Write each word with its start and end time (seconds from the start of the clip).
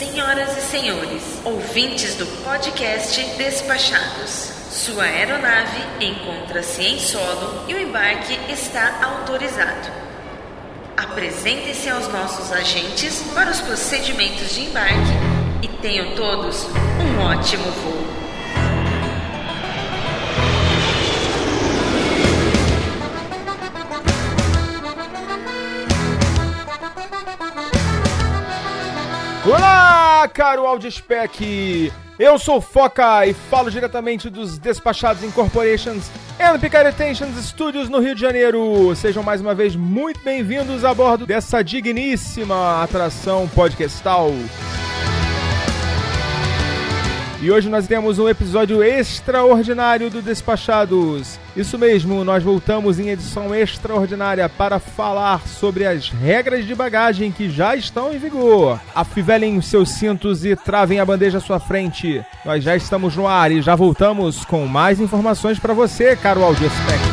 Senhoras 0.00 0.56
e 0.56 0.62
senhores, 0.62 1.22
ouvintes 1.44 2.14
do 2.14 2.24
podcast 2.42 3.22
Despachados. 3.36 4.50
Sua 4.70 5.04
aeronave 5.04 5.78
encontra-se 6.00 6.80
em 6.82 6.98
solo 6.98 7.66
e 7.68 7.74
o 7.74 7.78
embarque 7.78 8.32
está 8.50 8.98
autorizado. 9.04 9.90
Apresentem-se 10.96 11.90
aos 11.90 12.08
nossos 12.08 12.50
agentes 12.50 13.22
para 13.34 13.50
os 13.50 13.60
procedimentos 13.60 14.54
de 14.54 14.62
embarque 14.62 15.12
e 15.60 15.68
tenham 15.68 16.14
todos 16.14 16.64
um 16.64 17.20
ótimo 17.20 17.70
voo. 17.70 18.20
Olá, 29.42 29.79
caro 30.28 30.66
Audispec! 30.66 31.92
Eu 32.18 32.38
sou 32.38 32.60
Foca 32.60 33.26
e 33.26 33.32
falo 33.32 33.70
diretamente 33.70 34.28
dos 34.28 34.58
Despachados 34.58 35.24
Incorporations 35.24 36.10
and 36.38 36.58
Picaretensions 36.58 37.36
Studios 37.46 37.88
no 37.88 37.98
Rio 37.98 38.14
de 38.14 38.20
Janeiro. 38.20 38.94
Sejam 38.94 39.22
mais 39.22 39.40
uma 39.40 39.54
vez 39.54 39.74
muito 39.74 40.20
bem-vindos 40.20 40.84
a 40.84 40.92
bordo 40.92 41.24
dessa 41.26 41.62
digníssima 41.62 42.82
atração 42.82 43.48
podcastal. 43.48 44.30
E 47.42 47.50
hoje 47.50 47.70
nós 47.70 47.86
temos 47.86 48.18
um 48.18 48.28
episódio 48.28 48.84
extraordinário 48.84 50.10
do 50.10 50.20
Despachados. 50.20 51.38
Isso 51.56 51.78
mesmo, 51.78 52.22
nós 52.22 52.44
voltamos 52.44 52.98
em 52.98 53.08
edição 53.08 53.54
extraordinária 53.54 54.46
para 54.46 54.78
falar 54.78 55.48
sobre 55.48 55.86
as 55.86 56.10
regras 56.10 56.66
de 56.66 56.74
bagagem 56.74 57.32
que 57.32 57.48
já 57.48 57.74
estão 57.74 58.12
em 58.12 58.18
vigor. 58.18 58.78
Afivelem 58.94 59.58
seus 59.62 59.88
cintos 59.88 60.44
e 60.44 60.54
travem 60.54 61.00
a 61.00 61.04
bandeja 61.04 61.38
à 61.38 61.40
sua 61.40 61.58
frente. 61.58 62.22
Nós 62.44 62.62
já 62.62 62.76
estamos 62.76 63.16
no 63.16 63.26
ar 63.26 63.50
e 63.50 63.62
já 63.62 63.74
voltamos 63.74 64.44
com 64.44 64.66
mais 64.66 65.00
informações 65.00 65.58
para 65.58 65.72
você, 65.72 66.14
caro 66.14 66.44
Audiospec. 66.44 67.00
Fala 67.00 67.09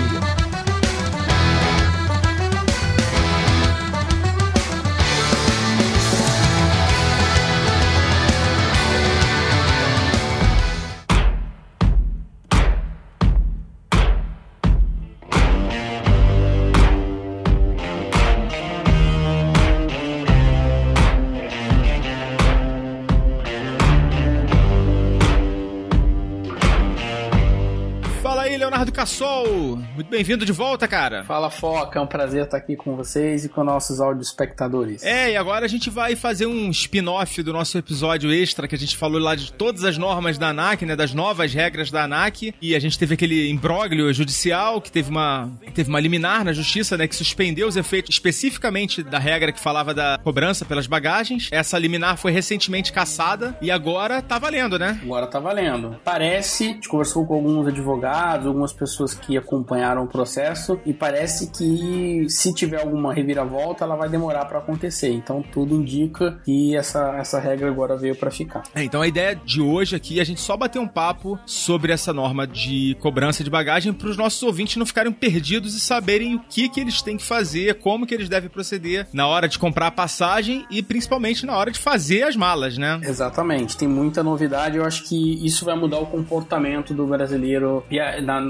Cassol. 29.18 29.78
Muito 29.96 30.10
bem-vindo 30.10 30.46
de 30.46 30.52
volta, 30.52 30.88
cara. 30.88 31.24
Fala 31.24 31.50
Foca, 31.50 31.98
é 31.98 32.02
um 32.02 32.06
prazer 32.06 32.44
estar 32.44 32.58
aqui 32.58 32.76
com 32.76 32.96
vocês 32.96 33.46
e 33.46 33.50
com 33.50 33.64
nossos 33.64 34.00
áudio 34.00 34.22
espectadores. 34.22 35.04
É, 35.04 35.32
e 35.32 35.36
agora 35.36 35.66
a 35.66 35.68
gente 35.68 35.90
vai 35.90 36.16
fazer 36.16 36.46
um 36.46 36.70
spin-off 36.70 37.42
do 37.42 37.52
nosso 37.52 37.80
episódio 37.80 38.32
extra 38.32 38.68
que 38.68 38.76
a 38.76 38.78
gente 38.78 38.96
falou 38.96 39.20
lá 39.20 39.34
de 39.34 39.52
todas 39.52 39.84
as 39.84 39.98
normas 39.98 40.38
da 40.38 40.50
ANAC, 40.50 40.86
né, 40.86 40.96
das 40.96 41.16
novas 41.16 41.52
regras 41.52 41.90
da 41.90 42.04
ANAC, 42.04 42.54
e 42.62 42.76
a 42.76 42.80
gente 42.80 43.00
teve 43.00 43.16
aquele 43.16 43.50
imbróglio 43.50 44.14
judicial 44.14 44.80
que 44.80 44.92
teve 44.92 45.10
uma 45.10 45.50
teve 45.74 45.90
uma 45.90 46.00
liminar 46.00 46.44
na 46.44 46.54
justiça, 46.54 46.96
né, 46.96 47.08
que 47.08 47.16
suspendeu 47.16 47.68
os 47.68 47.76
efeitos 47.76 48.14
especificamente 48.14 49.02
da 49.02 49.18
regra 49.18 49.52
que 49.52 49.60
falava 49.60 49.96
da 49.96 50.20
cobrança 50.24 50.64
pelas 50.64 50.86
bagagens. 50.86 51.50
Essa 51.52 51.80
liminar 51.80 52.18
foi 52.18 52.32
recentemente 52.32 52.94
cassada 52.94 53.58
e 53.62 53.72
agora 53.72 54.22
tá 54.22 54.38
valendo, 54.38 54.78
né? 54.78 55.00
Agora 55.02 55.26
tá 55.26 55.40
valendo. 55.40 55.96
Parece, 56.04 56.66
a 56.66 56.68
gente 56.68 56.88
conversou 56.88 57.26
com 57.26 57.34
alguns 57.34 57.68
advogados, 57.68 58.46
algumas 58.46 58.72
pessoas 58.72 59.07
que 59.14 59.38
acompanharam 59.38 60.04
o 60.04 60.08
processo, 60.08 60.80
e 60.86 60.94
parece 60.94 61.52
que 61.52 62.26
se 62.30 62.54
tiver 62.54 62.82
alguma 62.82 63.14
reviravolta, 63.14 63.84
ela 63.84 63.96
vai 63.96 64.10
demorar 64.10 64.46
para 64.46 64.60
acontecer. 64.60 65.10
Então 65.10 65.42
tudo 65.42 65.76
indica 65.76 66.40
que 66.44 66.76
essa, 66.76 67.16
essa 67.18 67.40
regra 67.40 67.70
agora 67.70 67.98
veio 67.98 68.16
para 68.16 68.32
ficar. 68.32 68.64
É, 68.76 68.84
então 68.84 69.02
a 69.02 69.08
ideia 69.08 69.36
de 69.36 69.62
hoje 69.62 69.96
aqui 69.96 70.20
é 70.20 70.22
a 70.22 70.26
gente 70.26 70.42
só 70.42 70.56
bater 70.56 70.80
um 70.80 70.88
papo 70.88 71.40
sobre 71.46 71.92
essa 71.92 72.14
norma 72.14 72.48
de 72.48 72.96
cobrança 73.00 73.44
de 73.44 73.50
bagagem 73.50 73.94
para 73.94 74.10
os 74.10 74.18
nossos 74.18 74.42
ouvintes 74.44 74.78
não 74.78 74.86
ficarem 74.86 75.12
perdidos 75.12 75.76
e 75.76 75.80
saberem 75.80 76.36
o 76.36 76.40
que, 76.40 76.70
que 76.70 76.80
eles 76.80 77.02
têm 77.02 77.18
que 77.18 77.24
fazer, 77.24 77.76
como 77.76 78.06
que 78.06 78.14
eles 78.14 78.30
devem 78.30 78.50
proceder 78.50 79.08
na 79.14 79.28
hora 79.28 79.48
de 79.48 79.60
comprar 79.60 79.88
a 79.88 79.92
passagem 79.92 80.66
e 80.70 80.82
principalmente 80.82 81.46
na 81.46 81.56
hora 81.56 81.72
de 81.72 81.80
fazer 81.80 82.24
as 82.24 82.36
malas, 82.36 82.78
né? 82.78 83.00
Exatamente, 83.04 83.78
tem 83.78 83.88
muita 83.88 84.24
novidade. 84.24 84.78
Eu 84.78 84.86
acho 84.86 85.04
que 85.04 85.46
isso 85.46 85.66
vai 85.66 85.76
mudar 85.76 86.00
o 86.00 86.06
comportamento 86.06 86.94
do 86.94 87.06
brasileiro 87.06 87.84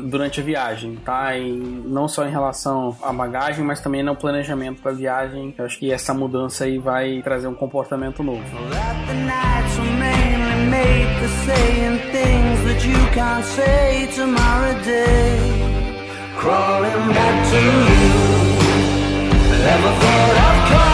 durante 0.10 0.40
a 0.40 0.44
viagem, 0.48 0.96
tá? 1.04 1.38
E 1.38 1.52
não 1.52 2.08
só 2.08 2.26
em 2.26 2.32
relação 2.32 2.96
à 3.04 3.12
bagagem, 3.12 3.64
mas 3.66 3.82
também 3.82 4.02
no 4.02 4.16
planejamento 4.16 4.82
da 4.82 4.92
viagem. 4.92 5.54
Eu 5.58 5.66
acho 5.66 5.78
que 5.78 5.92
essa 5.92 6.14
mudança 6.14 6.64
aí 6.64 6.80
vai 6.80 7.22
trazer 7.22 7.48
um 7.48 7.54
comportamento 7.54 8.24
novo. 8.24 8.44
Crawling 16.40 17.08
back 17.18 17.50
to 17.50 17.58
you. 17.58 18.38
Never 19.66 19.94
thought 20.00 20.38
of 20.48 20.70
calling 20.70 20.87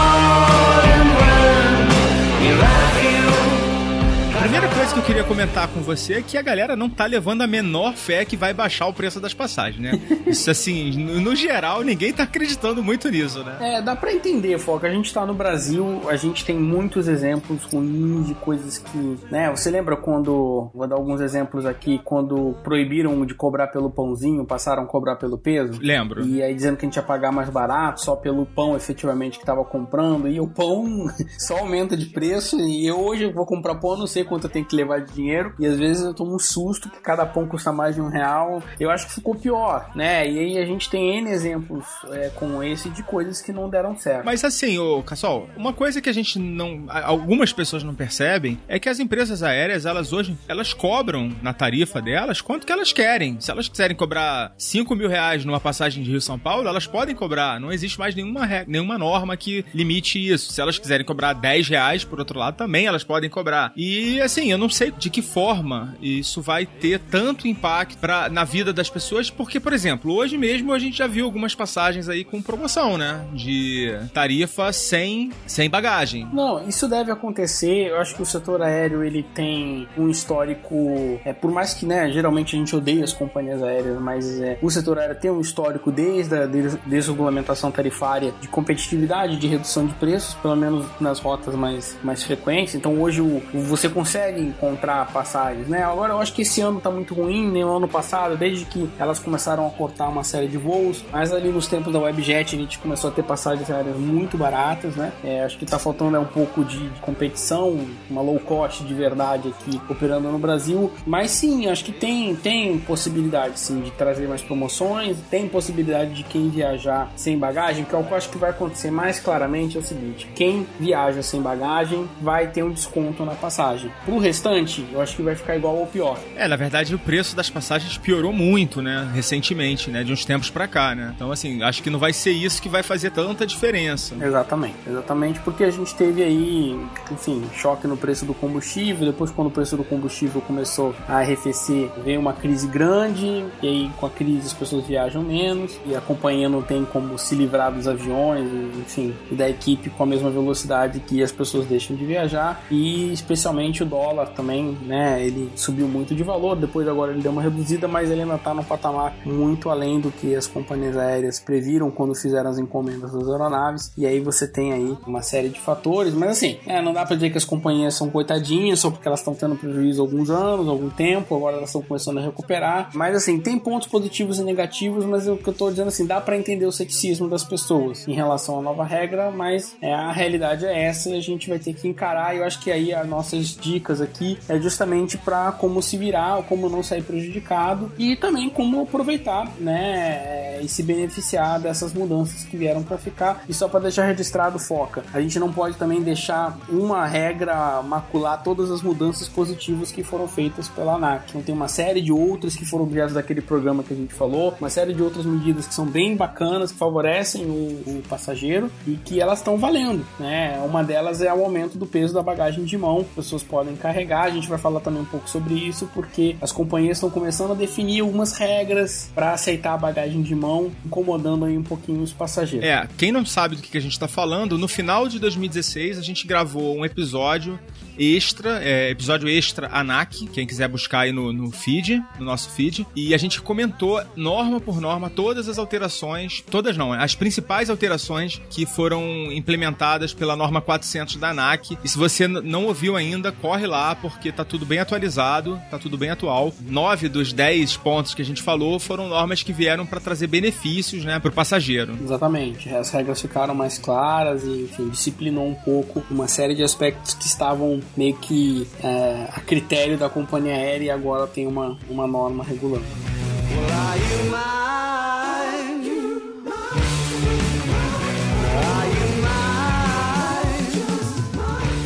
primeira 4.54 4.72
coisa 4.72 4.94
que 4.94 5.00
eu 5.00 5.04
queria 5.04 5.24
comentar 5.24 5.66
com 5.66 5.80
você 5.80 6.14
é 6.14 6.22
que 6.22 6.38
a 6.38 6.42
galera 6.42 6.76
não 6.76 6.88
tá 6.88 7.06
levando 7.06 7.42
a 7.42 7.46
menor 7.46 7.94
fé 7.94 8.24
que 8.24 8.36
vai 8.36 8.54
baixar 8.54 8.86
o 8.86 8.92
preço 8.92 9.20
das 9.20 9.34
passagens, 9.34 9.82
né? 9.82 10.00
Isso 10.28 10.48
assim, 10.48 10.92
no, 10.92 11.34
geral, 11.34 11.82
ninguém 11.82 12.12
tá 12.12 12.22
acreditando 12.22 12.80
muito 12.80 13.10
nisso, 13.10 13.42
né? 13.42 13.56
É, 13.60 13.82
dá 13.82 13.96
pra 13.96 14.12
entender, 14.12 14.56
Foca. 14.58 14.86
A 14.86 14.90
gente 14.90 15.12
tá 15.12 15.26
no 15.26 15.34
Brasil, 15.34 16.02
a 16.08 16.14
gente 16.14 16.44
tem 16.44 16.56
muitos 16.56 17.08
exemplos 17.08 17.64
ruins 17.64 18.28
de 18.28 18.34
coisas 18.34 18.78
que, 18.78 19.18
né? 19.28 19.50
Você 19.50 19.72
lembra 19.72 19.96
quando, 19.96 20.70
vou 20.72 20.86
dar 20.86 20.94
alguns 20.94 21.20
exemplos 21.20 21.66
aqui, 21.66 22.00
quando 22.04 22.54
proibiram 22.62 23.26
de 23.26 23.34
cobrar 23.34 23.66
pelo 23.66 23.90
pãozinho, 23.90 24.44
passaram 24.44 24.84
a 24.84 24.86
cobrar 24.86 25.16
pelo 25.16 25.36
peso? 25.36 25.80
Lembro. 25.82 26.24
E 26.24 26.40
aí 26.40 26.54
dizendo 26.54 26.76
que 26.76 26.86
a 26.86 26.88
gente 26.88 26.96
ia 26.96 27.02
pagar 27.02 27.32
mais 27.32 27.50
barato 27.50 28.02
só 28.02 28.14
pelo 28.14 28.46
pão 28.46 28.76
efetivamente 28.76 29.36
que 29.36 29.44
tava 29.44 29.64
comprando. 29.64 30.28
E 30.28 30.38
o 30.38 30.46
pão 30.46 31.08
só 31.40 31.58
aumenta 31.58 31.96
de 31.96 32.06
preço. 32.06 32.56
E 32.60 32.86
eu 32.86 33.00
hoje 33.00 33.24
eu 33.24 33.32
vou 33.32 33.44
comprar 33.44 33.74
pão, 33.74 33.98
não 33.98 34.06
sei 34.06 34.22
quanto 34.22 34.43
tenho 34.48 34.64
que 34.64 34.76
levar 34.76 35.00
dinheiro. 35.00 35.54
E 35.58 35.66
às 35.66 35.78
vezes 35.78 36.04
eu 36.04 36.14
tomo 36.14 36.34
um 36.34 36.38
susto 36.38 36.88
que 36.90 37.00
cada 37.00 37.26
pão 37.26 37.46
custa 37.46 37.72
mais 37.72 37.94
de 37.94 38.00
um 38.00 38.08
real. 38.08 38.62
Eu 38.78 38.90
acho 38.90 39.06
que 39.06 39.14
ficou 39.14 39.34
pior, 39.34 39.90
né? 39.94 40.28
E 40.28 40.38
aí 40.38 40.58
a 40.58 40.66
gente 40.66 40.88
tem 40.88 41.18
N 41.18 41.30
exemplos 41.30 41.84
é, 42.10 42.30
como 42.34 42.62
esse 42.62 42.88
de 42.90 43.02
coisas 43.02 43.40
que 43.40 43.52
não 43.52 43.68
deram 43.68 43.96
certo. 43.96 44.24
Mas 44.24 44.44
assim, 44.44 44.78
ô 44.78 45.02
Cassol, 45.02 45.48
uma 45.56 45.72
coisa 45.72 46.00
que 46.00 46.08
a 46.08 46.12
gente 46.12 46.38
não. 46.38 46.86
Algumas 46.88 47.52
pessoas 47.52 47.82
não 47.82 47.94
percebem 47.94 48.58
é 48.68 48.78
que 48.78 48.88
as 48.88 48.98
empresas 48.98 49.42
aéreas, 49.42 49.86
elas 49.86 50.12
hoje, 50.12 50.36
elas 50.48 50.72
cobram 50.72 51.32
na 51.42 51.52
tarifa 51.52 52.00
delas 52.00 52.40
quanto 52.40 52.66
que 52.66 52.72
elas 52.72 52.92
querem. 52.92 53.40
Se 53.40 53.50
elas 53.50 53.68
quiserem 53.68 53.96
cobrar 53.96 54.52
5 54.58 54.94
mil 54.94 55.08
reais 55.08 55.44
numa 55.44 55.60
passagem 55.60 56.02
de 56.02 56.10
Rio 56.10 56.20
São 56.20 56.38
Paulo, 56.38 56.68
elas 56.68 56.86
podem 56.86 57.14
cobrar. 57.14 57.60
Não 57.60 57.72
existe 57.72 57.98
mais 57.98 58.14
nenhuma, 58.14 58.46
nenhuma 58.66 58.98
norma 58.98 59.36
que 59.36 59.64
limite 59.74 60.18
isso. 60.18 60.52
Se 60.52 60.60
elas 60.60 60.78
quiserem 60.78 61.04
cobrar 61.04 61.32
10 61.32 61.68
reais, 61.68 62.04
por 62.04 62.18
outro 62.18 62.38
lado, 62.38 62.56
também 62.56 62.86
elas 62.86 63.04
podem 63.04 63.30
cobrar. 63.30 63.72
E 63.76 64.20
assim, 64.20 64.33
eu 64.42 64.58
não 64.58 64.68
sei 64.68 64.90
de 64.90 65.10
que 65.10 65.22
forma 65.22 65.96
isso 66.00 66.40
vai 66.42 66.66
ter 66.66 66.98
tanto 67.00 67.46
impacto 67.48 67.98
pra, 67.98 68.28
na 68.28 68.44
vida 68.44 68.72
das 68.72 68.88
pessoas, 68.90 69.30
porque, 69.30 69.58
por 69.60 69.72
exemplo, 69.72 70.12
hoje 70.12 70.36
mesmo 70.38 70.72
a 70.72 70.78
gente 70.78 70.98
já 70.98 71.06
viu 71.06 71.24
algumas 71.24 71.54
passagens 71.54 72.08
aí 72.08 72.24
com 72.24 72.40
promoção, 72.42 72.96
né? 72.98 73.24
De 73.32 73.94
tarifa 74.12 74.72
sem, 74.72 75.30
sem 75.46 75.68
bagagem. 75.70 76.28
Não, 76.32 76.66
isso 76.68 76.88
deve 76.88 77.10
acontecer. 77.10 77.88
Eu 77.88 77.98
acho 77.98 78.14
que 78.14 78.22
o 78.22 78.26
setor 78.26 78.62
aéreo 78.62 79.02
ele 79.04 79.22
tem 79.34 79.86
um 79.96 80.08
histórico. 80.08 81.20
É, 81.24 81.32
por 81.32 81.50
mais 81.50 81.74
que, 81.74 81.86
né, 81.86 82.10
geralmente 82.10 82.56
a 82.56 82.58
gente 82.58 82.74
odeia 82.74 83.04
as 83.04 83.12
companhias 83.12 83.62
aéreas, 83.62 84.00
mas 84.00 84.40
é, 84.40 84.58
o 84.62 84.70
setor 84.70 84.98
aéreo 84.98 85.16
tem 85.16 85.30
um 85.30 85.40
histórico 85.40 85.90
desde 85.92 86.34
a 86.34 86.46
des- 86.46 86.76
desregulamentação 86.86 87.70
tarifária 87.70 88.32
de 88.40 88.48
competitividade, 88.48 89.36
de 89.36 89.46
redução 89.46 89.86
de 89.86 89.94
preços, 89.94 90.34
pelo 90.34 90.56
menos 90.56 90.86
nas 91.00 91.18
rotas 91.20 91.54
mais, 91.54 91.96
mais 92.02 92.22
frequentes. 92.22 92.74
Então 92.74 93.00
hoje 93.00 93.20
o- 93.20 93.42
você 93.52 93.88
consegue 93.88 94.13
encontrar 94.38 95.06
passagens, 95.12 95.68
né? 95.68 95.82
Agora 95.82 96.12
eu 96.12 96.20
acho 96.20 96.32
que 96.32 96.42
esse 96.42 96.60
ano 96.60 96.80
tá 96.80 96.90
muito 96.90 97.14
ruim, 97.14 97.50
nem 97.50 97.64
o 97.64 97.76
ano 97.76 97.88
passado, 97.88 98.36
desde 98.36 98.64
que 98.64 98.88
elas 98.98 99.18
começaram 99.18 99.66
a 99.66 99.70
cortar 99.70 100.08
uma 100.08 100.24
série 100.24 100.48
de 100.48 100.56
voos, 100.56 101.04
mas 101.12 101.32
ali 101.32 101.50
nos 101.50 101.66
tempos 101.66 101.92
da 101.92 101.98
Webjet 101.98 102.54
a 102.54 102.58
gente 102.58 102.78
começou 102.78 103.10
a 103.10 103.12
ter 103.12 103.22
passagens 103.22 103.70
aéreas 103.70 103.96
muito 103.96 104.36
baratas, 104.36 104.94
né? 104.96 105.12
É, 105.22 105.44
acho 105.44 105.58
que 105.58 105.66
tá 105.66 105.78
faltando 105.78 106.16
é, 106.16 106.20
um 106.20 106.24
pouco 106.24 106.64
de 106.64 106.88
competição, 107.00 107.86
uma 108.08 108.22
low 108.22 108.38
cost 108.38 108.84
de 108.84 108.94
verdade 108.94 109.48
aqui 109.48 109.80
operando 109.88 110.30
no 110.30 110.38
Brasil, 110.38 110.92
mas 111.06 111.30
sim, 111.30 111.68
acho 111.68 111.84
que 111.84 111.92
tem, 111.92 112.34
tem 112.36 112.78
possibilidade 112.78 113.58
sim 113.58 113.80
de 113.80 113.90
trazer 113.92 114.28
mais 114.28 114.42
promoções, 114.42 115.16
tem 115.30 115.48
possibilidade 115.48 116.14
de 116.14 116.24
quem 116.24 116.48
viajar 116.48 117.10
sem 117.16 117.38
bagagem, 117.38 117.84
que 117.84 117.94
é 117.94 117.98
o 117.98 118.04
que 118.04 118.12
eu 118.12 118.16
acho 118.16 118.28
que 118.28 118.38
vai 118.38 118.50
acontecer 118.50 118.90
mais 118.90 119.18
claramente 119.18 119.76
é 119.76 119.80
o 119.80 119.82
seguinte: 119.82 120.28
quem 120.34 120.66
viaja 120.78 121.22
sem 121.22 121.40
bagagem 121.40 122.08
vai 122.20 122.48
ter 122.48 122.62
um 122.62 122.70
desconto 122.70 123.24
na 123.24 123.34
passagem. 123.34 123.90
Pro 124.04 124.18
restante, 124.18 124.84
eu 124.92 125.00
acho 125.00 125.16
que 125.16 125.22
vai 125.22 125.34
ficar 125.34 125.56
igual 125.56 125.76
ou 125.76 125.86
pior. 125.86 126.18
É, 126.36 126.46
na 126.46 126.56
verdade, 126.56 126.94
o 126.94 126.98
preço 126.98 127.34
das 127.34 127.48
passagens 127.48 127.96
piorou 127.96 128.32
muito, 128.32 128.82
né? 128.82 129.10
Recentemente, 129.14 129.90
né? 129.90 130.04
De 130.04 130.12
uns 130.12 130.24
tempos 130.24 130.50
para 130.50 130.68
cá, 130.68 130.94
né? 130.94 131.12
Então, 131.14 131.32
assim, 131.32 131.62
acho 131.62 131.82
que 131.82 131.90
não 131.90 131.98
vai 131.98 132.12
ser 132.12 132.32
isso 132.32 132.60
que 132.60 132.68
vai 132.68 132.82
fazer 132.82 133.10
tanta 133.10 133.46
diferença. 133.46 134.14
Exatamente, 134.20 134.76
exatamente, 134.86 135.40
porque 135.40 135.64
a 135.64 135.70
gente 135.70 135.94
teve 135.94 136.22
aí, 136.22 136.78
enfim, 137.10 137.42
choque 137.54 137.86
no 137.86 137.96
preço 137.96 138.24
do 138.24 138.34
combustível. 138.34 139.06
Depois, 139.06 139.30
quando 139.30 139.48
o 139.48 139.50
preço 139.50 139.76
do 139.76 139.84
combustível 139.84 140.40
começou 140.40 140.94
a 141.08 141.18
arrefecer, 141.18 141.90
veio 142.04 142.20
uma 142.20 142.32
crise 142.32 142.66
grande, 142.66 143.44
e 143.62 143.66
aí 143.66 143.90
com 143.98 144.06
a 144.06 144.10
crise 144.10 144.46
as 144.46 144.52
pessoas 144.52 144.86
viajam 144.86 145.22
menos, 145.22 145.78
e 145.86 145.94
a 145.94 146.00
companhia 146.00 146.48
não 146.48 146.62
tem 146.62 146.84
como 146.84 147.18
se 147.18 147.34
livrar 147.34 147.72
dos 147.72 147.88
aviões, 147.88 148.48
enfim, 148.78 149.14
e 149.30 149.34
da 149.34 149.48
equipe 149.48 149.90
com 149.90 150.02
a 150.02 150.06
mesma 150.06 150.30
velocidade 150.30 151.00
que 151.00 151.22
as 151.22 151.32
pessoas 151.32 151.66
deixam 151.66 151.96
de 151.96 152.04
viajar, 152.04 152.62
e 152.70 153.12
especialmente 153.12 153.82
o 153.82 153.86
dólar 153.94 154.30
também, 154.30 154.76
né? 154.82 155.24
Ele 155.24 155.48
subiu 155.54 155.86
muito 155.86 156.16
de 156.16 156.24
valor, 156.24 156.56
depois 156.56 156.88
agora 156.88 157.12
ele 157.12 157.22
deu 157.22 157.30
uma 157.30 157.40
reduzida, 157.40 157.86
mas 157.86 158.10
ele 158.10 158.22
ainda 158.22 158.34
está 158.34 158.52
no 158.52 158.64
patamar 158.64 159.14
muito 159.24 159.70
além 159.70 160.00
do 160.00 160.10
que 160.10 160.34
as 160.34 160.48
companhias 160.48 160.96
aéreas 160.96 161.38
previram 161.38 161.92
quando 161.92 162.12
fizeram 162.12 162.50
as 162.50 162.58
encomendas 162.58 163.12
das 163.12 163.28
aeronaves, 163.28 163.92
e 163.96 164.04
aí 164.04 164.18
você 164.18 164.48
tem 164.48 164.72
aí 164.72 164.96
uma 165.06 165.22
série 165.22 165.48
de 165.48 165.60
fatores, 165.60 166.12
mas 166.12 166.30
assim, 166.30 166.58
é, 166.66 166.82
não 166.82 166.92
dá 166.92 167.06
para 167.06 167.14
dizer 167.14 167.30
que 167.30 167.38
as 167.38 167.44
companhias 167.44 167.94
são 167.94 168.10
coitadinhas 168.10 168.80
só 168.80 168.90
porque 168.90 169.06
elas 169.06 169.20
estão 169.20 169.34
tendo 169.34 169.54
prejuízo 169.54 170.02
há 170.02 170.04
alguns 170.04 170.28
anos, 170.28 170.68
algum 170.68 170.90
tempo, 170.90 171.36
agora 171.36 171.56
elas 171.56 171.68
estão 171.68 171.82
começando 171.82 172.18
a 172.18 172.22
recuperar, 172.22 172.90
mas 172.94 173.14
assim, 173.14 173.38
tem 173.38 173.56
pontos 173.58 173.86
positivos 173.86 174.40
e 174.40 174.42
negativos, 174.42 175.04
mas 175.04 175.28
o 175.28 175.36
que 175.36 175.48
eu 175.48 175.52
estou 175.52 175.70
dizendo 175.70 175.88
assim, 175.88 176.04
dá 176.04 176.20
para 176.20 176.36
entender 176.36 176.66
o 176.66 176.72
ceticismo 176.72 177.28
das 177.28 177.44
pessoas 177.44 178.08
em 178.08 178.12
relação 178.12 178.58
à 178.58 178.62
nova 178.62 178.84
regra, 178.84 179.30
mas 179.30 179.76
é, 179.80 179.94
a 179.94 180.10
realidade 180.10 180.66
é 180.66 180.84
essa 180.84 181.10
e 181.10 181.16
a 181.16 181.22
gente 181.22 181.48
vai 181.48 181.60
ter 181.60 181.74
que 181.74 181.86
encarar, 181.86 182.34
e 182.34 182.38
eu 182.38 182.44
acho 182.44 182.60
que 182.60 182.72
aí 182.72 182.92
as 182.92 183.06
nossas 183.06 183.46
dicas 183.54 183.83
aqui 184.00 184.38
é 184.48 184.58
justamente 184.60 185.16
para 185.18 185.52
como 185.52 185.82
se 185.82 185.96
virar, 185.96 186.42
como 186.44 186.68
não 186.68 186.82
sair 186.82 187.02
prejudicado 187.02 187.90
e 187.98 188.16
também 188.16 188.48
como 188.48 188.82
aproveitar, 188.82 189.50
né, 189.58 190.60
e 190.62 190.68
se 190.68 190.82
beneficiar 190.82 191.60
dessas 191.60 191.92
mudanças 191.92 192.44
que 192.44 192.56
vieram 192.56 192.82
para 192.82 192.98
ficar. 192.98 193.44
E 193.48 193.54
só 193.54 193.68
para 193.68 193.80
deixar 193.80 194.04
registrado, 194.06 194.58
foca. 194.58 195.04
A 195.12 195.20
gente 195.20 195.38
não 195.38 195.52
pode 195.52 195.76
também 195.76 196.02
deixar 196.02 196.58
uma 196.68 197.06
regra 197.06 197.82
macular 197.82 198.42
todas 198.42 198.70
as 198.70 198.82
mudanças 198.82 199.28
positivas 199.28 199.90
que 199.90 200.02
foram 200.02 200.26
feitas 200.26 200.68
pela 200.68 200.94
ANAC. 200.94 201.24
Então 201.28 201.42
tem 201.42 201.54
uma 201.54 201.68
série 201.68 202.00
de 202.00 202.12
outras 202.12 202.56
que 202.56 202.64
foram 202.64 202.84
objetos 202.84 203.14
daquele 203.14 203.40
programa 203.40 203.82
que 203.82 203.92
a 203.92 203.96
gente 203.96 204.14
falou, 204.14 204.54
uma 204.60 204.70
série 204.70 204.92
de 204.92 205.02
outras 205.02 205.26
medidas 205.26 205.66
que 205.66 205.74
são 205.74 205.86
bem 205.86 206.16
bacanas, 206.16 206.72
que 206.72 206.78
favorecem 206.78 207.46
o, 207.46 207.98
o 207.98 208.02
passageiro 208.08 208.70
e 208.86 208.96
que 208.96 209.20
elas 209.20 209.38
estão 209.38 209.58
valendo, 209.58 210.04
né? 210.18 210.60
Uma 210.64 210.82
delas 210.82 211.20
é 211.20 211.32
o 211.32 211.44
aumento 211.44 211.78
do 211.78 211.86
peso 211.86 212.14
da 212.14 212.22
bagagem 212.22 212.64
de 212.64 212.76
mão, 212.76 213.00
as 213.00 213.06
pessoas 213.08 213.42
podem 213.42 213.73
carregar. 213.76 214.24
A 214.24 214.30
gente 214.30 214.48
vai 214.48 214.58
falar 214.58 214.80
também 214.80 215.02
um 215.02 215.06
pouco 215.06 215.28
sobre 215.28 215.54
isso, 215.54 215.88
porque 215.94 216.36
as 216.40 216.52
companhias 216.52 216.98
estão 216.98 217.10
começando 217.10 217.52
a 217.52 217.54
definir 217.54 218.00
algumas 218.00 218.32
regras 218.32 219.10
para 219.14 219.32
aceitar 219.32 219.74
a 219.74 219.78
bagagem 219.78 220.22
de 220.22 220.34
mão, 220.34 220.70
incomodando 220.84 221.44
aí 221.44 221.56
um 221.56 221.62
pouquinho 221.62 222.02
os 222.02 222.12
passageiros. 222.12 222.66
É, 222.66 222.88
quem 222.96 223.12
não 223.12 223.24
sabe 223.24 223.56
do 223.56 223.62
que 223.62 223.76
a 223.76 223.80
gente 223.80 223.92
está 223.92 224.08
falando, 224.08 224.58
no 224.58 224.68
final 224.68 225.08
de 225.08 225.18
2016 225.18 225.98
a 225.98 226.02
gente 226.02 226.26
gravou 226.26 226.76
um 226.76 226.84
episódio 226.84 227.58
extra, 227.98 228.62
é, 228.62 228.90
episódio 228.90 229.28
extra 229.28 229.68
ANAC, 229.72 230.26
quem 230.28 230.46
quiser 230.46 230.68
buscar 230.68 231.00
aí 231.00 231.12
no, 231.12 231.32
no 231.32 231.50
feed, 231.50 232.02
no 232.18 232.24
nosso 232.24 232.50
feed, 232.50 232.86
e 232.94 233.14
a 233.14 233.18
gente 233.18 233.40
comentou 233.40 234.02
norma 234.16 234.60
por 234.60 234.80
norma 234.80 235.10
todas 235.10 235.48
as 235.48 235.58
alterações, 235.58 236.42
todas 236.50 236.76
não, 236.76 236.92
as 236.92 237.14
principais 237.14 237.70
alterações 237.70 238.40
que 238.50 238.66
foram 238.66 239.02
implementadas 239.32 240.12
pela 240.12 240.36
norma 240.36 240.60
400 240.60 241.16
da 241.16 241.30
ANAC. 241.30 241.78
E 241.84 241.88
se 241.88 241.98
você 241.98 242.26
não 242.26 242.66
ouviu 242.66 242.96
ainda, 242.96 243.32
corre 243.32 243.66
lá 243.66 243.94
porque 243.94 244.32
tá 244.32 244.44
tudo 244.44 244.66
bem 244.66 244.78
atualizado, 244.78 245.60
tá 245.70 245.78
tudo 245.78 245.96
bem 245.96 246.10
atual. 246.10 246.52
Nove 246.60 247.08
dos 247.08 247.32
dez 247.32 247.76
pontos 247.76 248.14
que 248.14 248.22
a 248.22 248.24
gente 248.24 248.42
falou 248.42 248.78
foram 248.78 249.08
normas 249.08 249.42
que 249.42 249.52
vieram 249.52 249.86
para 249.86 250.00
trazer 250.00 250.26
benefícios, 250.26 251.04
né, 251.04 251.18
pro 251.18 251.32
passageiro. 251.32 251.96
Exatamente. 252.02 252.68
As 252.70 252.90
regras 252.90 253.20
ficaram 253.20 253.54
mais 253.54 253.78
claras 253.78 254.42
e, 254.44 254.64
enfim, 254.64 254.88
disciplinou 254.88 255.48
um 255.48 255.54
pouco 255.54 256.02
uma 256.10 256.28
série 256.28 256.54
de 256.54 256.62
aspectos 256.62 257.14
que 257.14 257.26
estavam 257.26 257.80
meio 257.96 258.16
que 258.16 258.66
é, 258.82 259.28
a 259.32 259.40
critério 259.40 259.96
da 259.96 260.08
companhia 260.08 260.54
aérea 260.54 260.86
e 260.86 260.90
agora 260.90 261.26
tem 261.26 261.46
uma, 261.46 261.76
uma 261.88 262.06
norma 262.06 262.44
regulando. 262.44 262.84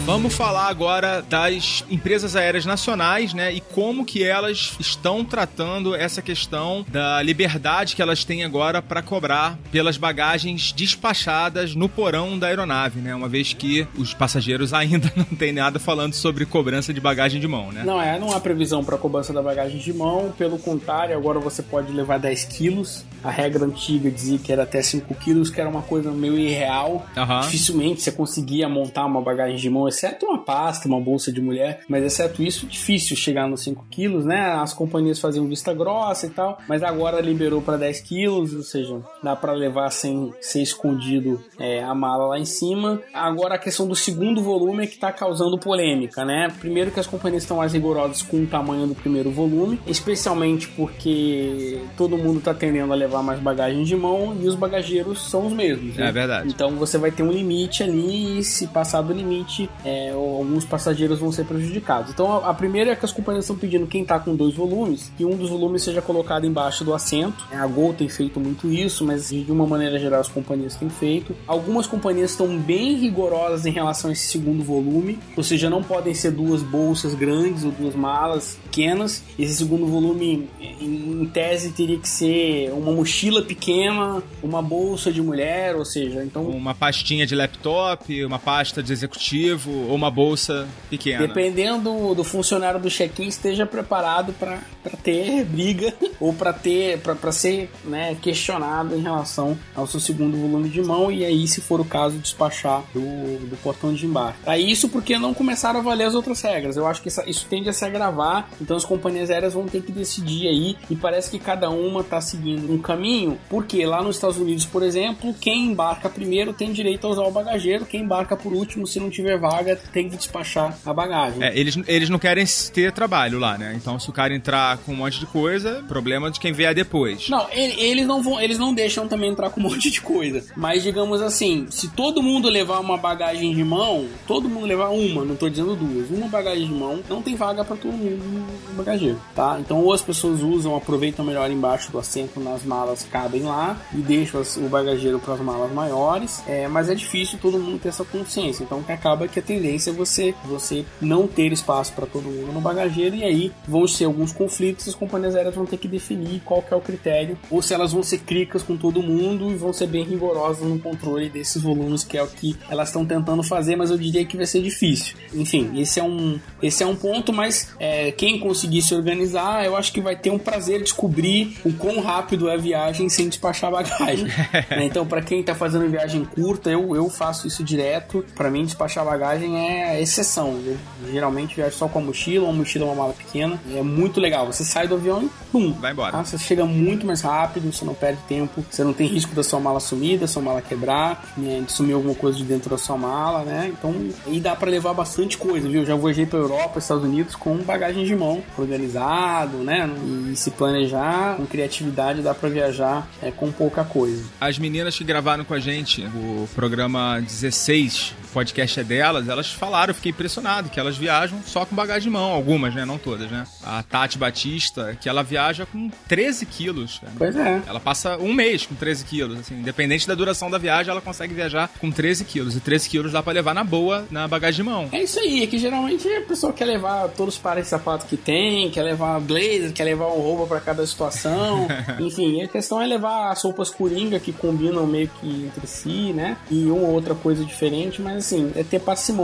Vamos 0.09 0.35
falar 0.35 0.69
agora 0.69 1.21
das 1.21 1.85
empresas 1.91 2.35
aéreas 2.35 2.65
nacionais, 2.65 3.35
né? 3.35 3.53
E 3.53 3.61
como 3.61 4.07
que 4.07 4.25
elas 4.25 4.75
estão 4.81 5.23
tratando 5.23 5.95
essa 5.95 6.23
questão 6.23 6.83
da 6.89 7.21
liberdade 7.21 7.95
que 7.95 8.01
elas 8.01 8.25
têm 8.25 8.43
agora 8.43 8.81
para 8.81 9.03
cobrar 9.03 9.59
pelas 9.71 9.99
bagagens 9.99 10.73
despachadas 10.73 11.75
no 11.75 11.91
porão 11.91 12.39
da 12.39 12.47
aeronave, 12.47 13.01
né? 13.01 13.15
Uma 13.15 13.29
vez 13.29 13.53
que 13.53 13.87
os 13.99 14.15
passageiros 14.15 14.73
ainda 14.73 15.13
não 15.15 15.27
têm 15.27 15.53
nada 15.53 15.79
falando 15.79 16.15
sobre 16.15 16.47
cobrança 16.47 16.95
de 16.95 17.03
bagagem 17.03 17.39
de 17.39 17.47
mão, 17.47 17.71
né? 17.71 17.83
Não 17.85 18.01
é, 18.01 18.19
não 18.19 18.33
há 18.33 18.41
previsão 18.41 18.83
para 18.83 18.97
cobrança 18.97 19.31
da 19.35 19.43
bagagem 19.43 19.79
de 19.79 19.93
mão. 19.93 20.33
Pelo 20.39 20.59
contrário, 20.59 21.15
agora 21.15 21.39
você 21.39 21.63
pode 21.63 21.93
levar 21.93 22.19
10 22.19 22.45
quilos. 22.45 23.05
A 23.23 23.31
regra 23.31 23.67
antiga 23.67 24.11
dizia 24.11 24.39
que 24.39 24.51
era 24.51 24.63
até 24.63 24.81
5 24.81 25.15
quilos, 25.17 25.51
que 25.51 25.61
era 25.61 25.69
uma 25.69 25.83
coisa 25.83 26.11
meio 26.11 26.39
irreal. 26.39 27.07
Aham. 27.15 27.41
Dificilmente 27.41 28.01
você 28.01 28.11
conseguia 28.11 28.71
montar 28.71 29.05
uma 29.05 29.21
bagagem 29.21 29.57
de 29.57 29.69
mão, 29.69 29.87
exceto 29.99 30.27
uma 30.27 30.39
pasta, 30.39 30.87
uma 30.87 31.01
bolsa 31.01 31.33
de 31.33 31.41
mulher, 31.41 31.81
mas 31.89 32.05
exceto 32.05 32.43
isso, 32.43 32.67
difícil 32.67 33.17
chegar 33.17 33.49
nos 33.49 33.63
5 33.63 33.87
quilos, 33.91 34.25
né? 34.25 34.53
As 34.53 34.73
companhias 34.73 35.19
faziam 35.19 35.47
vista 35.47 35.75
grossa 35.75 36.27
e 36.27 36.31
tal, 36.31 36.59
mas 36.69 36.83
agora 36.83 37.21
liberou 37.21 37.61
para 37.61 37.77
10 37.77 38.01
quilos, 38.03 38.55
ou 38.55 38.63
seja, 38.63 39.01
dá 39.23 39.35
para 39.35 39.53
levar 39.53 39.91
sem 39.91 40.33
ser 40.41 40.63
escondido 40.63 41.43
é, 41.59 41.83
a 41.83 41.95
mala 41.95 42.29
lá 42.29 42.39
em 42.39 42.45
cima. 42.45 43.01
Agora 43.13 43.57
a 43.57 43.59
questão 43.59 43.87
do 43.89 43.97
segundo 43.97 44.43
volume 44.43 44.85
é 44.85 44.87
que 44.87 44.95
está 44.95 45.11
causando 45.11 45.59
polêmica, 45.59 46.25
né? 46.25 46.49
Primeiro 46.61 46.91
que 46.91 47.01
as 47.01 47.07
companhias 47.07 47.43
estão 47.43 47.57
mais 47.57 47.73
rigorosas 47.73 48.23
com 48.23 48.43
o 48.43 48.47
tamanho 48.47 48.87
do 48.87 48.95
primeiro 48.95 49.31
volume, 49.31 49.81
especialmente 49.87 50.69
porque 50.69 51.81
todo 51.97 52.17
mundo 52.17 52.39
está 52.39 52.55
tendendo 52.55 52.93
a 52.93 52.97
levar 52.97 53.23
mais 53.23 53.41
bagagem 53.41 53.83
de 53.83 53.97
mão 53.97 54.37
e 54.41 54.47
os 54.47 54.55
bagageiros 54.55 55.29
são 55.29 55.47
os 55.47 55.53
mesmos. 55.53 55.97
né? 55.97 56.09
É 56.09 56.13
verdade. 56.13 56.49
Então 56.49 56.71
você 56.77 56.97
vai 56.99 57.11
ter 57.11 57.23
um 57.23 57.33
limite 57.33 57.83
ali 57.83 58.39
e 58.39 58.45
se 58.45 58.69
passar 58.69 59.03
do 59.03 59.13
limite, 59.13 59.69
é, 59.89 60.11
alguns 60.11 60.65
passageiros 60.65 61.19
vão 61.19 61.33
ser 61.33 61.45
prejudicados. 61.45 62.11
Então 62.13 62.31
a, 62.31 62.51
a 62.51 62.55
primeira 62.55 62.93
é 62.93 62.97
que 62.97 63.05
as 63.05 63.13
companhias 63.13 63.45
estão 63.45 63.57
pedindo 63.57 63.87
quem 63.87 64.03
está 64.03 64.19
com 64.19 64.37
dois 64.37 64.55
volumes, 64.55 65.11
que 65.17 65.25
um 65.25 65.37
dos 65.37 65.49
volumes 65.49 65.83
seja 65.83 66.03
colocado 66.03 66.47
embaixo 66.47 66.85
do 66.85 66.93
assento. 66.93 67.47
A 67.51 67.67
Gol 67.67 67.95
tem 67.95 68.09
feito 68.09 68.39
muito 68.39 68.71
isso, 68.71 69.05
mas 69.05 69.31
de 69.31 69.51
uma 69.51 69.67
maneira 69.67 69.99
geral 69.99 70.21
as 70.21 70.29
companhias 70.29 70.75
têm 70.75 70.91
feito. 70.91 71.35
Algumas 71.47 71.87
companhias 71.87 72.33
estão 72.33 72.59
bem 72.59 72.97
rigorosas 72.97 73.65
em 73.65 73.71
relação 73.71 74.11
a 74.11 74.13
esse 74.13 74.29
segundo 74.29 74.63
volume, 74.63 75.19
ou 75.37 75.43
seja, 75.43 75.71
não 75.71 75.83
podem 75.83 76.13
ser 76.15 76.33
duas 76.33 76.63
bolsas 76.63 77.15
grandes 77.15 77.65
ou 77.65 77.71
duas 77.71 77.95
malas 77.95 78.59
pequenas. 78.65 79.23
Esse 79.39 79.57
segundo 79.57 79.87
volume, 79.87 80.49
em, 80.61 81.23
em 81.23 81.27
tese, 81.27 81.73
teria 81.73 81.99
que 81.99 82.09
ser 82.09 82.71
uma 82.73 82.93
mochila 82.93 83.43
pequena, 83.43 84.23
uma 84.43 84.61
bolsa 84.61 85.11
de 85.11 85.23
mulher, 85.23 85.77
ou 85.77 85.85
seja, 85.85 86.23
então 86.25 86.43
Uma 86.43 86.75
pastinha 86.75 87.27
de 87.27 87.35
laptop, 87.35 88.25
uma 88.25 88.39
pasta 88.39 88.83
de 88.83 88.93
executivo 88.93 89.78
ou 89.89 89.95
uma 89.95 90.11
bolsa 90.11 90.67
pequena. 90.91 91.27
Dependendo 91.27 92.15
do 92.15 92.25
funcionário 92.25 92.81
do 92.81 92.91
check-in, 92.91 93.29
esteja 93.29 93.67
preparado 93.67 94.33
para 94.33 94.61
ter 95.03 95.45
briga 95.45 95.93
ou 96.21 96.33
para 96.33 96.53
ter 96.53 96.99
para 96.99 97.33
ser 97.33 97.71
né, 97.85 98.17
questionado 98.21 98.95
em 98.95 99.01
relação 99.01 99.59
ao 99.75 99.87
seu 99.87 100.01
segundo 100.01 100.37
volume 100.37 100.69
de 100.69 100.83
mão 100.83 101.11
e 101.11 101.25
aí, 101.25 101.47
se 101.47 101.61
for 101.61 101.81
o 101.81 101.85
caso, 101.85 102.19
despachar 102.19 102.83
do, 102.93 103.49
do 103.49 103.57
portão 103.63 103.93
de 103.93 104.07
embarque. 104.07 104.43
Tá 104.45 104.57
isso 104.57 104.89
porque 104.89 105.19
não 105.19 105.35
começaram 105.35 105.81
a 105.81 105.83
valer 105.83 106.05
as 106.05 106.15
outras 106.15 106.41
regras. 106.41 106.77
Eu 106.77 106.87
acho 106.87 107.03
que 107.03 107.09
isso 107.09 107.47
tende 107.49 107.69
a 107.69 107.73
se 107.73 107.85
agravar, 107.85 108.49
então 108.61 108.77
as 108.77 108.85
companhias 108.85 109.31
aéreas 109.31 109.55
vão 109.55 109.67
ter 109.67 109.83
que 109.83 109.93
decidir 109.93 110.49
aí 110.49 110.77
e 110.91 110.97
parece 110.97 111.31
que 111.31 111.39
cada 111.39 111.71
uma 111.71 112.03
tá 112.03 112.21
seguindo 112.21 112.73
um 112.73 112.79
caminho, 112.79 113.39
porque 113.49 113.85
lá 113.85 114.03
nos 114.03 114.17
Estados 114.17 114.39
Unidos, 114.39 114.65
por 114.65 114.83
exemplo, 114.83 115.35
quem 115.41 115.67
embarca 115.67 116.09
primeiro 116.09 116.53
tem 116.53 116.73
direito 116.73 117.07
a 117.07 117.11
usar 117.11 117.23
o 117.23 117.31
bagageiro, 117.31 117.87
quem 117.87 118.03
embarca 118.03 118.37
por 118.37 118.53
último, 118.53 118.87
se 118.87 119.01
não 119.01 119.11
tiver 119.11 119.39
vaga, 119.39 119.68
carga, 119.77 119.81
tem 119.93 120.09
que 120.09 120.17
despachar 120.17 120.77
a 120.85 120.93
bagagem. 120.95 121.43
É, 121.43 121.59
eles, 121.59 121.79
eles 121.87 122.09
não 122.09 122.19
querem 122.19 122.45
ter 122.73 122.93
trabalho 122.93 123.39
lá, 123.39 123.57
né? 123.59 123.73
Então, 123.77 123.99
se 123.99 124.09
o 124.09 124.13
cara 124.13 124.35
entrar 124.35 124.79
com 124.79 124.93
um 124.93 124.97
monte 124.97 125.19
de 125.21 125.27
coisa, 125.27 125.85
problema 125.89 126.31
de 126.31 126.41
quem 126.41 126.53
vier 126.53 126.75
depois. 126.75 127.29
Não, 127.29 127.47
ele- 127.51 127.81
eles 127.81 128.07
não 128.07 128.23
vão, 128.23 128.41
eles 128.41 128.59
não 128.59 128.73
deixam 128.75 129.07
também 129.09 129.31
entrar 129.31 129.51
com 129.51 129.61
um 129.61 129.65
monte 129.69 129.91
de 129.91 130.01
coisa. 130.01 130.45
Mas 130.57 130.83
digamos 130.83 131.21
assim, 131.21 131.67
se 131.71 131.89
todo 131.89 132.23
mundo 132.23 132.49
levar 132.49 132.79
uma 132.81 132.97
bagagem 132.97 133.55
de 133.55 133.65
mão, 133.65 134.07
todo 134.27 134.49
mundo 134.49 134.67
levar 134.67 134.89
uma, 134.89 135.25
não 135.25 135.37
tô 135.37 135.49
dizendo 135.49 135.75
duas, 135.77 136.11
uma 136.11 136.29
bagagem 136.29 136.67
de 136.67 136.73
mão, 136.75 137.01
não 137.09 137.23
tem 137.23 137.35
vaga 137.37 137.65
pra 137.65 137.77
todo 137.77 137.93
mundo 137.93 138.23
no 138.71 138.75
bagageiro, 138.77 139.21
tá? 139.35 139.57
Então 139.61 139.79
ou 139.83 139.93
as 139.93 140.03
pessoas 140.03 140.43
usam, 140.43 140.75
aproveitam 140.77 141.25
melhor 141.25 141.51
embaixo 141.51 141.91
do 141.93 141.99
assento 141.99 142.41
nas 142.41 142.65
malas 142.65 143.07
cabem 143.11 143.43
lá 143.43 143.77
e 143.93 143.99
deixam 143.99 144.43
o 144.59 144.69
bagageiro 144.69 145.19
para 145.19 145.35
as 145.35 145.41
malas 145.41 145.73
maiores. 145.73 146.43
É, 146.47 146.69
mas 146.69 146.89
é 146.89 146.95
difícil 146.95 147.39
todo 147.41 147.59
mundo 147.59 147.79
ter 147.81 147.89
essa 147.89 148.05
consciência. 148.05 148.63
Então 148.63 148.83
que 148.83 148.93
acaba 148.93 149.27
que 149.29 149.39
a 149.39 149.43
tendência 149.49 149.91
é 149.91 149.93
você 149.93 150.35
você 150.45 150.85
não 151.01 151.27
ter 151.27 151.53
espaço 151.53 151.93
para 151.93 152.07
todo 152.07 152.25
mundo 152.25 152.53
no 152.53 152.61
bagageiro 152.61 153.17
e 153.17 153.25
aí 153.25 153.53
vão 153.67 153.87
ser 153.89 154.05
alguns 154.05 154.33
conflitos. 154.33 154.89
As 154.89 154.95
companhias 154.95 155.35
aéreas 155.35 155.55
vão 155.55 155.67
ter 155.67 155.79
que 155.79 155.89
definir 155.89 156.41
qual 156.45 156.63
que 156.63 156.73
é 156.73 156.77
o 156.77 156.81
critério 156.81 157.39
ou 157.51 157.63
se 157.63 157.75
elas 157.75 157.93
vão 157.93 158.03
ser 158.03 158.19
cricas 158.19 158.63
com 158.63 158.77
todo 158.77 159.03
mundo 159.03 159.51
e 159.51 159.55
vão 159.55 159.73
ser 159.73 159.87
bem 159.87 160.05
rigorosas 160.05 160.69
no 160.69 160.79
controle 160.79 161.29
desses 161.29 161.63
volumes 161.63 162.05
que 162.05 162.17
é 162.17 162.23
o 162.23 162.29
que 162.29 162.57
elas 162.69 162.89
estão 162.89 163.05
tentando 163.05 163.43
fazer, 163.43 163.77
mas 163.77 163.91
eu 163.91 163.99
diria 163.99 164.25
que 164.25 164.37
vai 164.37 164.47
ser 164.47 164.63
difícil. 164.63 165.17
Enfim, 165.35 165.81
esse 165.81 165.99
é 165.99 166.03
um 166.03 166.39
esse 166.63 166.83
é 166.83 166.87
um 166.87 166.97
ponto, 166.97 167.33
mas 167.33 167.75
é, 167.79 168.13
quem 168.13 168.39
conseguir 168.39 168.83
se 168.83 168.95
organizar, 168.95 169.65
eu 169.65 169.77
acho 169.77 169.93
que 169.93 170.01
vai 170.01 170.17
ter 170.17 170.31
um 170.31 170.39
prazer 170.39 170.83
descobrir 170.83 171.57
o 171.65 171.73
quão 171.73 172.01
rápido 172.01 172.49
é 172.49 172.55
a 172.55 172.57
viagem 172.57 173.09
sem 173.09 173.29
despachar 173.29 173.71
bagagem. 173.71 174.27
Né? 174.71 174.85
Então, 174.85 175.07
para 175.07 175.23
quem 175.23 175.43
tá 175.43 175.55
fazendo 175.55 175.89
viagem 175.89 176.25
curta, 176.25 176.71
eu, 176.71 176.95
eu 176.95 177.09
faço 177.09 177.47
isso 177.47 177.63
direto. 177.63 178.25
Para 178.35 178.51
mim, 178.51 178.65
despachar 178.65 179.05
bagagem 179.05 179.38
é 179.45 180.01
exceção. 180.01 180.59
Eu 180.65 180.77
geralmente 181.11 181.57
viajo 181.57 181.77
só 181.77 181.89
com 181.89 181.99
a 181.99 182.03
mochila, 182.03 182.45
uma 182.47 182.53
mochila 182.55 182.87
uma 182.87 182.95
mala 182.95 183.13
pequena. 183.13 183.61
É 183.75 183.83
muito 183.83 184.21
legal. 184.21 184.47
Você 184.47 184.65
sai 184.65 184.87
do 184.89 184.95
avião 184.95 185.23
e 185.23 185.31
pum, 185.53 185.73
Vai 185.73 185.93
embora. 185.93 186.13
tá? 186.13 186.25
Você 186.25 186.39
chega 186.39 186.65
muito 186.65 187.07
mais 187.07 187.21
rápido, 187.23 187.73
você 187.73 187.85
não 187.85 187.95
perde 187.95 188.21
tempo, 188.29 188.65
você 188.71 188.83
não 188.85 188.93
tem 188.93 189.07
risco 189.07 189.35
da 189.35 189.43
sua 189.43 189.61
mala 189.61 189.81
sumir, 189.81 190.19
da 190.19 190.27
sua 190.27 190.43
mala 190.43 190.61
quebrar, 190.63 191.33
né, 191.37 191.63
de 191.65 191.73
sumir 191.73 191.95
alguma 191.95 192.15
coisa 192.15 192.39
de 192.39 192.45
dentro 192.45 192.71
da 192.71 192.79
sua 192.79 192.97
mala, 192.97 193.45
né? 193.45 193.73
Então, 193.73 193.95
e 194.27 194.41
dá 194.41 194.55
para 194.57 194.71
levar 194.71 194.95
bastante 194.95 195.37
coisa, 195.39 195.69
viu? 195.69 195.85
Já 195.85 195.97
viajei 195.97 196.27
para 196.27 196.39
Europa, 196.39 196.79
Estados 196.79 197.05
Unidos 197.05 197.35
com 197.35 197.57
bagagem 197.59 198.05
de 198.05 198.15
mão, 198.17 198.43
organizado, 198.57 199.59
né? 199.59 199.89
E 200.31 200.37
se 200.37 200.51
planejar 200.51 201.37
com 201.37 201.47
criatividade, 201.47 202.23
dá 202.23 202.35
para 202.35 202.49
viajar 202.49 203.09
é, 203.23 203.31
com 203.31 203.51
pouca 203.51 203.85
coisa. 203.85 204.25
As 204.41 204.59
meninas 204.59 204.97
que 204.97 205.05
gravaram 205.05 205.45
com 205.45 205.55
a 205.55 205.61
gente 205.61 206.03
o 206.15 206.49
programa 206.55 207.21
16, 207.21 208.15
o 208.25 208.29
podcast 208.33 208.81
é 208.81 208.85
delas, 208.85 209.28
elas 209.29 209.53
falaram, 209.53 209.91
eu 209.91 209.95
fiquei 209.95 210.11
impressionado, 210.11 210.69
que 210.69 210.79
elas 210.79 210.97
viajam 210.97 211.41
só 211.45 211.65
com 211.65 211.75
bagagem 211.75 212.05
de 212.05 212.11
mão, 212.11 212.33
algumas, 212.33 212.75
né? 212.75 212.85
Não 212.85 212.99
todas, 212.99 213.31
né? 213.31 213.47
A 213.65 213.83
Tati 213.83 214.19
Batista, 214.19 214.97
que 215.01 215.09
ela 215.09 215.23
viaja 215.23 215.67
com 215.67 215.91
13 216.09 216.47
quilos, 216.47 216.99
cara. 216.99 217.13
Pois 217.17 217.37
é. 217.37 217.63
Ela 217.67 217.81
passa 217.81 218.17
um 218.19 218.33
mês 218.33 218.67
com 218.67 218.75
13 218.75 219.05
quilos, 219.05 219.39
assim, 219.41 219.55
independente 219.55 220.07
da 220.07 220.15
duração 220.15 220.51
da 220.51 220.59
viagem, 220.59 220.91
ela 220.91 221.01
consegue 221.01 221.35
viajar 221.35 221.71
com 221.81 221.91
13 221.91 222.25
quilos. 222.25 222.57
E 222.57 222.61
13 222.61 222.89
quilos 222.89 223.13
dá 223.13 223.23
pra 223.23 223.33
levar 223.33 223.55
na 223.55 223.65
boa 223.65 224.07
na 224.11 224.27
bagagem 224.27 224.65
de 224.65 224.71
mão. 224.71 224.89
É 224.93 225.03
isso 225.03 225.19
aí, 225.21 225.43
é 225.43 225.47
que 225.47 225.59
geralmente 225.59 226.09
a 226.09 226.23
pessoa 226.23 226.53
quer 226.53 226.65
levar 226.65 227.09
todos 227.11 227.35
os 227.35 227.41
pares 227.41 227.65
de 227.65 227.71
sapato 227.71 228.07
que 228.07 228.17
tem, 228.17 228.71
quer 228.71 228.83
levar 228.83 229.21
blazer, 229.21 229.73
quer 229.73 229.85
levar 229.85 230.07
um 230.07 230.21
roupa 230.21 230.47
pra 230.47 230.61
cada 230.61 230.87
situação. 230.87 231.69
Enfim, 232.01 232.43
a 232.43 232.49
questão 232.49 232.81
é 232.81 232.87
levar 232.87 233.31
as 233.31 233.43
roupas 233.43 233.71
coringa 233.71 234.19
que 234.19 234.33
combinam 234.33 234.87
meio 234.87 235.11
que 235.21 235.45
entre 235.47 235.67
si, 235.67 236.13
né? 236.13 236.37
E 236.51 236.65
uma 236.65 236.89
ou 236.89 236.95
outra 236.95 237.15
coisa 237.15 237.45
diferente, 237.45 238.01
mas 238.01 238.19
assim, 238.19 238.53
é 238.57 238.63
ter 238.63 238.81
parcimônia. 238.81 239.18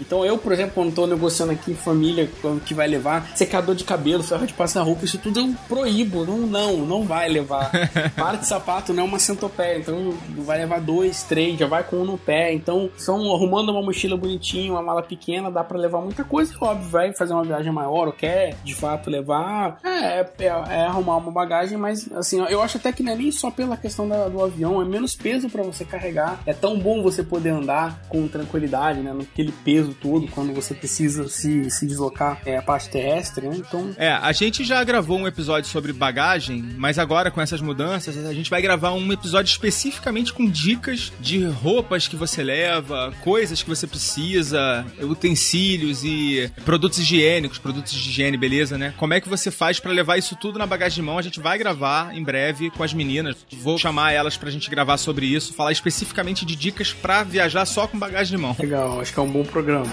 Então 0.00 0.24
eu, 0.24 0.38
por 0.38 0.52
exemplo, 0.52 0.72
quando 0.74 0.94
tô 0.94 1.06
negociando 1.06 1.52
aqui 1.52 1.74
família 1.74 2.28
que 2.64 2.74
vai 2.74 2.86
levar 2.88 3.30
secador 3.36 3.74
de 3.74 3.84
cabelo, 3.84 4.22
ferro 4.22 4.46
de 4.46 4.52
passar 4.54 4.82
roupa, 4.82 5.04
isso 5.04 5.18
tudo 5.18 5.40
eu 5.40 5.54
proíbo. 5.68 6.24
Não, 6.24 6.38
não, 6.38 6.76
não 6.78 7.02
vai 7.04 7.28
levar. 7.28 7.70
Par 8.16 8.36
de 8.36 8.46
sapato 8.46 8.92
não 8.92 9.04
é 9.04 9.06
uma 9.06 9.18
centopeia, 9.18 9.78
então 9.78 10.14
vai 10.38 10.58
levar 10.58 10.80
dois, 10.80 11.22
três, 11.22 11.58
já 11.58 11.66
vai 11.66 11.82
com 11.84 11.96
um 11.96 12.04
no 12.04 12.18
pé. 12.18 12.52
Então, 12.52 12.90
são 12.96 13.32
arrumando 13.34 13.70
uma 13.70 13.82
mochila 13.82 14.16
bonitinha, 14.16 14.72
uma 14.72 14.82
mala 14.82 15.02
pequena, 15.02 15.50
dá 15.50 15.62
pra 15.64 15.78
levar 15.78 16.00
muita 16.00 16.24
coisa. 16.24 16.54
Óbvio, 16.60 16.88
vai 16.88 17.12
fazer 17.12 17.32
uma 17.32 17.44
viagem 17.44 17.72
maior 17.72 18.06
ou 18.06 18.12
quer 18.12 18.54
de 18.64 18.74
fato 18.74 19.10
levar. 19.10 19.78
É, 19.84 20.20
é, 20.38 20.46
é 20.46 20.82
arrumar 20.86 21.16
uma 21.16 21.30
bagagem, 21.30 21.76
mas 21.78 22.10
assim, 22.12 22.40
eu 22.48 22.62
acho 22.62 22.76
até 22.78 22.92
que 22.92 23.02
não 23.02 23.12
é 23.12 23.16
nem 23.16 23.30
só 23.32 23.50
pela 23.50 23.76
questão 23.76 24.08
da- 24.08 24.28
do 24.28 24.42
avião, 24.42 24.80
é 24.80 24.84
menos 24.84 25.14
peso 25.14 25.48
pra 25.48 25.62
você 25.62 25.84
carregar. 25.84 26.40
É 26.46 26.52
tão 26.52 26.78
bom 26.78 27.02
você 27.02 27.22
poder 27.22 27.50
andar 27.50 28.00
com 28.08 28.26
tranquilidade, 28.28 29.00
né? 29.00 29.12
Naquele 29.40 29.52
peso 29.64 29.94
todo, 29.94 30.28
quando 30.28 30.52
você 30.52 30.74
precisa 30.74 31.28
se, 31.28 31.70
se 31.70 31.86
deslocar 31.86 32.40
é, 32.44 32.56
a 32.56 32.62
parte 32.62 32.90
terrestre, 32.90 33.48
né? 33.48 33.56
Então, 33.56 33.94
É, 33.96 34.10
a 34.10 34.32
gente 34.32 34.64
já 34.64 34.82
gravou 34.84 35.18
um 35.18 35.26
episódio 35.26 35.70
sobre 35.70 35.92
bagagem, 35.92 36.62
mas 36.76 36.98
agora 36.98 37.30
com 37.30 37.40
essas 37.40 37.60
mudanças, 37.60 38.16
a 38.26 38.34
gente 38.34 38.50
vai 38.50 38.60
gravar 38.60 38.92
um 38.92 39.12
episódio 39.12 39.50
especificamente 39.50 40.32
com 40.32 40.46
dicas 40.46 41.12
de 41.20 41.44
roupas 41.44 42.06
que 42.06 42.16
você 42.16 42.42
leva, 42.42 43.14
coisas 43.22 43.62
que 43.62 43.68
você 43.68 43.86
precisa, 43.86 44.84
utensílios 45.00 46.04
e 46.04 46.50
produtos 46.64 46.98
higiênicos, 46.98 47.58
produtos 47.58 47.92
de 47.92 48.10
higiene, 48.10 48.36
beleza, 48.36 48.76
né? 48.76 48.92
Como 48.98 49.14
é 49.14 49.20
que 49.20 49.28
você 49.28 49.50
faz 49.50 49.80
pra 49.80 49.92
levar 49.92 50.18
isso 50.18 50.36
tudo 50.36 50.58
na 50.58 50.66
bagagem 50.66 50.96
de 50.96 51.02
mão? 51.02 51.18
A 51.18 51.22
gente 51.22 51.40
vai 51.40 51.56
gravar 51.56 52.14
em 52.14 52.22
breve 52.22 52.70
com 52.70 52.82
as 52.82 52.92
meninas. 52.92 53.36
Vou 53.62 53.78
chamar 53.78 54.12
elas 54.12 54.36
pra 54.36 54.50
gente 54.50 54.68
gravar 54.68 54.98
sobre 54.98 55.26
isso, 55.26 55.54
falar 55.54 55.72
especificamente 55.72 56.44
de 56.44 56.54
dicas 56.54 56.92
pra 56.92 57.22
viajar 57.22 57.64
só 57.64 57.86
com 57.86 57.98
bagagem 57.98 58.36
de 58.36 58.42
mão. 58.42 58.54
legal, 58.58 59.00
acho 59.00 59.12
que 59.12 59.18
é 59.18 59.22
um 59.22 59.29
um 59.30 59.32
bom 59.32 59.44
programa. 59.44 59.86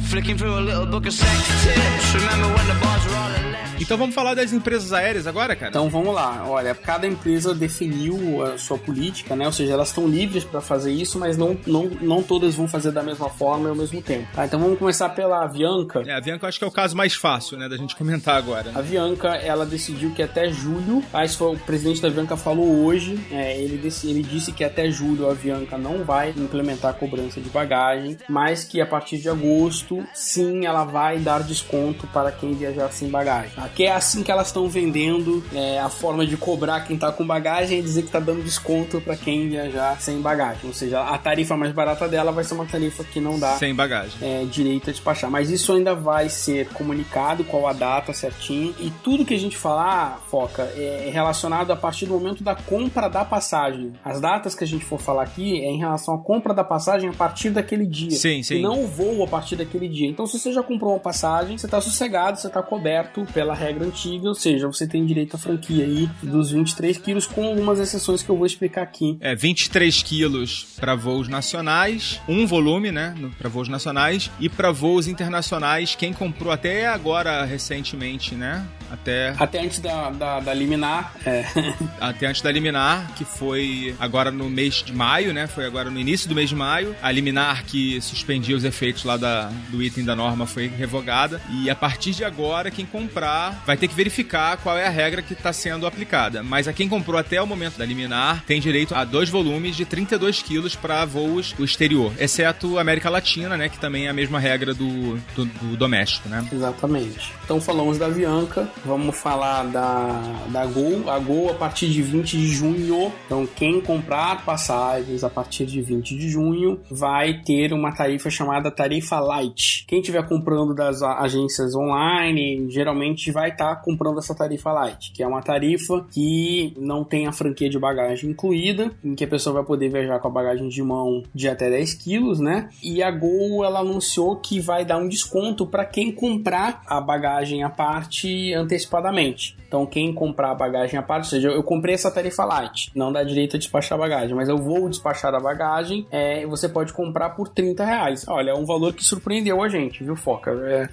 Flicking 0.00 0.38
through 0.38 0.58
a 0.58 0.60
little 0.60 0.86
book 0.86 1.06
of 1.06 1.12
sex 1.12 1.64
tips. 1.64 2.14
Remember 2.14 2.48
when 2.56 2.66
the 2.68 2.78
bars 2.82 3.06
were 3.06 3.16
all 3.16 3.45
Então 3.78 3.96
vamos 3.96 4.14
falar 4.14 4.34
das 4.34 4.52
empresas 4.52 4.92
aéreas 4.92 5.26
agora, 5.26 5.54
cara? 5.54 5.70
Então 5.70 5.88
vamos 5.88 6.14
lá, 6.14 6.44
olha, 6.48 6.74
cada 6.74 7.06
empresa 7.06 7.54
definiu 7.54 8.42
a 8.42 8.58
sua 8.58 8.78
política, 8.78 9.36
né? 9.36 9.46
Ou 9.46 9.52
seja, 9.52 9.72
elas 9.72 9.88
estão 9.88 10.08
livres 10.08 10.44
para 10.44 10.60
fazer 10.60 10.92
isso, 10.92 11.18
mas 11.18 11.36
não, 11.36 11.56
não, 11.66 11.84
não 12.00 12.22
todas 12.22 12.54
vão 12.54 12.66
fazer 12.66 12.90
da 12.90 13.02
mesma 13.02 13.28
forma 13.28 13.66
e 13.66 13.70
ao 13.70 13.76
mesmo 13.76 14.00
tempo. 14.00 14.26
Tá, 14.34 14.46
então 14.46 14.58
vamos 14.58 14.78
começar 14.78 15.10
pela 15.10 15.44
Avianca. 15.44 16.02
É, 16.06 16.14
a 16.14 16.20
Bianca 16.20 16.46
eu 16.46 16.48
acho 16.48 16.58
que 16.58 16.64
é 16.64 16.68
o 16.68 16.70
caso 16.70 16.96
mais 16.96 17.14
fácil, 17.14 17.58
né, 17.58 17.68
da 17.68 17.76
gente 17.76 17.94
comentar 17.94 18.36
agora. 18.36 18.72
A 18.74 18.78
Avianca, 18.78 19.28
ela 19.36 19.66
decidiu 19.66 20.10
que 20.12 20.22
até 20.22 20.50
julho, 20.50 21.02
ah, 21.12 21.24
isso 21.24 21.38
foi 21.38 21.54
o 21.54 21.58
presidente 21.58 22.00
da 22.00 22.08
Avianca 22.08 22.36
falou 22.36 22.84
hoje, 22.84 23.18
é, 23.30 23.60
ele, 23.60 23.76
disse, 23.76 24.08
ele 24.08 24.22
disse 24.22 24.52
que 24.52 24.64
até 24.64 24.90
julho 24.90 25.28
a 25.28 25.32
Avianca 25.32 25.76
não 25.76 26.02
vai 26.02 26.30
implementar 26.30 26.92
a 26.92 26.94
cobrança 26.94 27.40
de 27.40 27.50
bagagem, 27.50 28.16
mas 28.28 28.64
que 28.64 28.80
a 28.80 28.86
partir 28.86 29.18
de 29.18 29.28
agosto, 29.28 30.04
sim, 30.14 30.64
ela 30.64 30.84
vai 30.84 31.18
dar 31.18 31.42
desconto 31.42 32.06
para 32.08 32.32
quem 32.32 32.54
viajar 32.54 32.90
sem 32.90 33.08
bagagem. 33.08 33.65
Tá? 33.66 33.74
Que 33.74 33.84
é 33.84 33.92
assim 33.92 34.22
que 34.22 34.30
elas 34.30 34.48
estão 34.48 34.68
vendendo 34.68 35.42
é, 35.54 35.78
a 35.78 35.88
forma 35.88 36.26
de 36.26 36.36
cobrar 36.36 36.80
quem 36.80 36.96
tá 36.96 37.10
com 37.12 37.26
bagagem 37.26 37.78
e 37.78 37.82
dizer 37.82 38.02
que 38.02 38.10
tá 38.10 38.20
dando 38.20 38.42
desconto 38.42 39.00
para 39.00 39.16
quem 39.16 39.48
viajar 39.48 40.00
sem 40.00 40.20
bagagem. 40.20 40.62
Ou 40.64 40.74
seja, 40.74 41.02
a 41.02 41.18
tarifa 41.18 41.56
mais 41.56 41.72
barata 41.72 42.08
dela 42.08 42.32
vai 42.32 42.44
ser 42.44 42.54
uma 42.54 42.66
tarifa 42.66 43.04
que 43.04 43.20
não 43.20 43.38
dá 43.38 43.56
Sem 43.56 43.74
bagagem. 43.74 44.16
é, 44.22 44.44
direito 44.44 44.90
a 44.90 44.92
despachar. 44.92 45.30
Mas 45.30 45.50
isso 45.50 45.72
ainda 45.72 45.94
vai 45.94 46.28
ser 46.28 46.68
comunicado, 46.68 47.44
qual 47.44 47.66
a 47.66 47.72
data 47.72 48.12
certinho. 48.12 48.74
E 48.78 48.90
tudo 49.02 49.24
que 49.24 49.34
a 49.34 49.38
gente 49.38 49.56
falar, 49.56 50.20
Foca, 50.30 50.62
é 50.76 51.10
relacionado 51.12 51.70
a 51.72 51.76
partir 51.76 52.06
do 52.06 52.14
momento 52.14 52.42
da 52.42 52.54
compra 52.54 53.08
da 53.08 53.24
passagem. 53.24 53.92
As 54.04 54.20
datas 54.20 54.54
que 54.54 54.64
a 54.64 54.66
gente 54.66 54.84
for 54.84 55.00
falar 55.00 55.22
aqui 55.22 55.60
é 55.60 55.68
em 55.68 55.78
relação 55.78 56.14
à 56.14 56.18
compra 56.18 56.54
da 56.54 56.64
passagem 56.64 57.08
a 57.08 57.12
partir 57.12 57.50
daquele 57.50 57.86
dia. 57.86 58.10
Sim, 58.10 58.42
sim. 58.42 58.56
E 58.56 58.62
não 58.62 58.84
o 58.84 58.86
voo 58.86 59.22
a 59.24 59.26
partir 59.26 59.56
daquele 59.56 59.88
dia. 59.88 60.08
Então, 60.08 60.26
se 60.26 60.38
você 60.38 60.52
já 60.52 60.62
comprou 60.62 60.92
uma 60.92 61.00
passagem, 61.00 61.56
você 61.58 61.66
está 61.66 61.80
sossegado, 61.80 62.38
você 62.38 62.46
está 62.46 62.62
coberto 62.62 63.24
pela 63.32 63.54
regra 63.56 63.84
antiga, 63.84 64.28
ou 64.28 64.34
seja, 64.34 64.66
você 64.66 64.86
tem 64.86 65.04
direito 65.04 65.34
à 65.34 65.38
franquia 65.38 65.84
aí 65.84 66.08
dos 66.22 66.50
23 66.50 66.98
quilos, 66.98 67.26
com 67.26 67.44
algumas 67.44 67.78
exceções 67.78 68.22
que 68.22 68.30
eu 68.30 68.36
vou 68.36 68.46
explicar 68.46 68.82
aqui. 68.82 69.16
É 69.20 69.34
23 69.34 70.02
quilos 70.02 70.66
para 70.78 70.94
voos 70.94 71.28
nacionais, 71.28 72.20
um 72.28 72.46
volume, 72.46 72.92
né, 72.92 73.14
para 73.38 73.48
voos 73.48 73.68
nacionais 73.68 74.30
e 74.38 74.48
para 74.48 74.70
voos 74.70 75.08
internacionais. 75.08 75.94
Quem 75.94 76.12
comprou 76.12 76.52
até 76.52 76.86
agora 76.86 77.44
recentemente, 77.44 78.34
né, 78.34 78.66
até 79.00 79.34
Até 79.38 79.60
antes 79.60 79.78
da, 79.78 80.10
da, 80.10 80.40
da 80.40 80.54
liminar, 80.54 81.14
é, 81.24 81.44
até 82.00 82.26
antes 82.26 82.42
da 82.42 82.50
liminar, 82.50 83.12
que 83.16 83.24
foi 83.24 83.94
agora 83.98 84.30
no 84.30 84.48
mês 84.48 84.82
de 84.82 84.92
maio, 84.92 85.32
né? 85.32 85.46
Foi 85.46 85.64
agora 85.64 85.90
no 85.90 85.98
início 85.98 86.28
do 86.28 86.34
mês 86.34 86.48
de 86.48 86.56
maio. 86.56 86.94
A 87.02 87.10
liminar 87.10 87.64
que 87.64 88.00
suspendia 88.00 88.56
os 88.56 88.64
efeitos 88.64 89.04
lá 89.04 89.16
da, 89.16 89.50
do 89.68 89.82
item 89.82 90.04
da 90.04 90.16
norma 90.16 90.46
foi 90.46 90.66
revogada. 90.66 91.40
E 91.50 91.70
a 91.70 91.74
partir 91.74 92.12
de 92.12 92.24
agora, 92.24 92.70
quem 92.70 92.86
comprar 92.86 93.62
vai 93.66 93.76
ter 93.76 93.88
que 93.88 93.94
verificar 93.94 94.56
qual 94.58 94.76
é 94.76 94.86
a 94.86 94.90
regra 94.90 95.22
que 95.22 95.32
está 95.32 95.52
sendo 95.52 95.86
aplicada. 95.86 96.42
Mas 96.42 96.68
a 96.68 96.72
quem 96.72 96.88
comprou 96.88 97.18
até 97.18 97.40
o 97.40 97.46
momento 97.46 97.78
da 97.78 97.84
liminar 97.84 98.44
tem 98.46 98.60
direito 98.60 98.94
a 98.94 99.04
dois 99.04 99.28
volumes 99.28 99.76
de 99.76 99.84
32 99.84 100.42
quilos 100.42 100.74
para 100.74 101.04
voos 101.04 101.52
do 101.52 101.64
exterior, 101.64 102.12
exceto 102.18 102.78
América 102.78 103.10
Latina, 103.10 103.56
né? 103.56 103.68
Que 103.68 103.78
também 103.78 104.06
é 104.06 104.08
a 104.08 104.12
mesma 104.12 104.38
regra 104.38 104.74
do, 104.74 105.16
do, 105.34 105.44
do 105.44 105.76
doméstico, 105.76 106.28
né? 106.28 106.46
Exatamente. 106.52 107.32
Então 107.44 107.60
falamos 107.60 107.98
da 107.98 108.06
Avianca. 108.06 108.68
Vamos 108.86 109.16
falar 109.16 109.64
da, 109.64 110.22
da 110.50 110.64
Gol. 110.64 111.10
A 111.10 111.18
Gol 111.18 111.50
a 111.50 111.54
partir 111.54 111.88
de 111.88 112.00
20 112.00 112.36
de 112.36 112.46
junho. 112.46 113.12
Então, 113.26 113.46
quem 113.46 113.80
comprar 113.80 114.44
passagens 114.44 115.24
a 115.24 115.28
partir 115.28 115.66
de 115.66 115.82
20 115.82 116.16
de 116.16 116.28
junho 116.28 116.80
vai 116.90 117.42
ter 117.42 117.72
uma 117.72 117.92
tarifa 117.92 118.30
chamada 118.30 118.70
tarifa 118.70 119.18
Light. 119.18 119.84
Quem 119.88 120.00
estiver 120.00 120.26
comprando 120.26 120.74
das 120.74 121.02
agências 121.02 121.74
online, 121.74 122.70
geralmente 122.70 123.32
vai 123.32 123.50
estar 123.50 123.74
tá 123.74 123.82
comprando 123.82 124.18
essa 124.18 124.34
tarifa 124.34 124.72
Light, 124.72 125.12
que 125.12 125.22
é 125.22 125.26
uma 125.26 125.42
tarifa 125.42 126.06
que 126.12 126.72
não 126.78 127.02
tem 127.02 127.26
a 127.26 127.32
franquia 127.32 127.68
de 127.68 127.78
bagagem 127.78 128.30
incluída, 128.30 128.92
em 129.04 129.14
que 129.14 129.24
a 129.24 129.28
pessoa 129.28 129.54
vai 129.54 129.64
poder 129.64 129.88
viajar 129.88 130.20
com 130.20 130.28
a 130.28 130.30
bagagem 130.30 130.68
de 130.68 130.82
mão 130.82 131.24
de 131.34 131.48
até 131.48 131.68
10 131.68 131.94
quilos, 131.94 132.38
né? 132.38 132.68
E 132.82 133.02
a 133.02 133.10
Gol 133.10 133.64
ela 133.64 133.80
anunciou 133.80 134.36
que 134.36 134.60
vai 134.60 134.84
dar 134.84 134.98
um 134.98 135.08
desconto 135.08 135.66
para 135.66 135.84
quem 135.84 136.12
comprar 136.12 136.82
a 136.86 137.00
bagagem 137.00 137.64
à 137.64 137.70
parte 137.70 138.54
antecipadamente. 138.66 139.56
Então, 139.66 139.84
quem 139.84 140.12
comprar 140.12 140.52
a 140.52 140.54
bagagem 140.54 140.98
à 140.98 141.02
parte, 141.02 141.24
ou 141.24 141.30
seja, 141.30 141.48
eu 141.48 141.62
comprei 141.62 141.94
essa 141.94 142.10
tarifa 142.10 142.44
light, 142.44 142.90
não 142.94 143.12
dá 143.12 143.24
direito 143.24 143.56
a 143.56 143.58
despachar 143.58 143.98
a 143.98 144.00
bagagem, 144.00 144.34
mas 144.34 144.48
eu 144.48 144.58
vou 144.58 144.88
despachar 144.88 145.34
a 145.34 145.40
bagagem, 145.40 146.06
é, 146.10 146.46
você 146.46 146.68
pode 146.68 146.92
comprar 146.92 147.30
por 147.30 147.48
30 147.48 147.84
reais. 147.84 148.24
Olha, 148.28 148.50
é 148.50 148.54
um 148.54 148.64
valor 148.64 148.92
que 148.92 149.04
surpreendeu 149.04 149.62
a 149.62 149.68
gente, 149.68 150.04
viu, 150.04 150.14
Foca? 150.14 150.50
É, 150.50 150.88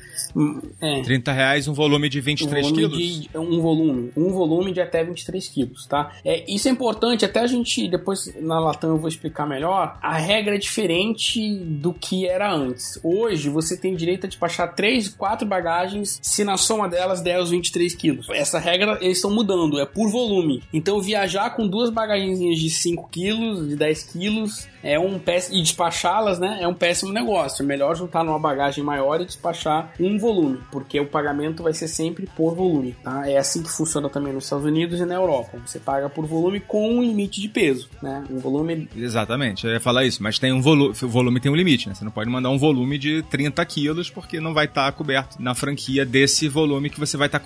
é. 0.82 1.02
30 1.02 1.32
reais, 1.32 1.68
um 1.68 1.74
volume 1.74 2.10
de 2.10 2.20
23 2.20 2.68
um 2.68 2.74
quilos? 2.74 2.98
De, 2.98 3.30
um 3.38 3.62
volume, 3.62 4.12
um 4.18 4.30
volume 4.30 4.72
de 4.72 4.82
até 4.82 5.04
23 5.04 5.48
quilos, 5.50 5.86
tá? 5.86 6.12
É, 6.26 6.44
isso 6.52 6.68
é 6.68 6.72
importante, 6.72 7.26
até 7.26 7.42
a 7.42 7.48
gente, 7.48 7.88
depois 7.88 8.34
na 8.42 8.60
Latam 8.60 8.92
eu 8.92 8.98
vou 8.98 9.08
explicar 9.08 9.46
melhor, 9.46 9.98
a 10.02 10.18
regra 10.18 10.56
é 10.56 10.58
diferente 10.58 11.56
do 11.56 11.94
que 11.94 12.28
era 12.28 12.52
antes. 12.52 13.00
Hoje, 13.04 13.50
você 13.50 13.78
tem 13.78 13.96
direito 13.96 14.26
a 14.26 14.30
despachar 14.30 14.74
3, 14.74 15.10
4 15.10 15.48
bagagens 15.48 16.20
se 16.22 16.44
na 16.44 16.58
soma 16.58 16.90
delas 16.90 17.22
der 17.22 17.40
os 17.40 17.52
23 17.64 17.96
quilos. 17.96 18.30
Essa 18.30 18.60
regra 18.60 18.98
eles 19.02 19.18
estão 19.18 19.32
mudando, 19.32 19.80
é 19.80 19.86
por 19.86 20.10
volume. 20.10 20.62
Então 20.74 21.02
viajar 21.02 21.52
com 21.52 21.68
duas 21.68 21.90
bagagenzinhas 21.90 22.60
de 22.60 22.70
5 22.70 23.10
quilos, 23.10 23.70
de 23.70 23.76
10 23.76 24.04
quilos, 24.04 24.68
é 24.84 25.00
um 25.00 25.18
péssimo. 25.18 25.58
E 25.58 25.62
despachá-las, 25.62 26.40
né? 26.40 26.60
É 26.62 26.68
um 26.68 26.74
péssimo 26.74 27.14
negócio. 27.14 27.64
É 27.64 27.66
melhor 27.66 27.96
juntar 27.96 28.24
numa 28.24 28.40
bagagem 28.40 28.84
maior 28.84 29.22
e 29.22 29.26
despachar 29.26 29.94
um 30.00 30.18
volume, 30.18 30.60
porque 30.72 31.00
o 31.00 31.06
pagamento 31.06 31.64
vai 31.64 31.74
ser 31.74 31.88
sempre 31.88 32.28
por 32.36 32.54
volume, 32.54 32.96
tá? 33.04 33.30
É 33.30 33.38
assim 33.38 33.64
que 33.64 33.72
funciona 33.72 34.10
também 34.10 34.34
nos 34.34 34.44
Estados 34.44 34.66
Unidos 34.66 35.00
e 35.00 35.06
na 35.06 35.16
Europa. 35.16 35.58
Você 35.66 35.80
paga 35.80 36.10
por 36.10 36.26
volume 36.26 36.60
com 36.60 36.98
um 36.98 37.02
limite 37.02 37.40
de 37.40 37.48
peso, 37.48 37.90
né? 38.02 38.24
Um 38.30 38.40
volume. 38.40 38.90
Exatamente, 38.96 39.66
eu 39.66 39.72
ia 39.72 39.80
falar 39.80 40.04
isso, 40.04 40.22
mas 40.22 40.38
tem 40.38 40.52
um 40.52 40.62
volume. 40.62 40.94
O 41.02 41.08
volume 41.08 41.40
tem 41.40 41.52
um 41.52 41.56
limite, 41.56 41.88
né? 41.88 41.96
Você 41.96 42.04
não 42.04 42.12
pode 42.12 42.30
mandar 42.30 42.50
um 42.50 42.58
volume 42.58 42.98
de 42.98 43.24
30 43.24 43.64
quilos, 43.66 44.10
porque 44.10 44.40
não 44.40 44.54
vai 44.54 44.66
estar 44.66 44.92
tá 44.92 44.92
coberto 44.92 45.42
na 45.42 45.56
franquia 45.56 46.06
desse 46.06 46.50
volume 46.50 46.90
que 46.90 47.00
você 47.00 47.16
vai 47.16 47.28
estar 47.28 47.40
tá 47.40 47.46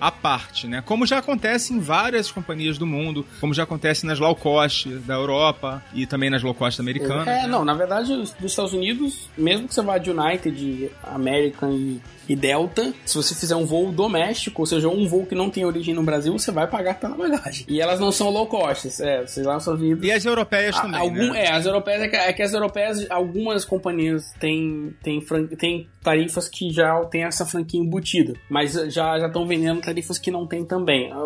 à 0.00 0.10
parte, 0.10 0.66
né? 0.66 0.82
Como 0.84 1.06
já 1.06 1.18
acontece 1.18 1.72
em 1.72 1.80
várias 1.80 2.30
companhias 2.30 2.78
do 2.78 2.86
mundo, 2.86 3.26
como 3.40 3.54
já 3.54 3.62
acontece 3.62 4.06
nas 4.06 4.18
low 4.18 4.34
cost 4.34 4.88
da 4.88 5.14
Europa 5.14 5.82
e 5.94 6.06
também 6.06 6.30
nas 6.30 6.42
low 6.42 6.54
costa 6.54 6.82
americana. 6.82 7.30
É, 7.30 7.46
não, 7.46 7.64
na 7.64 7.74
verdade, 7.74 8.14
dos 8.16 8.34
Estados 8.44 8.72
Unidos, 8.72 9.28
mesmo 9.36 9.68
que 9.68 9.74
você 9.74 9.82
vá 9.82 9.98
de 9.98 10.10
United, 10.10 10.90
American 11.02 11.72
e 11.72 12.00
e 12.28 12.34
Delta, 12.34 12.92
se 13.04 13.14
você 13.14 13.34
fizer 13.34 13.54
um 13.54 13.64
voo 13.64 13.92
doméstico, 13.92 14.62
ou 14.62 14.66
seja, 14.66 14.88
um 14.88 15.06
voo 15.06 15.26
que 15.26 15.34
não 15.34 15.48
tem 15.48 15.64
origem 15.64 15.94
no 15.94 16.02
Brasil, 16.02 16.32
você 16.32 16.50
vai 16.50 16.66
pagar 16.66 16.98
pela 16.98 17.16
bagagem. 17.16 17.64
E 17.68 17.80
elas 17.80 18.00
não 18.00 18.10
são 18.10 18.30
low 18.30 18.46
cost, 18.46 18.88
é, 19.02 19.26
sei 19.26 19.44
lá 19.44 19.54
nos 19.54 19.62
Estados 19.62 19.80
Unidos. 19.80 20.04
E 20.04 20.10
as 20.10 20.24
europeias 20.24 20.78
também. 20.78 21.00
Algum, 21.00 21.32
né? 21.32 21.44
É, 21.44 21.52
as 21.52 21.64
europeias 21.64 22.02
é 22.02 22.08
que, 22.08 22.16
é 22.16 22.32
que, 22.32 22.42
as 22.42 22.52
europeias, 22.52 23.06
algumas 23.10 23.64
companhias 23.64 24.32
têm, 24.40 24.94
têm, 25.02 25.20
têm 25.56 25.88
tarifas 26.02 26.48
que 26.48 26.70
já 26.70 27.04
tem 27.04 27.24
essa 27.24 27.46
franquia 27.46 27.80
embutida, 27.80 28.34
mas 28.48 28.72
já 28.88 29.25
estão 29.26 29.46
vendendo 29.46 29.80
tarifas 29.80 30.18
que 30.18 30.30
não 30.30 30.46
tem 30.46 30.64
também. 30.64 31.10
A, 31.12 31.18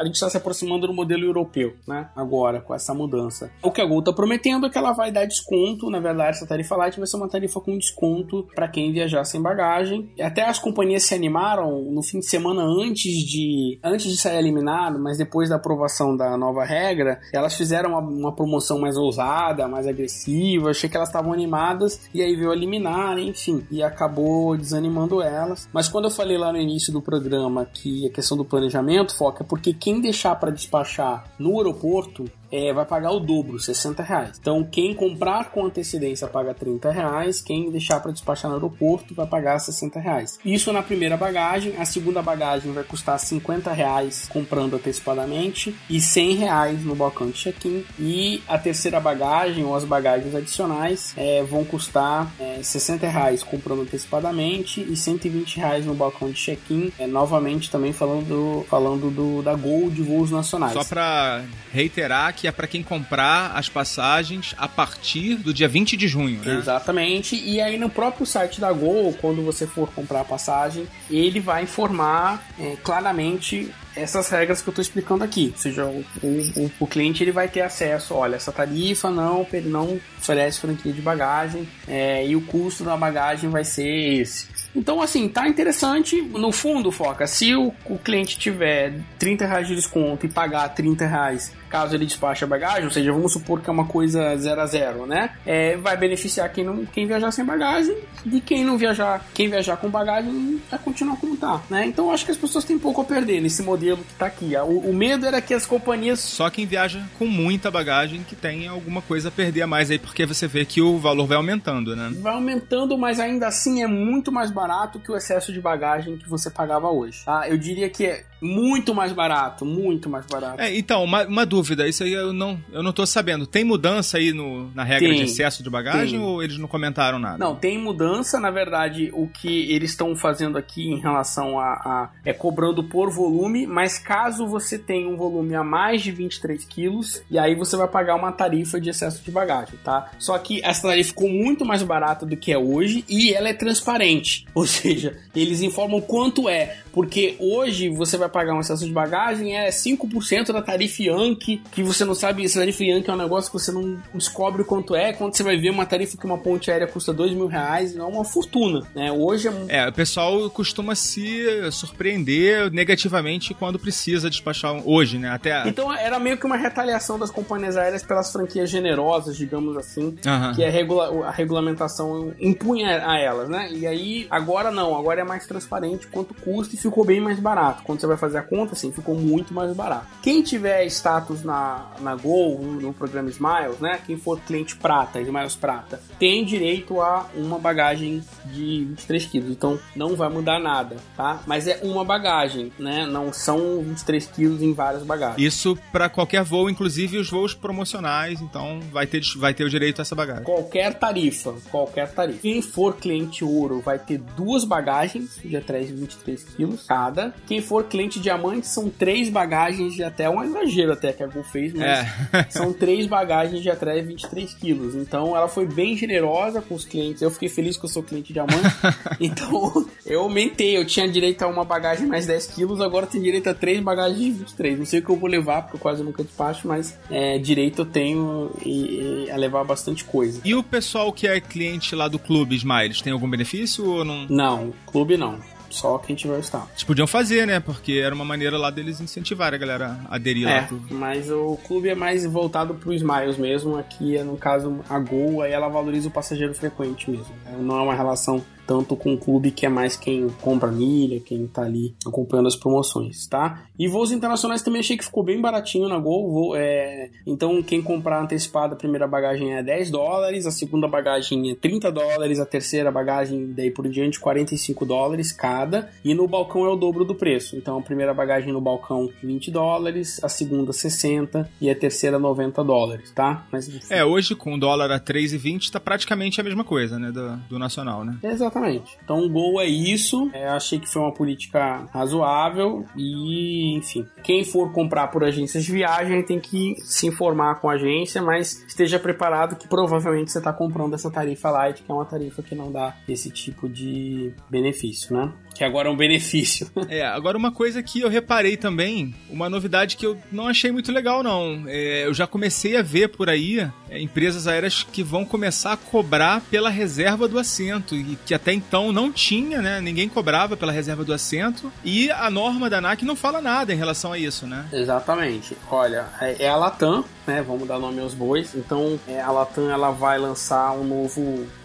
a 0.00 0.04
gente 0.04 0.14
está 0.14 0.28
se 0.28 0.36
aproximando 0.36 0.86
do 0.86 0.92
modelo 0.92 1.24
europeu, 1.24 1.74
né? 1.86 2.08
Agora, 2.14 2.60
com 2.60 2.74
essa 2.74 2.94
mudança. 2.94 3.50
O 3.62 3.70
que 3.70 3.80
a 3.80 3.86
Gol 3.86 4.00
está 4.00 4.12
prometendo 4.12 4.66
é 4.66 4.70
que 4.70 4.78
ela 4.78 4.92
vai 4.92 5.10
dar 5.10 5.26
desconto, 5.26 5.90
na 5.90 6.00
verdade, 6.00 6.36
essa 6.36 6.46
tarifa 6.46 6.76
light 6.76 6.98
vai 6.98 7.06
ser 7.06 7.16
uma 7.16 7.28
tarifa 7.28 7.60
com 7.60 7.76
desconto 7.76 8.46
para 8.54 8.68
quem 8.68 8.92
viajar 8.92 9.24
sem 9.24 9.40
bagagem. 9.40 10.10
Até 10.20 10.44
as 10.44 10.58
companhias 10.58 11.04
se 11.04 11.14
animaram 11.14 11.82
no 11.90 12.02
fim 12.02 12.18
de 12.18 12.26
semana 12.26 12.62
antes 12.62 13.12
de 13.24 13.78
antes 13.82 14.10
de 14.10 14.16
sair 14.16 14.38
eliminado, 14.38 14.98
mas 14.98 15.18
depois 15.18 15.48
da 15.48 15.56
aprovação 15.56 16.16
da 16.16 16.36
nova 16.36 16.64
regra, 16.64 17.20
elas 17.32 17.54
fizeram 17.54 17.90
uma, 17.90 18.00
uma 18.00 18.34
promoção 18.34 18.78
mais 18.78 18.96
ousada, 18.96 19.68
mais 19.68 19.86
agressiva. 19.86 20.70
Achei 20.70 20.88
que 20.88 20.96
elas 20.96 21.08
estavam 21.08 21.32
animadas 21.32 22.00
e 22.12 22.22
aí 22.22 22.34
veio 22.34 22.52
eliminar, 22.52 23.18
enfim, 23.18 23.64
e 23.70 23.82
acabou 23.82 24.56
desanimando 24.56 25.22
elas. 25.22 25.68
Mas 25.72 25.88
quando 25.88 26.06
eu 26.06 26.10
falei 26.10 26.38
lá 26.38 26.52
no 26.52 26.58
início 26.58 26.92
do 26.92 27.02
programa 27.02 27.43
que 27.72 28.06
a 28.06 28.10
questão 28.10 28.36
do 28.36 28.44
planejamento 28.44 29.16
foca 29.16 29.42
é 29.42 29.46
porque 29.46 29.72
quem 29.72 30.00
deixar 30.00 30.34
para 30.36 30.50
despachar 30.50 31.24
no 31.38 31.58
aeroporto 31.58 32.30
é, 32.54 32.72
vai 32.72 32.84
pagar 32.84 33.10
o 33.10 33.18
dobro, 33.18 33.58
60 33.58 34.00
reais. 34.02 34.38
Então, 34.40 34.62
quem 34.62 34.94
comprar 34.94 35.50
com 35.50 35.66
antecedência 35.66 36.28
paga 36.28 36.54
30 36.54 36.88
reais, 36.92 37.40
quem 37.40 37.68
deixar 37.68 37.98
para 37.98 38.12
despachar 38.12 38.48
no 38.48 38.56
aeroporto 38.56 39.12
vai 39.12 39.26
pagar 39.26 39.58
60 39.58 39.98
reais. 39.98 40.38
Isso 40.44 40.72
na 40.72 40.80
primeira 40.82 41.16
bagagem, 41.16 41.74
a 41.76 41.84
segunda 41.84 42.22
bagagem 42.22 42.72
vai 42.72 42.84
custar 42.84 43.18
50 43.18 43.72
reais 43.72 44.28
comprando 44.28 44.74
antecipadamente 44.74 45.74
e 45.90 46.00
100 46.00 46.34
reais 46.36 46.84
no 46.84 46.94
balcão 46.94 47.28
de 47.28 47.32
check-in. 47.32 47.84
E 47.98 48.40
a 48.46 48.56
terceira 48.56 49.00
bagagem 49.00 49.64
ou 49.64 49.74
as 49.74 49.84
bagagens 49.84 50.32
adicionais 50.32 51.12
é, 51.16 51.42
vão 51.42 51.64
custar 51.64 52.32
é, 52.38 52.62
60 52.62 53.08
reais 53.08 53.42
comprando 53.42 53.82
antecipadamente 53.82 54.80
e 54.80 54.94
120 54.96 55.56
reais 55.56 55.86
no 55.86 55.94
balcão 55.94 56.30
de 56.30 56.34
check-in. 56.34 56.92
É, 57.00 57.06
novamente 57.06 57.68
também 57.68 57.92
falando, 57.92 58.26
do, 58.26 58.66
falando 58.68 59.10
do, 59.10 59.42
da 59.42 59.54
Gol 59.54 59.90
de 59.90 60.02
voos 60.02 60.30
nacionais. 60.30 60.74
Só 60.74 60.84
para 60.84 61.42
reiterar 61.72 62.32
que 62.34 62.43
é 62.46 62.52
para 62.52 62.66
quem 62.66 62.82
comprar 62.82 63.52
as 63.54 63.68
passagens 63.68 64.54
a 64.58 64.68
partir 64.68 65.36
do 65.36 65.52
dia 65.52 65.68
20 65.68 65.96
de 65.96 66.08
junho, 66.08 66.40
né? 66.44 66.56
Exatamente. 66.56 67.36
E 67.36 67.60
aí 67.60 67.78
no 67.78 67.90
próprio 67.90 68.26
site 68.26 68.60
da 68.60 68.72
Gol, 68.72 69.12
quando 69.20 69.42
você 69.42 69.66
for 69.66 69.90
comprar 69.92 70.20
a 70.20 70.24
passagem, 70.24 70.86
ele 71.10 71.40
vai 71.40 71.62
informar 71.62 72.42
é, 72.58 72.76
claramente 72.82 73.70
essas 73.96 74.28
regras 74.28 74.60
que 74.60 74.68
eu 74.68 74.72
estou 74.72 74.82
explicando 74.82 75.22
aqui. 75.22 75.52
Ou 75.54 75.60
seja, 75.60 75.84
o, 75.84 76.04
o, 76.22 76.70
o, 76.80 76.86
cliente 76.86 77.22
ele 77.22 77.30
vai 77.30 77.48
ter 77.48 77.60
acesso, 77.60 78.14
olha, 78.14 78.36
essa 78.36 78.50
tarifa 78.50 79.10
não, 79.10 79.46
não 79.64 80.00
oferece 80.18 80.60
franquia 80.60 80.92
de 80.92 81.00
bagagem 81.00 81.68
é, 81.86 82.26
e 82.26 82.34
o 82.34 82.40
custo 82.40 82.84
da 82.84 82.96
bagagem 82.96 83.50
vai 83.50 83.64
ser 83.64 83.86
esse. 84.20 84.48
Então, 84.74 85.00
assim, 85.00 85.28
tá 85.28 85.46
interessante. 85.48 86.20
No 86.20 86.50
fundo, 86.50 86.90
Foca, 86.90 87.26
se 87.26 87.54
o, 87.54 87.72
o 87.86 87.98
cliente 87.98 88.36
tiver 88.36 88.94
30 89.18 89.46
reais 89.46 89.68
de 89.68 89.76
desconto 89.76 90.26
e 90.26 90.28
pagar 90.28 90.68
30 90.70 91.06
reais 91.06 91.52
caso 91.74 91.96
ele 91.96 92.06
despache 92.06 92.44
a 92.44 92.46
bagagem, 92.46 92.84
ou 92.84 92.90
seja, 92.92 93.12
vamos 93.12 93.32
supor 93.32 93.60
que 93.60 93.68
é 93.68 93.72
uma 93.72 93.84
coisa 93.84 94.36
0 94.36 94.60
a 94.60 94.66
0 94.66 95.06
né? 95.06 95.30
É, 95.44 95.76
vai 95.76 95.96
beneficiar 95.96 96.48
quem, 96.52 96.62
não, 96.62 96.86
quem 96.86 97.04
viajar 97.04 97.32
sem 97.32 97.44
bagagem 97.44 97.96
e 98.24 98.40
quem 98.40 98.64
não 98.64 98.78
viajar, 98.78 99.26
quem 99.34 99.48
viajar 99.48 99.76
com 99.76 99.90
bagagem 99.90 100.62
vai 100.70 100.78
continuar 100.78 101.16
como 101.16 101.36
tá, 101.36 101.60
né? 101.68 101.84
Então 101.84 102.12
acho 102.12 102.24
que 102.24 102.30
as 102.30 102.36
pessoas 102.36 102.64
têm 102.64 102.78
pouco 102.78 103.00
a 103.00 103.04
perder 103.04 103.40
nesse 103.40 103.60
modelo 103.60 104.04
que 104.04 104.14
tá 104.14 104.26
aqui. 104.26 104.56
O, 104.56 104.90
o 104.90 104.94
medo 104.94 105.26
era 105.26 105.42
que 105.42 105.52
as 105.52 105.66
companhias. 105.66 106.20
Só 106.20 106.48
quem 106.48 106.64
viaja 106.64 107.02
com 107.18 107.26
muita 107.26 107.72
bagagem 107.72 108.22
que 108.22 108.36
tem 108.36 108.68
alguma 108.68 109.02
coisa 109.02 109.26
a 109.28 109.32
perder 109.32 109.62
a 109.62 109.66
mais 109.66 109.90
aí, 109.90 109.98
porque 109.98 110.24
você 110.24 110.46
vê 110.46 110.64
que 110.64 110.80
o 110.80 110.98
valor 110.98 111.26
vai 111.26 111.36
aumentando, 111.36 111.96
né? 111.96 112.12
Vai 112.20 112.34
aumentando, 112.34 112.96
mas 112.96 113.18
ainda 113.18 113.48
assim 113.48 113.82
é 113.82 113.88
muito 113.88 114.30
mais 114.30 114.52
barato 114.52 115.00
que 115.00 115.10
o 115.10 115.16
excesso 115.16 115.52
de 115.52 115.60
bagagem 115.60 116.16
que 116.18 116.28
você 116.28 116.48
pagava 116.48 116.88
hoje. 116.88 117.24
Tá? 117.24 117.48
Eu 117.48 117.58
diria 117.58 117.90
que 117.90 118.06
é 118.06 118.24
muito 118.44 118.94
mais 118.94 119.12
barato, 119.12 119.64
muito 119.64 120.10
mais 120.10 120.26
barato. 120.26 120.60
É, 120.60 120.76
então, 120.76 121.02
uma, 121.02 121.24
uma 121.24 121.46
dúvida, 121.46 121.88
isso 121.88 122.04
aí 122.04 122.12
eu 122.12 122.32
não, 122.32 122.60
eu 122.70 122.82
não 122.82 122.92
tô 122.92 123.06
sabendo. 123.06 123.46
Tem 123.46 123.64
mudança 123.64 124.18
aí 124.18 124.32
no, 124.32 124.70
na 124.74 124.84
regra 124.84 125.08
tem, 125.08 125.16
de 125.16 125.24
excesso 125.24 125.62
de 125.62 125.70
bagagem 125.70 126.18
tem. 126.18 126.28
ou 126.28 126.42
eles 126.42 126.58
não 126.58 126.68
comentaram 126.68 127.18
nada? 127.18 127.38
Não, 127.38 127.56
tem 127.56 127.78
mudança, 127.78 128.38
na 128.38 128.50
verdade, 128.50 129.10
o 129.14 129.26
que 129.26 129.72
eles 129.72 129.90
estão 129.90 130.14
fazendo 130.14 130.58
aqui 130.58 130.90
em 130.90 131.00
relação 131.00 131.58
a, 131.58 131.72
a, 131.72 132.10
é 132.22 132.34
cobrando 132.34 132.84
por 132.84 133.10
volume, 133.10 133.66
mas 133.66 133.98
caso 133.98 134.46
você 134.46 134.78
tenha 134.78 135.08
um 135.08 135.16
volume 135.16 135.54
a 135.54 135.64
mais 135.64 136.02
de 136.02 136.12
23 136.12 136.64
quilos, 136.66 137.22
e 137.30 137.38
aí 137.38 137.54
você 137.54 137.76
vai 137.76 137.88
pagar 137.88 138.14
uma 138.14 138.30
tarifa 138.30 138.78
de 138.78 138.90
excesso 138.90 139.24
de 139.24 139.30
bagagem, 139.30 139.78
tá? 139.82 140.10
Só 140.18 140.36
que 140.36 140.60
essa 140.62 140.82
tarifa 140.88 141.08
ficou 141.08 141.30
muito 141.30 141.64
mais 141.64 141.82
barata 141.82 142.26
do 142.26 142.36
que 142.36 142.52
é 142.52 142.58
hoje 142.58 143.04
e 143.08 143.32
ela 143.32 143.48
é 143.48 143.54
transparente, 143.54 144.44
ou 144.54 144.66
seja, 144.66 145.16
eles 145.34 145.62
informam 145.62 146.02
quanto 146.02 146.46
é, 146.46 146.83
porque 146.94 147.34
hoje 147.40 147.88
você 147.88 148.16
vai 148.16 148.28
pagar 148.28 148.54
um 148.54 148.60
excesso 148.60 148.86
de 148.86 148.92
bagagem 148.92 149.56
é 149.56 149.68
5% 149.68 150.52
da 150.52 150.62
tarifa 150.62 151.02
Yankee, 151.02 151.60
que 151.72 151.82
você 151.82 152.04
não 152.04 152.14
sabe, 152.14 152.44
essa 152.44 152.60
tarifa 152.60 152.84
Yankee 152.84 153.10
é 153.10 153.12
um 153.12 153.16
negócio 153.16 153.50
que 153.50 153.58
você 153.58 153.72
não 153.72 153.98
descobre 154.14 154.62
quanto 154.62 154.94
é, 154.94 155.12
quando 155.12 155.36
você 155.36 155.42
vai 155.42 155.56
ver 155.56 155.70
uma 155.70 155.84
tarifa 155.84 156.16
que 156.16 156.24
uma 156.24 156.38
ponte 156.38 156.70
aérea 156.70 156.86
custa 156.86 157.12
2 157.12 157.32
mil 157.32 157.48
reais, 157.48 157.96
é 157.96 158.02
uma 158.02 158.24
fortuna, 158.24 158.86
né? 158.94 159.10
Hoje 159.10 159.48
é... 159.68 159.78
é... 159.80 159.88
o 159.88 159.92
pessoal 159.92 160.48
costuma 160.50 160.94
se 160.94 161.44
surpreender 161.72 162.70
negativamente 162.70 163.52
quando 163.54 163.76
precisa 163.76 164.30
despachar 164.30 164.80
hoje, 164.84 165.18
né? 165.18 165.30
Até... 165.30 165.66
Então 165.68 165.92
era 165.92 166.20
meio 166.20 166.38
que 166.38 166.46
uma 166.46 166.56
retaliação 166.56 167.18
das 167.18 167.30
companhias 167.30 167.76
aéreas 167.76 168.04
pelas 168.04 168.30
franquias 168.30 168.70
generosas, 168.70 169.36
digamos 169.36 169.76
assim, 169.76 170.16
uhum. 170.24 170.54
que 170.54 170.64
a, 170.64 170.70
regula... 170.70 171.26
a 171.26 171.32
regulamentação 171.32 172.32
impunha 172.38 173.04
a 173.04 173.18
elas, 173.18 173.48
né? 173.48 173.68
E 173.72 173.84
aí, 173.84 174.28
agora 174.30 174.70
não, 174.70 174.96
agora 174.96 175.22
é 175.22 175.24
mais 175.24 175.44
transparente 175.44 176.06
quanto 176.06 176.32
custa 176.34 176.76
e 176.76 176.83
ficou 176.88 177.04
bem 177.04 177.20
mais 177.20 177.38
barato. 177.40 177.82
Quando 177.82 178.00
você 178.00 178.06
vai 178.06 178.16
fazer 178.16 178.38
a 178.38 178.42
conta, 178.42 178.74
sim, 178.74 178.92
ficou 178.92 179.14
muito 179.14 179.52
mais 179.54 179.74
barato. 179.74 180.06
Quem 180.22 180.42
tiver 180.42 180.84
status 180.86 181.42
na, 181.42 181.86
na 182.00 182.14
Gol, 182.14 182.58
no 182.58 182.92
programa 182.92 183.30
Smiles, 183.30 183.78
né? 183.80 184.00
Quem 184.06 184.16
for 184.16 184.38
cliente 184.40 184.76
prata, 184.76 185.20
Smiles 185.20 185.56
prata, 185.56 186.00
tem 186.18 186.44
direito 186.44 187.00
a 187.00 187.26
uma 187.34 187.58
bagagem 187.58 188.22
de 188.46 188.84
23 188.84 189.26
quilos. 189.26 189.50
Então 189.50 189.78
não 189.96 190.14
vai 190.14 190.28
mudar 190.28 190.58
nada, 190.58 190.96
tá? 191.16 191.42
Mas 191.46 191.66
é 191.66 191.80
uma 191.82 192.04
bagagem, 192.04 192.72
né? 192.78 193.06
Não 193.06 193.32
são 193.32 193.82
23 193.82 194.26
quilos 194.26 194.62
em 194.62 194.72
várias 194.72 195.02
bagagens. 195.02 195.40
Isso 195.40 195.78
para 195.90 196.08
qualquer 196.08 196.42
voo, 196.42 196.68
inclusive 196.68 197.18
os 197.18 197.30
voos 197.30 197.54
promocionais. 197.54 198.40
Então 198.40 198.80
vai 198.92 199.06
ter, 199.06 199.22
vai 199.36 199.54
ter 199.54 199.64
o 199.64 199.70
direito 199.70 200.00
a 200.00 200.02
essa 200.02 200.14
bagagem. 200.14 200.44
Qualquer 200.44 200.94
tarifa, 200.94 201.54
qualquer 201.70 202.12
tarifa. 202.12 202.40
Quem 202.40 202.60
for 202.60 202.96
cliente 202.96 203.44
ouro 203.44 203.80
vai 203.80 203.98
ter 203.98 204.18
duas 204.18 204.64
bagagens 204.64 205.40
de 205.42 205.56
até 205.56 205.80
23 205.80 206.44
quilos 206.44 206.73
cada. 206.76 207.34
Quem 207.46 207.60
for 207.60 207.84
cliente 207.84 208.20
diamante 208.20 208.66
são 208.66 208.88
três 208.88 209.28
bagagens 209.28 209.94
de 209.94 210.02
até 210.02 210.28
um 210.28 210.42
exagero 210.42 210.92
até 210.92 211.12
que 211.12 211.22
a 211.22 211.26
Gol 211.26 211.44
fez, 211.44 211.72
mas 211.72 212.06
é. 212.32 212.46
são 212.50 212.72
três 212.72 213.06
bagagens 213.06 213.62
de 213.62 213.70
até 213.70 214.00
23 214.00 214.54
quilos. 214.54 214.94
Então 214.94 215.36
ela 215.36 215.48
foi 215.48 215.66
bem 215.66 215.96
generosa 215.96 216.60
com 216.60 216.74
os 216.74 216.84
clientes. 216.84 217.22
Eu 217.22 217.30
fiquei 217.30 217.48
feliz 217.48 217.76
que 217.76 217.84
eu 217.84 217.88
sou 217.88 218.02
cliente 218.02 218.32
diamante. 218.32 218.68
então 219.20 219.86
eu 220.04 220.22
aumentei. 220.22 220.76
Eu 220.76 220.86
tinha 220.86 221.08
direito 221.08 221.42
a 221.42 221.46
uma 221.46 221.64
bagagem 221.64 222.06
mais 222.06 222.26
10 222.26 222.46
quilos, 222.48 222.80
agora 222.80 223.06
tenho 223.06 223.24
direito 223.24 223.48
a 223.48 223.54
três 223.54 223.80
bagagens 223.80 224.18
de 224.18 224.30
23. 224.30 224.78
Não 224.78 224.86
sei 224.86 225.00
o 225.00 225.04
que 225.04 225.10
eu 225.10 225.16
vou 225.16 225.28
levar, 225.28 225.62
porque 225.62 225.76
eu 225.76 225.80
quase 225.80 226.02
nunca 226.02 226.22
despacho, 226.22 226.66
mas 226.68 226.98
é, 227.10 227.38
direito 227.38 227.82
eu 227.82 227.86
tenho 227.86 228.50
e, 228.64 229.26
e 229.26 229.30
a 229.30 229.36
levar 229.36 229.64
bastante 229.64 230.04
coisa. 230.04 230.40
E 230.44 230.54
o 230.54 230.62
pessoal 230.62 231.12
que 231.12 231.26
é 231.26 231.40
cliente 231.40 231.94
lá 231.94 232.08
do 232.08 232.18
clube, 232.18 232.56
Smiles, 232.56 233.00
tem 233.00 233.12
algum 233.12 233.28
benefício 233.28 233.88
ou 233.88 234.04
não? 234.04 234.26
Não, 234.28 234.72
clube 234.86 235.16
não. 235.16 235.38
Só 235.74 235.98
quem 235.98 236.14
tiver 236.14 236.36
o 236.36 236.40
status. 236.40 236.68
Eles 236.70 236.84
podiam 236.84 237.06
fazer, 237.06 237.46
né? 237.46 237.58
Porque 237.58 237.94
era 237.94 238.14
uma 238.14 238.24
maneira 238.24 238.56
lá 238.56 238.70
deles 238.70 239.00
incentivar 239.00 239.52
a 239.52 239.56
galera 239.56 239.98
a 240.08 240.14
aderir 240.14 240.46
é, 240.46 240.60
lá. 240.60 240.68
Mas 240.88 241.28
o 241.28 241.58
clube 241.66 241.88
é 241.88 241.96
mais 241.96 242.24
voltado 242.24 242.74
pro 242.74 242.92
Smiles 242.92 243.36
mesmo. 243.36 243.76
Aqui, 243.76 244.16
no 244.22 244.36
caso, 244.36 244.80
a 244.88 244.98
Gol, 245.00 245.42
aí 245.42 245.50
ela 245.50 245.68
valoriza 245.68 246.06
o 246.06 246.12
passageiro 246.12 246.54
frequente 246.54 247.10
mesmo. 247.10 247.34
Não 247.58 247.76
é 247.76 247.82
uma 247.82 247.94
relação 247.94 248.40
tanto 248.66 248.96
com 248.96 249.14
o 249.14 249.18
clube 249.18 249.50
que 249.50 249.66
é 249.66 249.68
mais 249.68 249.96
quem 249.96 250.28
compra 250.40 250.70
milha, 250.70 251.20
quem 251.20 251.46
tá 251.46 251.62
ali 251.62 251.94
acompanhando 252.06 252.46
as 252.46 252.56
promoções, 252.56 253.26
tá? 253.26 253.64
E 253.78 253.88
voos 253.88 254.12
internacionais 254.12 254.62
também 254.62 254.80
achei 254.80 254.96
que 254.96 255.04
ficou 255.04 255.22
bem 255.22 255.40
baratinho 255.40 255.88
na 255.88 255.98
Gol. 255.98 256.30
Voo, 256.30 256.56
é... 256.56 257.10
Então, 257.26 257.62
quem 257.62 257.82
comprar 257.82 258.22
antecipado, 258.22 258.74
a 258.74 258.76
primeira 258.76 259.06
bagagem 259.06 259.54
é 259.54 259.62
10 259.62 259.90
dólares, 259.90 260.46
a 260.46 260.50
segunda 260.50 260.86
bagagem 260.86 261.50
é 261.50 261.54
30 261.54 261.90
dólares, 261.90 262.38
a 262.38 262.46
terceira 262.46 262.90
bagagem, 262.90 263.52
daí 263.52 263.70
por 263.70 263.88
diante, 263.88 264.20
45 264.20 264.86
dólares 264.86 265.32
cada. 265.32 265.90
E 266.04 266.14
no 266.14 266.26
balcão 266.28 266.64
é 266.64 266.68
o 266.68 266.76
dobro 266.76 267.04
do 267.04 267.14
preço. 267.14 267.56
Então, 267.56 267.78
a 267.78 267.82
primeira 267.82 268.14
bagagem 268.14 268.52
no 268.52 268.60
balcão, 268.60 269.10
20 269.22 269.50
dólares, 269.50 270.22
a 270.22 270.28
segunda, 270.28 270.72
60 270.72 271.50
e 271.60 271.68
a 271.68 271.74
terceira, 271.74 272.18
90 272.18 272.62
dólares, 272.62 273.10
tá? 273.10 273.46
Mas, 273.50 273.90
é, 273.90 274.04
hoje 274.04 274.34
com 274.34 274.54
o 274.54 274.58
dólar 274.58 274.90
a 274.90 275.00
3,20 275.00 275.70
tá 275.70 275.80
praticamente 275.80 276.40
a 276.40 276.44
mesma 276.44 276.64
coisa, 276.64 276.98
né? 276.98 277.10
Do, 277.10 277.36
do 277.48 277.58
nacional, 277.58 278.04
né? 278.04 278.18
Exatamente. 278.22 278.53
Exatamente. 278.54 278.96
Então 279.02 279.24
o 279.24 279.28
gol 279.28 279.60
é 279.60 279.66
isso. 279.66 280.30
É, 280.32 280.48
achei 280.48 280.78
que 280.78 280.88
foi 280.88 281.02
uma 281.02 281.12
política 281.12 281.88
razoável 281.92 282.84
e, 282.96 283.76
enfim, 283.76 284.06
quem 284.22 284.44
for 284.44 284.72
comprar 284.72 285.08
por 285.08 285.24
agências 285.24 285.64
de 285.64 285.72
viagem 285.72 286.22
tem 286.22 286.38
que 286.38 286.76
se 286.82 287.06
informar 287.06 287.60
com 287.60 287.68
a 287.68 287.74
agência, 287.74 288.22
mas 288.22 288.64
esteja 288.66 288.98
preparado 288.98 289.56
que 289.56 289.66
provavelmente 289.66 290.30
você 290.30 290.38
está 290.38 290.52
comprando 290.52 290.94
essa 290.94 291.10
tarifa 291.10 291.50
light, 291.50 291.82
que 291.82 291.90
é 291.90 291.94
uma 291.94 292.04
tarifa 292.04 292.42
que 292.42 292.54
não 292.54 292.70
dá 292.70 292.94
esse 293.08 293.30
tipo 293.30 293.68
de 293.68 294.32
benefício, 294.48 295.16
né? 295.16 295.32
Que 295.54 295.64
agora 295.64 295.88
é 295.88 295.90
um 295.90 295.96
benefício. 295.96 296.70
é, 296.88 297.04
agora 297.04 297.38
uma 297.38 297.52
coisa 297.52 297.82
que 297.82 298.00
eu 298.00 298.08
reparei 298.08 298.56
também, 298.56 299.14
uma 299.30 299.48
novidade 299.48 299.96
que 299.96 300.04
eu 300.04 300.18
não 300.30 300.48
achei 300.48 300.72
muito 300.72 300.90
legal, 300.90 301.22
não. 301.22 301.64
É, 301.66 302.06
eu 302.06 302.14
já 302.14 302.26
comecei 302.26 302.76
a 302.76 302.82
ver 302.82 303.08
por 303.08 303.30
aí 303.30 303.60
é, 303.88 304.00
empresas 304.00 304.46
aéreas 304.46 304.82
que 304.82 305.02
vão 305.02 305.24
começar 305.24 305.72
a 305.72 305.76
cobrar 305.76 306.40
pela 306.50 306.70
reserva 306.70 307.28
do 307.28 307.38
assento, 307.38 307.94
e 307.94 308.16
que 308.26 308.34
até 308.34 308.52
então 308.52 308.92
não 308.92 309.12
tinha, 309.12 309.62
né? 309.62 309.80
Ninguém 309.80 310.08
cobrava 310.08 310.56
pela 310.56 310.72
reserva 310.72 311.04
do 311.04 311.12
assento. 311.12 311.72
E 311.84 312.10
a 312.10 312.30
norma 312.30 312.68
da 312.68 312.78
ANAC 312.78 313.04
não 313.04 313.16
fala 313.16 313.40
nada 313.40 313.72
em 313.72 313.76
relação 313.76 314.12
a 314.12 314.18
isso, 314.18 314.46
né? 314.46 314.66
Exatamente. 314.72 315.56
Olha, 315.70 316.06
é, 316.20 316.44
é 316.44 316.48
a 316.48 316.56
Latam, 316.56 317.04
né? 317.26 317.42
Vamos 317.42 317.66
dar 317.66 317.78
nome 317.78 318.00
aos 318.00 318.14
bois. 318.14 318.54
Então, 318.54 318.98
é, 319.08 319.20
a 319.20 319.30
Latam 319.30 319.70
ela 319.70 319.90
vai 319.90 320.18
lançar 320.18 320.72
um 320.72 320.84
novo, 320.84 321.20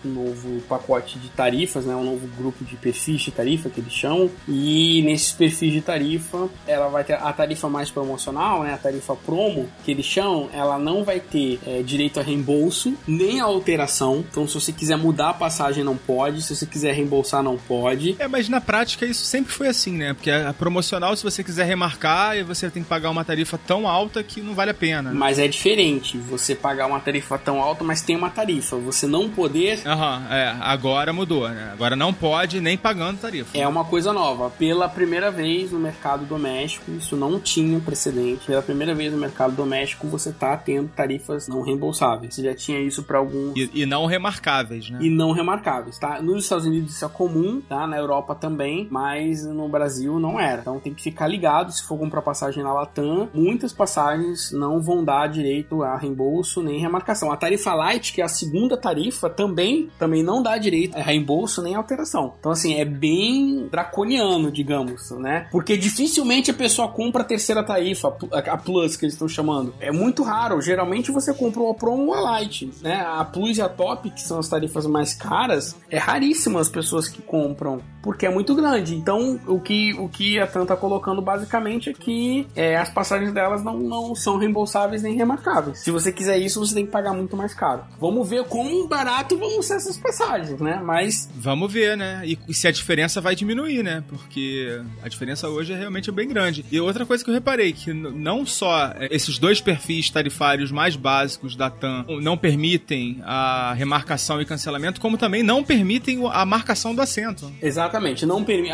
um 0.06 0.10
novo 0.10 0.62
pacote 0.62 1.20
de 1.20 1.30
tarifas, 1.30 1.86
né? 1.86 1.96
Um 1.96 2.04
novo 2.04 2.28
grupo 2.38 2.64
de 2.64 2.76
perfis 2.76 3.22
de 3.22 3.32
tarifa 3.32 3.70
que 3.70 3.80
eles 3.80 3.94
chamam. 3.94 4.30
E 4.48 5.02
nesses 5.04 5.32
perfis 5.32 5.74
de 5.74 5.82
tarifa, 5.82 6.50
ela 6.68 6.88
vai 6.88 7.04
ter 7.04 7.14
a 7.14 7.32
tarifa 7.34 7.70
mais 7.70 7.90
promocional, 7.90 8.64
né? 8.64 8.74
A 8.74 8.78
tarifa 8.78 9.16
promo 9.16 9.70
que 9.84 9.92
eles 9.92 10.06
chamam, 10.06 10.50
ela 10.54 10.78
não 10.78 11.04
vai 11.04 11.20
ter 11.20 11.60
é, 11.66 11.82
direito 11.82 12.20
a 12.20 12.24
reembolso 12.24 12.94
nem 13.08 13.42
a 13.42 13.46
alteração. 13.46 14.24
Então, 14.30 14.48
se 14.48 14.54
você 14.54 14.72
quiser 14.72 14.98
mudar 14.98 15.30
a 15.30 15.34
passagem, 15.34 15.84
não 15.84 15.98
pode. 15.98 16.42
Se 16.42 16.56
você 16.56 16.66
quiser 16.66 16.94
reembolsar, 16.94 17.44
não 17.44 17.58
pode. 17.58 18.16
É, 18.20 18.28
mas 18.28 18.48
na 18.48 18.62
prática 18.62 19.06
isso 19.06 19.26
sempre 19.26 19.52
foi 19.52 19.68
assim, 19.68 19.92
né? 19.92 20.14
Porque 20.14 20.32
a 20.32 20.54
promocional, 20.54 21.16
se 21.16 21.24
você 21.24 21.44
quiser 21.44 21.66
remarcar, 21.66 22.44
você 22.46 22.70
tem 22.70 22.84
que 22.84 22.90
pagar 22.90 23.10
uma 23.10 23.24
tarifa 23.24 23.58
tão 23.58 23.88
alta 23.88 24.24
que 24.24 24.42
não 24.42 24.54
vale 24.54 24.72
a 24.72 24.74
pena. 24.74 25.14
Mas 25.14 25.40
é 25.40 25.49
diferente 25.50 26.18
você 26.18 26.56
pagar 26.56 26.88
uma 26.88 27.00
tarifa 27.00 27.38
tão 27.38 27.62
alta, 27.62 27.84
mas 27.84 28.02
tem 28.02 28.16
uma 28.16 28.30
tarifa. 28.30 28.78
Você 28.78 29.08
não 29.08 29.30
poder. 29.30 29.82
Aham, 29.86 30.18
uhum, 30.18 30.34
é. 30.34 30.58
Agora 30.60 31.14
mudou, 31.14 31.48
né? 31.50 31.70
Agora 31.74 31.96
não 31.96 32.14
pode 32.14 32.62
nem 32.62 32.78
pagando 32.78 33.20
tarifa. 33.20 33.58
É 33.58 33.68
uma 33.68 33.86
coisa 33.86 34.14
nova. 34.14 34.50
Pela 34.50 34.88
primeira 34.88 35.32
vez 35.32 35.72
no 35.72 35.80
mercado 35.80 36.26
doméstico, 36.26 36.92
isso 36.92 37.16
não 37.16 37.40
tinha 37.40 37.80
precedente. 37.80 38.46
Pela 38.46 38.62
primeira 38.62 38.94
vez 38.94 39.12
no 39.12 39.18
mercado 39.18 39.56
doméstico, 39.56 40.08
você 40.08 40.32
tá 40.32 40.56
tendo 40.58 40.90
tarifas 40.90 41.48
não 41.48 41.62
reembolsáveis. 41.62 42.36
Você 42.36 42.44
já 42.44 42.56
tinha 42.56 42.80
isso 42.80 43.04
para 43.04 43.18
alguns. 43.18 43.56
E, 43.56 43.70
e, 43.74 43.86
não 43.86 44.06
remarcáveis, 44.06 44.90
né? 44.90 45.00
E 45.02 45.10
não 45.10 45.32
remarcáveis, 45.32 45.98
tá? 45.98 46.22
Nos 46.22 46.44
Estados 46.44 46.66
Unidos 46.66 46.96
isso 46.96 47.06
é 47.06 47.10
comum, 47.10 47.62
tá? 47.62 47.88
Na 47.88 47.98
Europa 47.98 48.36
também, 48.36 48.88
mas 48.90 49.46
no 49.46 49.68
Brasil 49.68 50.20
não 50.20 50.40
era. 50.40 50.62
Então 50.62 50.80
tem 50.80 50.94
que 50.94 51.02
ficar 51.02 51.28
ligado 51.28 51.72
se 51.72 51.84
for 51.84 51.98
comprar 51.98 52.22
passagem 52.22 52.64
na 52.64 52.74
Latam. 52.74 53.30
Muitas 53.34 53.74
passagens 53.74 54.52
não 54.52 54.82
vão 54.82 55.04
dar 55.04 55.28
direito 55.40 55.84
a 55.84 55.98
reembolso 55.98 56.62
nem 56.62 56.80
remarcação. 56.80 57.32
A 57.32 57.38
tarifa 57.38 57.74
light, 57.74 58.14
que 58.14 58.22
é 58.22 58.26
a 58.26 58.28
segunda 58.28 58.78
tarifa, 58.78 59.30
também, 59.30 59.90
também 59.98 60.24
não 60.24 60.44
dá 60.44 60.58
direito 60.58 60.98
a 60.98 61.02
reembolso 61.02 61.62
nem 61.62 61.76
alteração. 61.76 62.34
Então, 62.40 62.52
assim, 62.52 62.76
é 62.76 62.86
bem 62.86 63.68
draconiano, 63.72 64.52
digamos, 64.52 65.12
né? 65.12 65.48
Porque 65.52 65.78
dificilmente 65.78 66.52
a 66.52 66.54
pessoa 66.54 66.88
compra 66.90 67.22
a 67.22 67.26
terceira 67.26 67.64
tarifa, 67.64 68.16
a 68.32 68.58
Plus, 68.58 68.96
que 68.96 69.06
eles 69.06 69.14
estão 69.14 69.28
chamando. 69.28 69.74
É 69.80 69.92
muito 69.92 70.24
raro. 70.24 70.62
Geralmente 70.62 71.12
você 71.12 71.34
compra 71.34 71.70
a 71.70 71.74
Pro 71.74 71.92
ou 71.92 72.14
a 72.14 72.20
Light, 72.20 72.70
né? 72.82 73.06
A 73.06 73.24
Plus 73.24 73.58
e 73.58 73.62
a 73.62 73.70
Top, 73.70 74.10
que 74.10 74.22
são 74.22 74.40
as 74.40 74.48
tarifas 74.48 74.86
mais 74.86 75.14
caras, 75.14 75.76
é 75.90 75.98
raríssimo 75.98 76.58
as 76.58 76.70
pessoas 76.70 77.08
que 77.08 77.22
compram, 77.22 77.80
porque 78.02 78.26
é 78.26 78.30
muito 78.30 78.56
grande. 78.56 78.96
Então, 78.96 79.40
o 79.48 79.60
que, 79.60 79.94
o 79.94 80.08
que 80.08 80.40
a 80.40 80.48
TAM 80.48 80.66
tá 80.66 80.76
colocando 80.76 81.22
basicamente 81.22 81.90
é 81.90 81.94
que 81.94 82.48
é, 82.56 82.78
as 82.78 82.90
passagens 82.90 83.34
delas 83.34 83.64
não, 83.64 83.80
não 83.80 84.16
são 84.16 84.38
reembolsáveis 84.38 85.04
nem 85.04 85.16
remarcáveis. 85.16 85.80
Se 85.80 85.92
você 85.92 86.12
quiser 86.12 86.38
isso, 86.38 86.60
você 86.60 86.74
tem 86.74 86.86
que 86.86 86.92
pagar 86.92 87.14
muito 87.14 87.36
mais 87.36 87.54
caro. 87.54 87.84
Vamos 88.00 88.30
ver 88.30 88.44
quão 88.46 88.88
barato 88.88 89.38
vão 89.38 89.62
ser 89.62 89.76
essas 89.76 89.98
passagens, 89.98 90.60
né? 90.60 90.82
Mas. 90.84 91.30
Vamos 91.36 91.72
ver, 91.72 91.98
né? 91.98 92.24
E 92.26 92.54
se 92.54 92.68
a 92.68 92.72
diferença 92.72 93.22
vai 93.22 93.36
diminuir, 93.36 93.84
né? 93.84 94.04
Porque 94.08 94.82
a 95.04 95.10
diferença 95.10 95.50
hoje 95.50 95.74
é 95.74 95.78
realmente 95.78 96.12
bem 96.12 96.28
grande. 96.28 96.66
E 96.72 96.80
outra 96.80 97.06
coisa 97.06 97.24
que 97.24 97.30
eu 97.30 97.34
reparei, 97.34 97.74
que 97.74 97.94
não 97.94 98.46
só 98.46 98.94
é, 98.96 99.08
esses 99.12 99.38
dois 99.38 99.62
perfis 99.62 100.10
tarifários 100.10 100.72
mais 100.72 100.96
básicos 100.96 101.56
da 101.56 101.70
TAM 101.70 102.06
não 102.22 102.38
permitem 102.38 103.22
a 103.24 103.74
remarcação 103.74 104.42
e 104.42 104.46
cancelamento, 104.46 105.02
como 105.02 105.18
também 105.18 105.44
não 105.44 105.64
permitem 105.64 106.22
a 106.32 106.46
marcação 106.46 106.96
do 106.96 107.02
assento. 107.02 107.52
Exatamente. 107.90 108.26
Não 108.26 108.44
permite. 108.44 108.74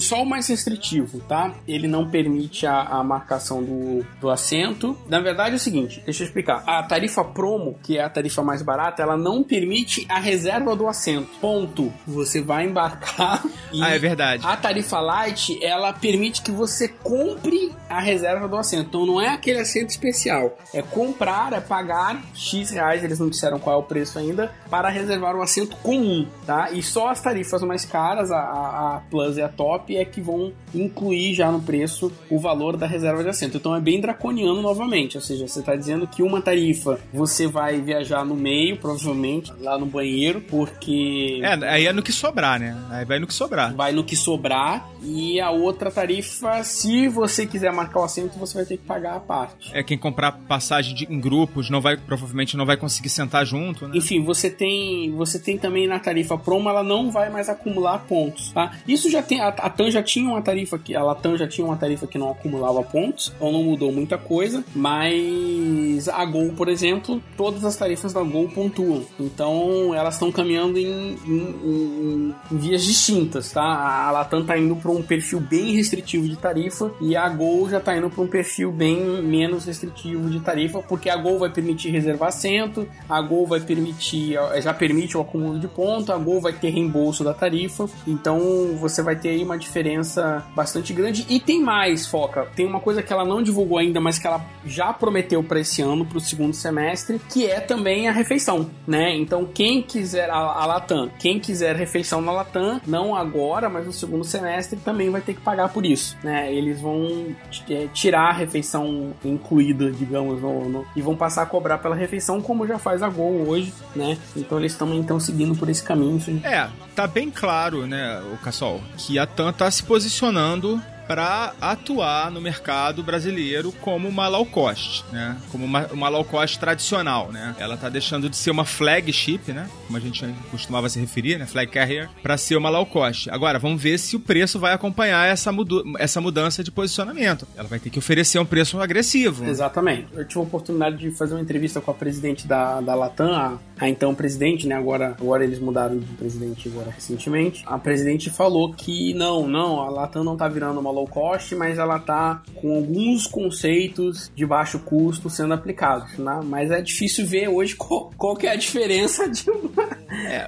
Só 0.00 0.22
o 0.22 0.26
mais 0.26 0.46
restritivo, 0.48 1.20
tá? 1.20 1.54
Ele 1.66 1.88
não 1.88 2.08
permite 2.08 2.66
a, 2.66 2.80
a 2.82 3.04
marcação 3.04 3.62
do, 3.62 4.04
do 4.20 4.30
assento. 4.30 4.96
Na 5.08 5.20
verdade 5.20 5.52
é 5.52 5.56
o 5.56 5.58
seguinte, 5.58 6.02
deixa 6.04 6.22
eu 6.22 6.26
explicar. 6.26 6.62
A 6.66 6.82
tarifa 6.82 7.24
promo, 7.24 7.78
que 7.82 7.98
é 7.98 8.04
a 8.04 8.08
tarifa 8.08 8.42
mais 8.42 8.62
barata, 8.62 9.02
ela 9.02 9.16
não 9.16 9.42
permite 9.42 10.06
a 10.08 10.18
reserva 10.18 10.74
do 10.76 10.86
assento. 10.86 11.28
Ponto. 11.40 11.92
Você 12.06 12.40
vai 12.40 12.66
embarcar 12.66 13.42
e 13.72 13.82
ah, 13.82 13.90
é 13.90 13.98
verdade. 13.98 14.46
A 14.46 14.56
tarifa 14.56 15.00
light, 15.00 15.62
ela 15.62 15.92
permite 15.92 16.42
que 16.42 16.50
você 16.50 16.88
compre 16.88 17.72
a 17.88 18.00
reserva 18.00 18.48
do 18.48 18.56
assento. 18.56 18.88
Então 18.88 19.06
não 19.06 19.20
é 19.20 19.28
aquele 19.28 19.58
assento 19.58 19.90
especial. 19.90 20.56
É 20.72 20.82
comprar, 20.82 21.52
é 21.52 21.60
pagar 21.60 22.22
X 22.34 22.70
reais, 22.70 23.04
eles 23.04 23.18
não 23.18 23.28
disseram 23.28 23.58
qual 23.58 23.76
é 23.76 23.78
o 23.78 23.82
preço 23.82 24.18
ainda, 24.18 24.52
para 24.70 24.88
reservar 24.88 25.36
o 25.36 25.42
assento 25.42 25.76
comum, 25.76 26.26
tá? 26.46 26.70
E 26.70 26.82
só 26.82 27.08
as 27.08 27.20
tarifas 27.20 27.62
mais 27.62 27.84
caras, 27.84 28.30
a, 28.30 28.38
a 28.52 29.02
Plus 29.10 29.36
e 29.36 29.42
a 29.42 29.48
Top, 29.48 29.96
é 29.96 30.04
que 30.04 30.20
vão 30.20 30.52
incluir 30.74 31.34
já 31.34 31.50
no 31.50 31.60
preço 31.60 32.12
o 32.30 32.38
valor 32.38 32.76
da 32.76 32.86
reserva 32.86 33.22
de 33.22 33.28
assento. 33.28 33.56
Então 33.56 33.74
é 33.74 33.80
bem 33.80 34.00
draconiano 34.00 34.60
novamente, 34.60 35.16
ou 35.16 35.22
seja, 35.22 35.46
você 35.46 35.60
está 35.60 35.76
dizendo 35.76 36.06
que 36.06 36.22
uma 36.22 36.40
tarifa 36.40 36.98
você 37.12 37.46
vai 37.46 37.80
viajar 37.80 38.24
no 38.24 38.34
meio, 38.34 38.76
provavelmente, 38.76 39.52
lá 39.60 39.78
no 39.78 39.86
banheiro, 39.86 40.40
porque. 40.40 41.40
É, 41.42 41.68
aí 41.68 41.86
é 41.86 41.92
no 41.92 42.02
que 42.02 42.12
sobrar, 42.12 42.58
né? 42.58 42.76
Aí 42.90 43.04
vai 43.04 43.18
no 43.18 43.26
que 43.26 43.34
sobrar. 43.34 43.74
Vai 43.74 43.92
no 43.92 44.04
que 44.04 44.16
sobrar. 44.16 44.88
E 45.02 45.40
a 45.40 45.50
outra 45.50 45.90
tarifa, 45.90 46.62
se 46.62 47.08
você 47.08 47.46
quiser 47.46 47.72
marcar 47.72 48.00
o 48.00 48.04
assento, 48.04 48.38
você 48.38 48.54
vai 48.54 48.64
ter 48.64 48.76
que 48.76 48.84
pagar 48.84 49.16
a 49.16 49.20
parte. 49.20 49.70
É 49.72 49.82
quem 49.82 49.98
comprar 49.98 50.32
passagem 50.32 50.94
de, 50.94 51.12
em 51.12 51.20
grupos 51.20 51.68
não 51.68 51.80
vai 51.80 51.96
provavelmente 51.96 52.56
não 52.56 52.66
vai 52.66 52.76
conseguir 52.76 53.08
sentar 53.08 53.44
junto, 53.44 53.88
né? 53.88 53.96
Enfim, 53.96 54.22
você 54.22 54.50
tem 54.50 55.10
você 55.12 55.38
tem 55.38 55.58
também 55.58 55.86
na 55.86 55.98
tarifa 55.98 56.36
promo, 56.38 56.68
ela 56.68 56.82
não 56.82 57.10
vai 57.10 57.30
mais 57.30 57.48
acumular 57.48 57.98
pontos, 58.00 58.41
tá? 58.50 58.72
Isso 58.86 59.10
já 59.10 59.22
tem 59.22 59.40
a, 59.40 59.48
a 59.48 59.70
TAM 59.70 59.90
já 59.90 60.02
tinha 60.02 60.28
uma 60.28 60.42
tarifa 60.42 60.78
que 60.78 60.94
a 60.94 61.02
Latam 61.02 61.36
já 61.36 61.46
tinha 61.46 61.66
uma 61.66 61.76
tarifa 61.76 62.06
que 62.06 62.18
não 62.18 62.30
acumulava 62.30 62.82
pontos, 62.82 63.32
então 63.36 63.52
não 63.52 63.62
mudou 63.62 63.92
muita 63.92 64.18
coisa, 64.18 64.64
mas 64.74 66.08
a 66.08 66.24
Gol, 66.24 66.52
por 66.52 66.68
exemplo, 66.68 67.22
todas 67.36 67.64
as 67.64 67.76
tarifas 67.76 68.12
da 68.12 68.22
Gol 68.22 68.48
pontuam. 68.48 69.04
Então, 69.18 69.94
elas 69.94 70.14
estão 70.14 70.32
caminhando 70.32 70.78
em, 70.78 71.16
em, 71.26 71.54
em, 71.64 72.34
em, 72.50 72.56
vias 72.56 72.84
distintas, 72.84 73.52
tá? 73.52 73.62
A 73.62 74.10
Latam 74.10 74.44
tá 74.44 74.58
indo 74.58 74.76
para 74.76 74.90
um 74.90 75.02
perfil 75.02 75.40
bem 75.40 75.74
restritivo 75.74 76.28
de 76.28 76.36
tarifa 76.36 76.90
e 77.00 77.16
a 77.16 77.28
Gol 77.28 77.68
já 77.68 77.80
tá 77.80 77.96
indo 77.96 78.08
para 78.10 78.22
um 78.22 78.28
perfil 78.28 78.72
bem 78.72 79.22
menos 79.22 79.64
restritivo 79.64 80.30
de 80.30 80.40
tarifa, 80.40 80.80
porque 80.80 81.10
a 81.10 81.16
Gol 81.16 81.38
vai 81.38 81.50
permitir 81.50 81.90
reservar 81.90 82.28
assento, 82.28 82.88
a 83.08 83.20
Gol 83.20 83.46
vai 83.46 83.60
permitir, 83.60 84.36
já 84.60 84.72
permite 84.72 85.16
o 85.16 85.20
acúmulo 85.20 85.58
de 85.58 85.68
ponto, 85.68 86.12
a 86.12 86.18
Gol 86.18 86.40
vai 86.40 86.52
ter 86.52 86.70
reembolso 86.70 87.22
da 87.24 87.34
tarifa, 87.34 87.88
então 88.06 88.31
você 88.78 89.02
vai 89.02 89.16
ter 89.16 89.30
aí 89.30 89.42
uma 89.42 89.58
diferença 89.58 90.44
bastante 90.54 90.92
grande 90.92 91.26
e 91.28 91.40
tem 91.40 91.60
mais, 91.60 92.06
Foca, 92.06 92.46
tem 92.54 92.66
uma 92.66 92.80
coisa 92.80 93.02
que 93.02 93.12
ela 93.12 93.24
não 93.24 93.42
divulgou 93.42 93.78
ainda, 93.78 94.00
mas 94.00 94.18
que 94.18 94.26
ela 94.26 94.44
já 94.64 94.92
prometeu 94.92 95.42
para 95.42 95.60
esse 95.60 95.82
ano, 95.82 96.04
para 96.04 96.18
o 96.18 96.20
segundo 96.20 96.54
semestre, 96.54 97.20
que 97.30 97.46
é 97.46 97.60
também 97.60 98.08
a 98.08 98.12
refeição, 98.12 98.70
né? 98.86 99.14
Então 99.14 99.44
quem 99.44 99.82
quiser 99.82 100.30
a, 100.30 100.36
a 100.36 100.66
Latam, 100.66 101.10
quem 101.18 101.38
quiser 101.38 101.76
refeição 101.76 102.20
na 102.20 102.32
Latam, 102.32 102.80
não 102.86 103.14
agora, 103.14 103.68
mas 103.68 103.86
no 103.86 103.92
segundo 103.92 104.24
semestre 104.24 104.78
também 104.78 105.10
vai 105.10 105.20
ter 105.20 105.34
que 105.34 105.40
pagar 105.40 105.68
por 105.68 105.84
isso, 105.84 106.16
né? 106.22 106.52
Eles 106.52 106.80
vão 106.80 107.34
é, 107.68 107.86
tirar 107.92 108.30
a 108.30 108.32
refeição 108.32 109.12
incluída, 109.24 109.90
digamos, 109.90 110.40
no, 110.40 110.68
no, 110.68 110.86
e 110.94 111.02
vão 111.02 111.16
passar 111.16 111.42
a 111.42 111.46
cobrar 111.46 111.78
pela 111.78 111.94
refeição, 111.94 112.40
como 112.40 112.66
já 112.66 112.78
faz 112.78 113.02
a 113.02 113.08
Gol 113.08 113.48
hoje, 113.48 113.72
né? 113.94 114.18
Então 114.36 114.58
eles 114.58 114.72
estão 114.72 115.20
seguindo 115.20 115.54
por 115.54 115.68
esse 115.68 115.82
caminho. 115.82 116.16
Isso... 116.16 116.30
É, 116.44 116.68
tá 116.94 117.06
bem 117.06 117.30
claro, 117.30 117.86
né, 117.86 118.21
o 118.32 118.36
Cassol, 118.38 118.80
que 118.96 119.18
a 119.18 119.26
TAM 119.26 119.52
tá 119.52 119.70
se 119.70 119.82
posicionando 119.82 120.82
para 121.12 121.52
atuar 121.60 122.30
no 122.30 122.40
mercado 122.40 123.02
brasileiro 123.02 123.70
como 123.82 124.08
uma 124.08 124.28
low 124.28 124.46
cost, 124.46 125.04
né? 125.12 125.36
Como 125.50 125.62
uma, 125.62 125.86
uma 125.88 126.08
low 126.08 126.24
cost 126.24 126.58
tradicional, 126.58 127.30
né? 127.30 127.54
Ela 127.58 127.76
tá 127.76 127.90
deixando 127.90 128.30
de 128.30 128.36
ser 128.36 128.50
uma 128.50 128.64
flagship, 128.64 129.52
né? 129.52 129.68
Como 129.86 129.98
a 129.98 130.00
gente 130.00 130.26
costumava 130.50 130.88
se 130.88 130.98
referir, 130.98 131.38
né? 131.38 131.44
Flag 131.44 131.70
carrier, 131.70 132.08
para 132.22 132.38
ser 132.38 132.56
uma 132.56 132.70
low 132.70 132.86
cost. 132.86 133.28
Agora, 133.28 133.58
vamos 133.58 133.82
ver 133.82 133.98
se 133.98 134.16
o 134.16 134.20
preço 134.20 134.58
vai 134.58 134.72
acompanhar 134.72 135.28
essa, 135.28 135.50
essa 135.98 136.18
mudança 136.18 136.64
de 136.64 136.70
posicionamento. 136.70 137.46
Ela 137.58 137.68
vai 137.68 137.78
ter 137.78 137.90
que 137.90 137.98
oferecer 137.98 138.38
um 138.38 138.46
preço 138.46 138.80
agressivo. 138.80 139.44
Exatamente. 139.44 140.06
Eu 140.14 140.26
tive 140.26 140.40
a 140.40 140.44
oportunidade 140.44 140.96
de 140.96 141.10
fazer 141.10 141.34
uma 141.34 141.42
entrevista 141.42 141.78
com 141.78 141.90
a 141.90 141.94
presidente 141.94 142.46
da, 142.46 142.80
da 142.80 142.94
Latam, 142.94 143.34
a, 143.34 143.58
a 143.78 143.86
então 143.86 144.14
presidente, 144.14 144.66
né? 144.66 144.76
Agora, 144.76 145.14
agora 145.20 145.44
eles 145.44 145.58
mudaram 145.58 145.98
de 145.98 146.06
presidente 146.14 146.70
agora 146.70 146.90
recentemente. 146.90 147.62
A 147.66 147.78
presidente 147.78 148.30
falou 148.30 148.72
que 148.72 149.12
não, 149.12 149.46
não, 149.46 149.82
a 149.82 149.90
Latam 149.90 150.24
não 150.24 150.38
tá 150.38 150.48
virando 150.48 150.80
uma 150.80 150.90
low 150.90 151.01
cost, 151.06 151.54
mas 151.54 151.78
ela 151.78 151.98
tá 151.98 152.42
com 152.54 152.76
alguns 152.76 153.26
conceitos 153.26 154.30
de 154.34 154.46
baixo 154.46 154.78
custo 154.80 155.28
sendo 155.30 155.54
aplicados, 155.54 156.18
né? 156.18 156.40
Mas 156.44 156.70
é 156.70 156.80
difícil 156.80 157.26
ver 157.26 157.48
hoje 157.48 157.74
qual, 157.76 158.10
qual 158.16 158.36
que 158.36 158.46
é 158.46 158.52
a 158.52 158.56
diferença 158.56 159.28
de 159.28 159.50
uma... 159.50 159.88
É, 160.28 160.46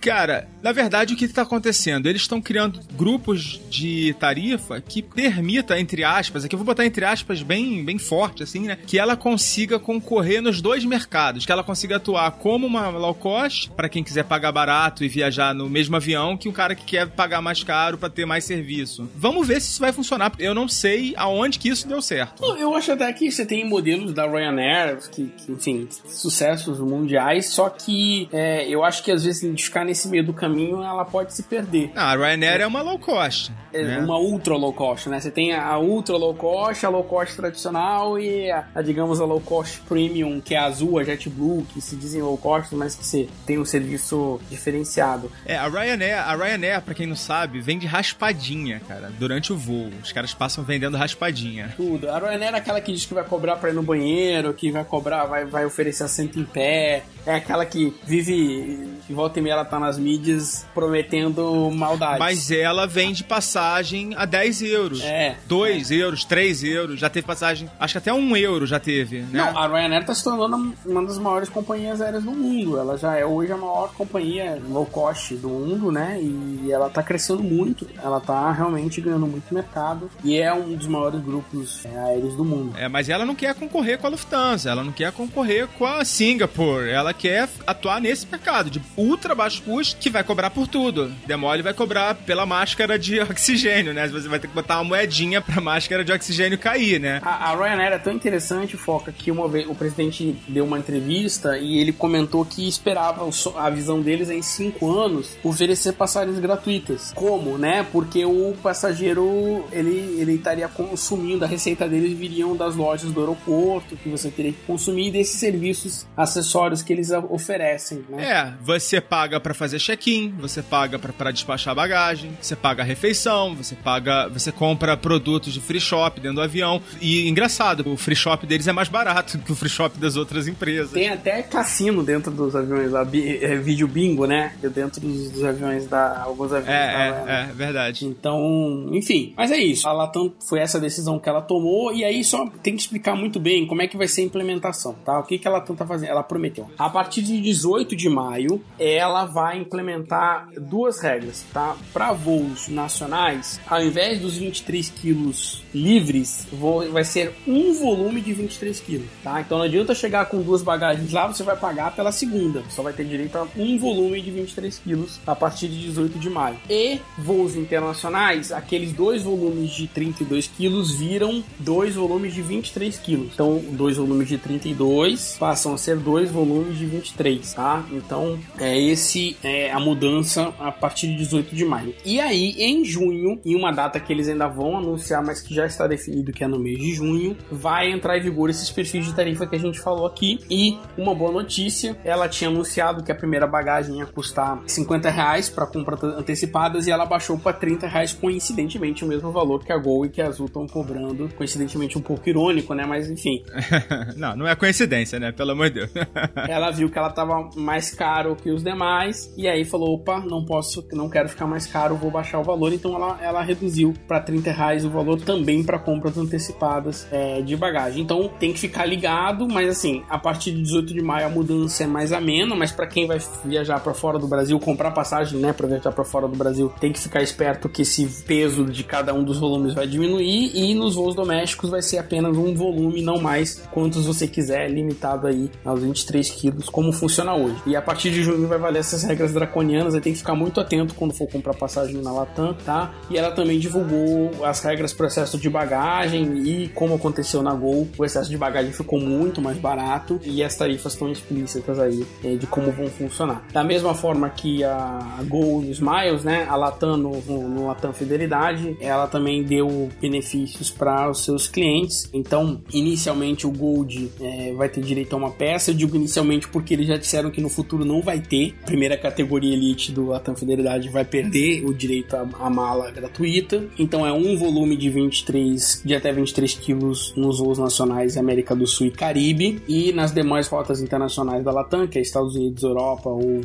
Cara, 0.00 0.48
na 0.62 0.72
verdade, 0.72 1.14
o 1.14 1.16
que 1.16 1.24
está 1.24 1.42
acontecendo? 1.42 2.08
Eles 2.08 2.22
estão 2.22 2.40
criando 2.40 2.80
grupos 2.92 3.60
de 3.68 4.14
tarifa 4.18 4.80
que 4.80 5.02
permita, 5.02 5.78
entre 5.78 6.04
aspas, 6.04 6.44
aqui 6.44 6.54
eu 6.54 6.58
vou 6.58 6.66
botar 6.66 6.86
entre 6.86 7.04
aspas 7.04 7.42
bem, 7.42 7.84
bem 7.84 7.98
forte, 7.98 8.42
assim, 8.42 8.60
né? 8.60 8.78
Que 8.86 8.98
ela 8.98 9.16
consiga 9.16 9.78
concorrer 9.78 10.40
nos 10.40 10.60
dois 10.60 10.84
mercados, 10.84 11.44
que 11.44 11.52
ela 11.52 11.64
consiga 11.64 11.96
atuar 11.96 12.30
como 12.32 12.66
uma 12.66 12.88
low 12.88 13.14
cost, 13.14 13.70
para 13.70 13.88
quem 13.88 14.04
quiser 14.04 14.24
pagar 14.24 14.52
barato 14.52 15.04
e 15.04 15.08
viajar 15.08 15.54
no 15.54 15.68
mesmo 15.68 15.96
avião, 15.96 16.36
que 16.36 16.48
um 16.48 16.52
cara 16.52 16.74
que 16.74 16.84
quer 16.84 17.08
pagar 17.08 17.42
mais 17.42 17.62
caro 17.62 17.98
para 17.98 18.08
ter 18.08 18.24
mais 18.24 18.44
serviço. 18.44 19.08
Vamos 19.16 19.46
ver 19.46 19.60
se 19.60 19.70
isso 19.70 19.80
vai 19.80 19.92
funcionar. 19.92 20.32
Eu 20.38 20.54
não 20.54 20.68
sei 20.68 21.14
aonde 21.16 21.58
que 21.58 21.68
isso 21.68 21.88
deu 21.88 22.00
certo. 22.00 22.44
Eu 22.56 22.74
acho 22.74 22.92
até 22.92 23.12
que 23.12 23.30
você 23.30 23.44
tem 23.44 23.68
modelos 23.68 24.12
da 24.12 24.26
Ryanair, 24.26 24.98
que, 25.10 25.26
que 25.26 25.52
enfim, 25.52 25.88
sucessos 26.06 26.78
mundiais, 26.80 27.46
só 27.46 27.68
que 27.68 28.28
é, 28.32 28.68
eu 28.68 28.84
acho 28.84 29.02
que 29.02 29.10
às 29.10 29.24
vezes 29.24 29.42
ficar 29.60 29.87
nesse 29.88 30.06
meio 30.08 30.22
do 30.22 30.32
caminho, 30.32 30.82
ela 30.82 31.04
pode 31.04 31.34
se 31.34 31.42
perder. 31.42 31.90
Ah, 31.96 32.12
a 32.12 32.16
Ryanair 32.16 32.60
é, 32.60 32.64
é 32.64 32.66
uma 32.66 32.82
low 32.82 32.98
cost. 32.98 33.50
É 33.72 33.82
né? 33.82 33.98
uma 33.98 34.18
ultra 34.18 34.54
low 34.54 34.72
cost, 34.72 35.08
né? 35.08 35.18
Você 35.18 35.30
tem 35.30 35.54
a 35.54 35.78
ultra 35.78 36.16
low 36.16 36.34
cost, 36.34 36.84
a 36.84 36.88
low 36.88 37.04
cost 37.04 37.36
tradicional 37.36 38.18
e 38.18 38.50
a, 38.50 38.66
a, 38.74 38.82
digamos, 38.82 39.20
a 39.20 39.24
low 39.24 39.40
cost 39.40 39.80
premium, 39.88 40.40
que 40.40 40.54
é 40.54 40.58
a 40.58 40.66
azul, 40.66 40.98
a 40.98 41.04
JetBlue, 41.04 41.66
que 41.72 41.80
se 41.80 41.96
dizem 41.96 42.22
low 42.22 42.36
cost, 42.36 42.74
mas 42.74 42.94
que 42.94 43.04
você 43.04 43.28
tem 43.46 43.58
um 43.58 43.64
serviço 43.64 44.40
diferenciado. 44.50 45.30
É, 45.44 45.56
a 45.56 45.68
Ryanair, 45.68 46.18
a 46.18 46.36
Ryanair, 46.36 46.82
pra 46.82 46.94
quem 46.94 47.06
não 47.06 47.16
sabe, 47.16 47.60
vende 47.60 47.86
raspadinha, 47.86 48.80
cara, 48.86 49.10
durante 49.18 49.52
o 49.52 49.56
voo. 49.56 49.90
Os 50.02 50.12
caras 50.12 50.34
passam 50.34 50.62
vendendo 50.62 50.96
raspadinha. 50.96 51.72
Tudo. 51.76 52.10
A 52.10 52.18
Ryanair 52.18 52.54
é 52.54 52.58
aquela 52.58 52.80
que 52.80 52.92
diz 52.92 53.06
que 53.06 53.14
vai 53.14 53.24
cobrar 53.24 53.56
pra 53.56 53.70
ir 53.70 53.74
no 53.74 53.82
banheiro, 53.82 54.52
que 54.52 54.70
vai 54.70 54.84
cobrar, 54.84 55.24
vai, 55.24 55.44
vai 55.44 55.64
oferecer 55.64 56.04
assento 56.04 56.38
em 56.38 56.44
pé. 56.44 57.04
É 57.26 57.34
aquela 57.36 57.64
que 57.64 57.94
vive, 58.04 58.98
de 59.06 59.14
volta 59.14 59.38
e 59.38 59.42
meia 59.42 59.54
ela 59.54 59.64
tá 59.64 59.77
nas 59.78 59.98
mídias 59.98 60.66
prometendo 60.74 61.70
maldade. 61.70 62.18
Mas 62.18 62.50
ela 62.50 62.86
vende 62.86 63.24
passagem 63.24 64.14
a 64.16 64.24
10 64.24 64.62
euros. 64.62 65.02
É. 65.02 65.36
2 65.46 65.90
é. 65.90 65.94
euros, 65.94 66.24
3 66.24 66.64
euros. 66.64 67.00
Já 67.00 67.08
teve 67.08 67.26
passagem, 67.26 67.70
acho 67.78 67.92
que 67.92 67.98
até 67.98 68.12
1 68.12 68.36
euro 68.36 68.66
já 68.66 68.78
teve, 68.78 69.20
né? 69.20 69.28
Não, 69.32 69.58
a 69.58 69.66
Ryanair 69.66 70.04
tá 70.04 70.14
se 70.14 70.24
tornando 70.24 70.74
uma 70.84 71.04
das 71.04 71.18
maiores 71.18 71.48
companhias 71.48 72.00
aéreas 72.00 72.24
do 72.24 72.32
mundo. 72.32 72.78
Ela 72.78 72.96
já 72.96 73.16
é 73.16 73.24
hoje 73.24 73.52
a 73.52 73.56
maior 73.56 73.92
companhia 73.94 74.60
low 74.68 74.86
cost 74.86 75.34
do 75.36 75.48
mundo, 75.48 75.90
né? 75.90 76.18
E 76.20 76.70
ela 76.70 76.88
tá 76.90 77.02
crescendo 77.02 77.42
muito. 77.42 77.86
Ela 78.02 78.20
tá 78.20 78.50
realmente 78.52 79.00
ganhando 79.00 79.26
muito 79.26 79.52
mercado. 79.52 80.10
E 80.24 80.36
é 80.36 80.52
um 80.52 80.74
dos 80.74 80.86
maiores 80.86 81.20
grupos 81.20 81.84
é, 81.84 81.98
aéreos 81.98 82.34
do 82.36 82.44
mundo. 82.44 82.76
É, 82.76 82.88
mas 82.88 83.08
ela 83.08 83.24
não 83.24 83.34
quer 83.34 83.54
concorrer 83.54 83.98
com 83.98 84.06
a 84.06 84.10
Lufthansa. 84.10 84.70
Ela 84.70 84.84
não 84.84 84.92
quer 84.92 85.12
concorrer 85.12 85.66
com 85.78 85.86
a 85.86 86.04
Singapore. 86.04 86.88
Ela 86.88 87.12
quer 87.12 87.48
atuar 87.66 88.00
nesse 88.00 88.26
mercado 88.26 88.70
de 88.70 88.80
ultra 88.96 89.34
baixo 89.34 89.62
custo 89.68 90.00
que 90.00 90.08
vai 90.08 90.24
cobrar 90.24 90.48
por 90.48 90.66
tudo. 90.66 91.12
Demole 91.26 91.62
vai 91.62 91.74
cobrar 91.74 92.14
pela 92.14 92.46
máscara 92.46 92.98
de 92.98 93.20
oxigênio, 93.20 93.92
né? 93.92 94.08
Você 94.08 94.26
vai 94.26 94.38
ter 94.38 94.48
que 94.48 94.54
botar 94.54 94.76
uma 94.76 94.84
moedinha 94.84 95.42
pra 95.42 95.60
máscara 95.60 96.02
de 96.02 96.10
oxigênio 96.10 96.56
cair, 96.58 96.98
né? 96.98 97.20
A, 97.22 97.50
a 97.50 97.56
Ryanair 97.56 97.92
é 97.92 97.98
tão 97.98 98.12
interessante, 98.12 98.76
Foca, 98.78 99.12
que 99.12 99.30
uma 99.30 99.46
vez 99.46 99.68
o 99.68 99.74
presidente 99.74 100.34
deu 100.48 100.64
uma 100.64 100.78
entrevista 100.78 101.58
e 101.58 101.78
ele 101.78 101.92
comentou 101.92 102.44
que 102.46 102.66
esperava 102.66 103.28
a 103.56 103.70
visão 103.70 104.00
deles 104.00 104.30
em 104.30 104.40
cinco 104.40 104.90
anos 104.90 105.36
oferecer 105.44 105.92
passagens 105.92 106.38
gratuitas. 106.38 107.12
Como, 107.14 107.58
né? 107.58 107.86
Porque 107.92 108.24
o 108.24 108.56
passageiro 108.62 109.66
ele, 109.70 110.20
ele 110.20 110.34
estaria 110.34 110.68
consumindo, 110.68 111.44
a 111.44 111.48
receita 111.48 111.86
deles 111.86 112.16
viriam 112.16 112.56
das 112.56 112.74
lojas 112.74 113.12
do 113.12 113.20
aeroporto, 113.20 113.96
que 113.96 114.08
você 114.08 114.30
teria 114.30 114.52
que 114.52 114.64
consumir, 114.66 115.10
desses 115.10 115.38
serviços 115.38 116.06
acessórios 116.16 116.82
que 116.82 116.92
eles 116.92 117.10
oferecem, 117.10 118.04
né? 118.08 118.24
É, 118.24 118.54
você 118.62 119.00
paga 119.00 119.38
para 119.38 119.57
fazer 119.58 119.78
check-in, 119.78 120.32
você 120.38 120.62
paga 120.62 120.98
para 120.98 121.30
despachar 121.30 121.74
bagagem, 121.74 122.30
você 122.40 122.54
paga 122.54 122.82
a 122.82 122.86
refeição, 122.86 123.54
você 123.54 123.74
paga, 123.74 124.28
você 124.28 124.52
compra 124.52 124.96
produtos 124.96 125.52
de 125.52 125.60
free 125.60 125.80
shop 125.80 126.20
dentro 126.20 126.36
do 126.36 126.42
avião. 126.42 126.80
E 127.00 127.28
engraçado, 127.28 127.90
o 127.90 127.96
free 127.96 128.16
shop 128.16 128.46
deles 128.46 128.68
é 128.68 128.72
mais 128.72 128.88
barato 128.88 129.38
que 129.44 129.52
o 129.52 129.56
free 129.56 129.68
shop 129.68 129.98
das 129.98 130.16
outras 130.16 130.46
empresas. 130.46 130.92
Tem 130.92 131.08
até 131.08 131.42
cassino 131.42 132.02
dentro 132.02 132.30
dos 132.30 132.54
aviões 132.54 132.90
lá, 132.90 133.02
é, 133.02 133.56
vídeo 133.56 133.88
bingo, 133.88 134.26
né? 134.26 134.54
Dentro 134.62 135.00
dos, 135.00 135.30
dos 135.30 135.44
aviões 135.44 135.86
da 135.86 136.22
alguns 136.22 136.52
aviões. 136.52 136.68
É, 136.68 136.86
da, 136.86 136.92
é, 136.92 137.10
né? 137.10 137.48
é, 137.50 137.52
verdade. 137.52 138.06
Então, 138.06 138.88
enfim, 138.92 139.34
mas 139.36 139.50
é 139.50 139.58
isso. 139.58 139.88
A 139.88 139.92
Latam 139.92 140.32
foi 140.48 140.60
essa 140.60 140.78
decisão 140.78 141.18
que 141.18 141.28
ela 141.28 141.42
tomou 141.42 141.92
e 141.92 142.04
aí 142.04 142.22
só 142.22 142.46
tem 142.62 142.74
que 142.74 142.82
explicar 142.82 143.16
muito 143.16 143.40
bem 143.40 143.66
como 143.66 143.82
é 143.82 143.88
que 143.88 143.96
vai 143.96 144.06
ser 144.06 144.22
a 144.22 144.24
implementação, 144.24 144.94
tá? 145.04 145.18
O 145.18 145.24
que 145.24 145.38
que 145.38 145.48
ela 145.48 145.60
tá 145.60 145.86
fazendo? 145.86 146.10
Ela 146.10 146.22
prometeu. 146.22 146.70
A 146.78 146.88
partir 146.88 147.22
de 147.22 147.40
18 147.40 147.96
de 147.96 148.08
maio, 148.08 148.62
ela 148.78 149.24
vai 149.24 149.47
vai 149.48 149.58
implementar 149.58 150.46
duas 150.60 151.00
regras, 151.00 151.42
tá? 151.54 151.74
Para 151.90 152.12
voos 152.12 152.68
nacionais, 152.68 153.58
ao 153.66 153.82
invés 153.82 154.20
dos 154.20 154.36
23 154.36 154.90
quilos 154.90 155.64
livres, 155.72 156.46
vai 156.92 157.02
ser 157.02 157.32
um 157.46 157.72
volume 157.72 158.20
de 158.20 158.34
23 158.34 158.78
quilos, 158.80 159.06
tá? 159.24 159.40
Então 159.40 159.56
não 159.56 159.64
adianta 159.64 159.94
chegar 159.94 160.26
com 160.26 160.42
duas 160.42 160.62
bagagens 160.62 161.12
lá, 161.12 161.26
você 161.26 161.42
vai 161.42 161.56
pagar 161.56 161.96
pela 161.96 162.12
segunda. 162.12 162.62
Só 162.68 162.82
vai 162.82 162.92
ter 162.92 163.06
direito 163.06 163.36
a 163.38 163.48
um 163.56 163.78
volume 163.78 164.20
de 164.20 164.30
23 164.30 164.78
quilos 164.80 165.18
a 165.26 165.34
partir 165.34 165.68
de 165.68 165.80
18 165.80 166.18
de 166.18 166.28
maio. 166.28 166.58
E 166.68 167.00
voos 167.16 167.56
internacionais, 167.56 168.52
aqueles 168.52 168.92
dois 168.92 169.22
volumes 169.22 169.70
de 169.70 169.86
32 169.86 170.46
quilos 170.48 170.94
viram 170.98 171.42
dois 171.58 171.94
volumes 171.94 172.34
de 172.34 172.42
23 172.42 172.98
quilos. 172.98 173.30
Então, 173.32 173.64
dois 173.70 173.96
volumes 173.96 174.28
de 174.28 174.36
32 174.36 175.36
passam 175.38 175.72
a 175.72 175.78
ser 175.78 175.96
dois 175.96 176.30
volumes 176.30 176.76
de 176.76 176.84
23, 176.84 177.54
tá? 177.54 177.82
Então, 177.92 178.38
é 178.58 178.78
esse 178.78 179.37
é 179.42 179.70
a 179.72 179.78
mudança 179.78 180.52
a 180.58 180.70
partir 180.70 181.08
de 181.08 181.16
18 181.16 181.54
de 181.54 181.64
maio. 181.64 181.94
E 182.04 182.20
aí, 182.20 182.54
em 182.58 182.84
junho, 182.84 183.40
em 183.44 183.54
uma 183.54 183.72
data 183.72 184.00
que 184.00 184.12
eles 184.12 184.28
ainda 184.28 184.48
vão 184.48 184.78
anunciar, 184.78 185.24
mas 185.24 185.40
que 185.40 185.54
já 185.54 185.66
está 185.66 185.86
definido 185.86 186.32
que 186.32 186.44
é 186.44 186.46
no 186.46 186.58
mês 186.58 186.78
de 186.78 186.94
junho, 186.94 187.36
vai 187.50 187.90
entrar 187.90 188.18
em 188.18 188.20
vigor 188.20 188.50
esses 188.50 188.70
perfis 188.70 189.06
de 189.06 189.14
tarifa 189.14 189.46
que 189.46 189.56
a 189.56 189.58
gente 189.58 189.80
falou 189.80 190.06
aqui. 190.06 190.40
E 190.50 190.78
uma 190.96 191.14
boa 191.14 191.32
notícia, 191.32 191.96
ela 192.04 192.28
tinha 192.28 192.50
anunciado 192.50 193.02
que 193.02 193.12
a 193.12 193.14
primeira 193.14 193.46
bagagem 193.46 193.98
ia 193.98 194.06
custar 194.06 194.60
50 194.66 195.10
reais 195.10 195.48
para 195.48 195.66
compras 195.66 196.02
antecipadas 196.02 196.86
e 196.86 196.90
ela 196.90 197.04
baixou 197.04 197.38
para 197.38 197.52
30 197.52 197.86
reais, 197.86 198.12
coincidentemente 198.12 199.04
o 199.04 199.08
mesmo 199.08 199.30
valor 199.30 199.64
que 199.64 199.72
a 199.72 199.78
Gol 199.78 200.06
e 200.06 200.08
que 200.08 200.20
a 200.20 200.28
Azul 200.28 200.46
estão 200.46 200.66
cobrando. 200.66 201.28
Coincidentemente 201.36 201.98
um 201.98 202.02
pouco 202.02 202.28
irônico, 202.28 202.74
né? 202.74 202.84
Mas 202.86 203.08
enfim. 203.10 203.42
não, 204.16 204.36
não 204.36 204.46
é 204.46 204.54
coincidência, 204.54 205.18
né? 205.18 205.32
Pelo 205.32 205.52
amor 205.52 205.70
de 205.70 205.80
Deus. 205.80 205.90
ela 206.48 206.70
viu 206.70 206.90
que 206.90 206.98
ela 206.98 207.10
tava 207.10 207.50
mais 207.56 207.90
caro 207.94 208.36
que 208.36 208.50
os 208.50 208.62
demais 208.62 209.27
e 209.36 209.46
aí 209.46 209.64
falou: 209.64 209.94
opa, 209.94 210.20
não 210.20 210.44
posso, 210.44 210.86
não 210.92 211.08
quero 211.08 211.28
ficar 211.28 211.46
mais 211.46 211.66
caro, 211.66 211.96
vou 211.96 212.10
baixar 212.10 212.40
o 212.40 212.44
valor. 212.44 212.72
Então 212.72 212.94
ela, 212.94 213.18
ela 213.22 213.42
reduziu 213.42 213.94
para 214.06 214.20
30 214.20 214.50
reais 214.50 214.84
o 214.84 214.90
valor 214.90 215.20
também 215.20 215.62
para 215.62 215.78
compras 215.78 216.16
antecipadas 216.16 217.06
é, 217.10 217.40
de 217.42 217.56
bagagem. 217.56 218.02
Então 218.02 218.30
tem 218.38 218.52
que 218.52 218.58
ficar 218.58 218.84
ligado, 218.84 219.48
mas 219.48 219.68
assim, 219.68 220.02
a 220.08 220.18
partir 220.18 220.52
de 220.52 220.62
18 220.62 220.94
de 220.94 221.02
maio 221.02 221.26
a 221.26 221.30
mudança 221.30 221.84
é 221.84 221.86
mais 221.86 222.12
amena, 222.12 222.54
mas 222.54 222.72
para 222.72 222.86
quem 222.86 223.06
vai 223.06 223.18
viajar 223.44 223.80
para 223.80 223.94
fora 223.94 224.18
do 224.18 224.26
Brasil, 224.26 224.58
comprar 224.58 224.90
passagem, 224.90 225.38
né, 225.38 225.52
para 225.52 225.66
viajar 225.66 225.92
para 225.92 226.04
fora 226.04 226.28
do 226.28 226.36
Brasil, 226.36 226.72
tem 226.80 226.92
que 226.92 226.98
ficar 226.98 227.22
esperto 227.22 227.68
que 227.68 227.82
esse 227.82 228.06
peso 228.24 228.64
de 228.64 228.84
cada 228.84 229.14
um 229.14 229.24
dos 229.24 229.38
volumes 229.38 229.74
vai 229.74 229.86
diminuir 229.86 230.50
e 230.54 230.74
nos 230.74 230.94
voos 230.94 231.14
domésticos 231.14 231.70
vai 231.70 231.82
ser 231.82 231.98
apenas 231.98 232.36
um 232.36 232.54
volume, 232.54 233.02
não 233.02 233.20
mais 233.20 233.66
quantos 233.70 234.06
você 234.06 234.26
quiser, 234.26 234.70
limitado 234.70 235.26
aí 235.26 235.50
aos 235.64 235.82
23 235.82 236.28
quilos, 236.30 236.68
como 236.68 236.92
funciona 236.92 237.34
hoje. 237.34 237.56
E 237.66 237.76
a 237.76 237.82
partir 237.82 238.10
de 238.10 238.22
junho 238.22 238.46
vai 238.48 238.58
valer 238.58 238.80
essas 238.80 239.02
regras 239.08 239.32
draconianas, 239.32 239.94
aí 239.94 240.00
tem 240.00 240.12
que 240.12 240.18
ficar 240.18 240.34
muito 240.34 240.60
atento 240.60 240.94
quando 240.94 241.12
for 241.14 241.26
comprar 241.26 241.54
passagem 241.54 242.00
na 242.00 242.12
Latam, 242.12 242.54
tá? 242.64 242.94
E 243.10 243.18
ela 243.18 243.32
também 243.32 243.58
divulgou 243.58 244.44
as 244.44 244.62
regras 244.62 244.92
para 244.92 245.06
excesso 245.06 245.38
de 245.38 245.50
bagagem 245.50 246.38
e 246.38 246.68
como 246.68 246.94
aconteceu 246.94 247.42
na 247.42 247.54
Gol, 247.54 247.88
o 247.98 248.04
excesso 248.04 248.30
de 248.30 248.36
bagagem 248.36 248.72
ficou 248.72 249.00
muito 249.00 249.40
mais 249.40 249.58
barato 249.58 250.20
e 250.24 250.44
as 250.44 250.54
tarifas 250.54 250.92
estão 250.92 251.10
explícitas 251.10 251.78
aí 251.78 252.06
é, 252.22 252.36
de 252.36 252.46
como 252.46 252.70
vão 252.70 252.86
funcionar. 252.86 253.44
Da 253.52 253.64
mesma 253.64 253.94
forma 253.94 254.28
que 254.30 254.62
a 254.62 255.18
Gol 255.26 255.62
e 255.62 255.70
Smiles, 255.70 256.24
né, 256.24 256.46
a 256.48 256.56
Latam 256.56 256.96
no, 256.96 257.20
no, 257.20 257.66
Latam 257.66 257.92
Fidelidade, 257.92 258.76
ela 258.80 259.06
também 259.06 259.42
deu 259.42 259.88
benefícios 260.00 260.70
para 260.70 261.10
os 261.10 261.24
seus 261.24 261.48
clientes. 261.48 262.08
Então, 262.12 262.60
inicialmente 262.72 263.46
o 263.46 263.50
Gold 263.50 264.10
é, 264.20 264.52
vai 264.54 264.68
ter 264.68 264.80
direito 264.80 265.14
a 265.14 265.16
uma 265.16 265.30
peça. 265.30 265.70
Eu 265.70 265.74
digo 265.74 265.96
inicialmente 265.96 266.48
porque 266.48 266.74
eles 266.74 266.86
já 266.86 266.96
disseram 266.96 267.30
que 267.30 267.40
no 267.40 267.48
futuro 267.48 267.84
não 267.84 268.02
vai 268.02 268.20
ter. 268.20 268.54
Primeira 268.64 268.96
categoria 268.98 269.54
Elite 269.54 269.92
do 269.92 270.06
Latam 270.06 270.34
Fidelidade 270.34 270.88
vai 270.88 271.04
perder 271.04 271.64
o 271.64 271.72
direito 271.72 272.14
à 272.16 272.50
mala 272.50 272.90
gratuita. 272.90 273.64
Então 273.78 274.06
é 274.06 274.12
um 274.12 274.36
volume 274.36 274.76
de 274.76 274.90
23 274.90 275.82
de 275.84 275.94
até 275.94 276.12
23 276.12 276.54
quilos 276.54 277.14
nos 277.16 277.38
voos 277.38 277.58
nacionais 277.58 278.16
América 278.16 278.54
do 278.54 278.66
Sul 278.66 278.86
e 278.86 278.90
Caribe 278.90 279.62
e 279.68 279.92
nas 279.92 280.12
demais 280.12 280.48
rotas 280.48 280.80
internacionais 280.80 281.44
da 281.44 281.52
Latam, 281.52 281.86
que 281.86 281.98
é 281.98 282.02
Estados 282.02 282.34
Unidos, 282.34 282.62
Europa 282.62 283.08
ou 283.08 283.40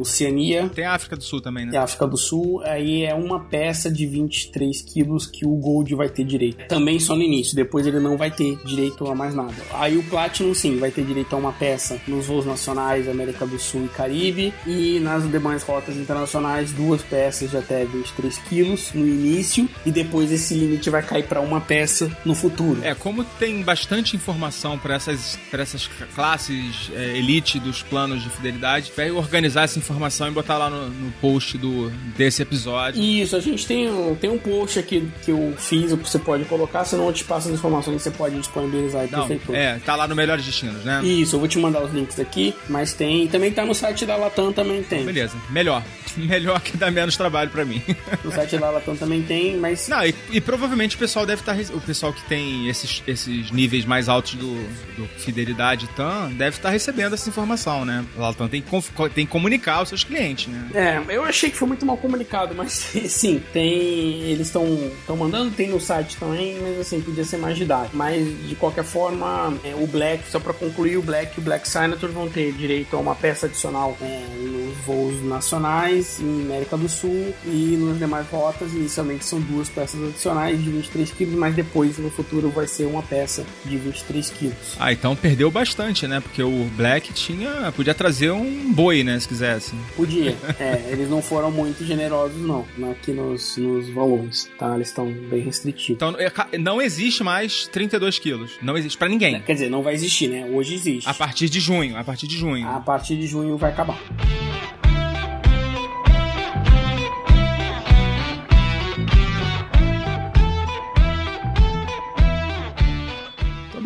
Oceania. 0.00 0.68
Tem 0.68 0.84
a 0.84 0.94
África 0.94 1.16
do 1.16 1.22
Sul 1.22 1.40
também, 1.40 1.64
né? 1.64 1.72
Tem 1.72 1.80
a 1.80 1.84
África 1.84 2.06
do 2.06 2.16
Sul, 2.16 2.60
aí 2.64 3.04
é 3.04 3.14
uma 3.14 3.40
peça 3.40 3.90
de 3.90 4.06
23 4.06 4.82
quilos 4.82 5.26
que 5.26 5.46
o 5.46 5.54
Gold 5.56 5.94
vai 5.94 6.08
ter 6.08 6.24
direito. 6.24 6.66
Também 6.68 6.98
só 6.98 7.16
no 7.16 7.22
início, 7.22 7.56
depois 7.56 7.86
ele 7.86 7.98
não 7.98 8.16
vai 8.16 8.30
ter 8.30 8.58
direito 8.64 9.06
a 9.06 9.14
mais 9.14 9.34
nada. 9.34 9.54
Aí 9.72 9.96
o 9.96 10.02
Platinum 10.02 10.54
sim, 10.54 10.76
vai 10.76 10.90
ter 10.90 11.04
direito 11.04 11.34
a 11.34 11.38
uma 11.38 11.52
peça 11.52 12.00
nos 12.06 12.26
voos 12.26 12.44
nacionais 12.44 13.08
América 13.08 13.46
do 13.46 13.58
Sul 13.58 13.84
e 13.84 13.88
Caribe 13.88 14.52
e 14.66 14.89
nas 14.98 15.30
demais 15.30 15.62
rotas 15.62 15.96
internacionais 15.96 16.72
duas 16.72 17.02
peças 17.02 17.50
de 17.50 17.56
até 17.56 17.84
23 17.84 18.38
quilos 18.38 18.90
no 18.94 19.06
início 19.06 19.68
e 19.84 19.90
depois 19.90 20.32
esse 20.32 20.54
limite 20.54 20.90
vai 20.90 21.02
cair 21.02 21.24
para 21.24 21.40
uma 21.40 21.60
peça 21.60 22.10
no 22.24 22.34
futuro. 22.34 22.80
É, 22.82 22.94
como 22.94 23.24
tem 23.24 23.62
bastante 23.62 24.16
informação 24.16 24.78
para 24.78 24.94
essas, 24.94 25.38
essas 25.52 25.88
classes 26.14 26.90
é, 26.94 27.16
elite 27.16 27.58
dos 27.58 27.82
planos 27.82 28.22
de 28.22 28.30
fidelidade, 28.30 28.92
vai 28.96 29.10
organizar 29.10 29.64
essa 29.64 29.78
informação 29.78 30.28
e 30.28 30.30
botar 30.30 30.58
lá 30.58 30.70
no, 30.70 30.88
no, 30.88 31.12
post 31.20 31.58
do, 31.58 31.90
desse 32.16 32.42
episódio. 32.42 33.02
Isso, 33.02 33.36
a 33.36 33.40
gente 33.40 33.66
tem 33.66 33.90
um, 33.90 34.14
tem 34.14 34.30
um 34.30 34.38
post 34.38 34.78
aqui 34.78 35.08
que 35.24 35.30
eu 35.30 35.54
fiz, 35.58 35.92
você 35.92 36.18
pode 36.18 36.44
colocar, 36.44 36.84
se 36.84 36.96
não 36.96 37.06
eu 37.06 37.12
te 37.12 37.24
passo 37.24 37.48
as 37.48 37.54
informações, 37.54 38.02
você 38.02 38.10
pode 38.10 38.36
disponibilizar 38.36 39.02
aí 39.02 39.10
não, 39.10 39.28
É, 39.54 39.78
tá 39.84 39.94
lá 39.96 40.08
no 40.08 40.14
Melhores 40.14 40.44
Destinos, 40.44 40.84
né? 40.84 41.02
Isso, 41.04 41.36
eu 41.36 41.40
vou 41.40 41.48
te 41.48 41.58
mandar 41.58 41.82
os 41.82 41.92
links 41.92 42.18
aqui, 42.18 42.54
mas 42.68 42.94
tem, 42.94 43.28
também 43.28 43.52
tá 43.52 43.64
no 43.64 43.74
site 43.74 44.06
da 44.06 44.16
Latam 44.16 44.52
também 44.52 44.79
tem. 44.82 45.04
Beleza, 45.04 45.36
melhor. 45.50 45.82
Melhor 46.16 46.60
que 46.60 46.76
dá 46.76 46.90
menos 46.90 47.16
trabalho 47.16 47.50
para 47.50 47.64
mim. 47.64 47.82
No 48.24 48.32
site 48.32 48.58
da 48.58 48.70
Latam 48.70 48.96
também 48.96 49.22
tem, 49.22 49.56
mas... 49.56 49.88
Não, 49.88 50.04
e, 50.04 50.14
e 50.30 50.40
provavelmente 50.40 50.96
o 50.96 50.98
pessoal 50.98 51.24
deve 51.24 51.42
estar, 51.42 51.54
tá, 51.54 51.74
o 51.74 51.80
pessoal 51.80 52.12
que 52.12 52.22
tem 52.24 52.68
esses, 52.68 53.02
esses 53.06 53.50
níveis 53.50 53.84
mais 53.84 54.08
altos 54.08 54.34
do, 54.34 54.54
do 54.96 55.06
Fidelidade 55.18 55.88
TAM, 55.88 56.30
deve 56.32 56.56
estar 56.56 56.68
tá 56.68 56.70
recebendo 56.70 57.14
essa 57.14 57.28
informação, 57.28 57.84
né? 57.84 58.04
A 58.16 58.20
Latam 58.20 58.48
tem, 58.48 58.62
tem 59.14 59.26
que 59.26 59.32
comunicar 59.32 59.76
aos 59.76 59.88
seus 59.88 60.04
clientes, 60.04 60.48
né? 60.48 60.68
É, 60.74 61.14
eu 61.14 61.24
achei 61.24 61.50
que 61.50 61.56
foi 61.56 61.68
muito 61.68 61.86
mal 61.86 61.96
comunicado, 61.96 62.54
mas 62.54 62.72
sim, 63.08 63.42
tem. 63.52 64.22
Eles 64.22 64.48
estão 64.48 64.66
mandando, 65.16 65.50
tem 65.50 65.68
no 65.68 65.80
site 65.80 66.16
também, 66.16 66.58
mas 66.60 66.80
assim, 66.80 67.00
podia 67.00 67.24
ser 67.24 67.38
mais 67.38 67.56
didático. 67.56 67.96
Mas 67.96 68.26
de 68.48 68.54
qualquer 68.54 68.84
forma, 68.84 69.54
é, 69.64 69.74
o 69.74 69.86
Black, 69.86 70.24
só 70.30 70.38
para 70.38 70.52
concluir, 70.52 70.96
o 70.96 71.02
Black 71.02 71.32
e 71.36 71.40
o 71.40 71.44
Black 71.44 71.68
Senator 71.68 72.10
vão 72.10 72.28
ter 72.28 72.52
direito 72.52 72.96
a 72.96 72.98
uma 72.98 73.14
peça 73.14 73.46
adicional 73.46 73.96
é, 74.00 74.24
nos 74.70 74.78
voos 74.84 75.22
nacionais, 75.22 76.20
em 76.20 76.42
América 76.42 76.76
do 76.76 76.88
Sul 76.88 77.34
e 77.44 77.76
nas 77.80 77.98
demais 77.98 78.26
rotas. 78.28 78.72
Inicialmente 78.72 79.24
são 79.24 79.40
duas 79.40 79.68
peças 79.68 80.02
adicionais 80.02 80.62
de 80.62 80.70
23 80.70 81.10
quilos, 81.12 81.34
mas 81.34 81.54
depois 81.54 81.98
no 81.98 82.10
futuro 82.10 82.50
vai 82.50 82.66
ser 82.66 82.84
uma 82.84 83.02
peça 83.02 83.44
de 83.64 83.76
23 83.76 84.30
quilos. 84.30 84.76
Ah, 84.78 84.92
então 84.92 85.14
perdeu 85.16 85.50
bastante, 85.50 86.06
né? 86.06 86.20
Porque 86.20 86.42
o 86.42 86.64
Black 86.76 87.12
tinha. 87.12 87.72
podia 87.72 87.94
trazer 87.94 88.30
um 88.30 88.72
boi, 88.72 89.02
né? 89.02 89.18
Se 89.18 89.28
quisesse. 89.28 89.74
Podia. 89.96 90.36
é, 90.58 90.90
eles 90.90 91.08
não 91.10 91.20
foram 91.20 91.50
muito 91.50 91.84
generosos, 91.84 92.40
não, 92.40 92.66
aqui 92.90 93.12
nos, 93.12 93.56
nos 93.56 93.88
volumes, 93.90 94.48
tá? 94.58 94.74
Eles 94.74 94.88
estão 94.88 95.10
bem 95.10 95.40
restritivos. 95.40 95.90
Então, 95.90 96.14
é, 96.18 96.58
não 96.58 96.80
existe 96.80 97.22
mais 97.22 97.66
32 97.68 98.18
quilos. 98.18 98.52
Não 98.62 98.76
existe 98.76 98.96
para 98.96 99.08
ninguém. 99.08 99.40
Quer 99.42 99.54
dizer, 99.54 99.70
não 99.70 99.82
vai 99.82 99.94
existir, 99.94 100.28
né? 100.28 100.48
Hoje 100.50 100.74
existe. 100.74 101.08
A 101.08 101.14
partir 101.14 101.48
de 101.48 101.60
junho. 101.60 101.96
A 101.96 102.04
partir 102.04 102.26
de 102.26 102.36
junho. 102.36 102.66
A 102.68 102.80
partir 102.80 103.16
de 103.16 103.26
junho 103.26 103.56
vai 103.56 103.70
acabar. 103.70 104.00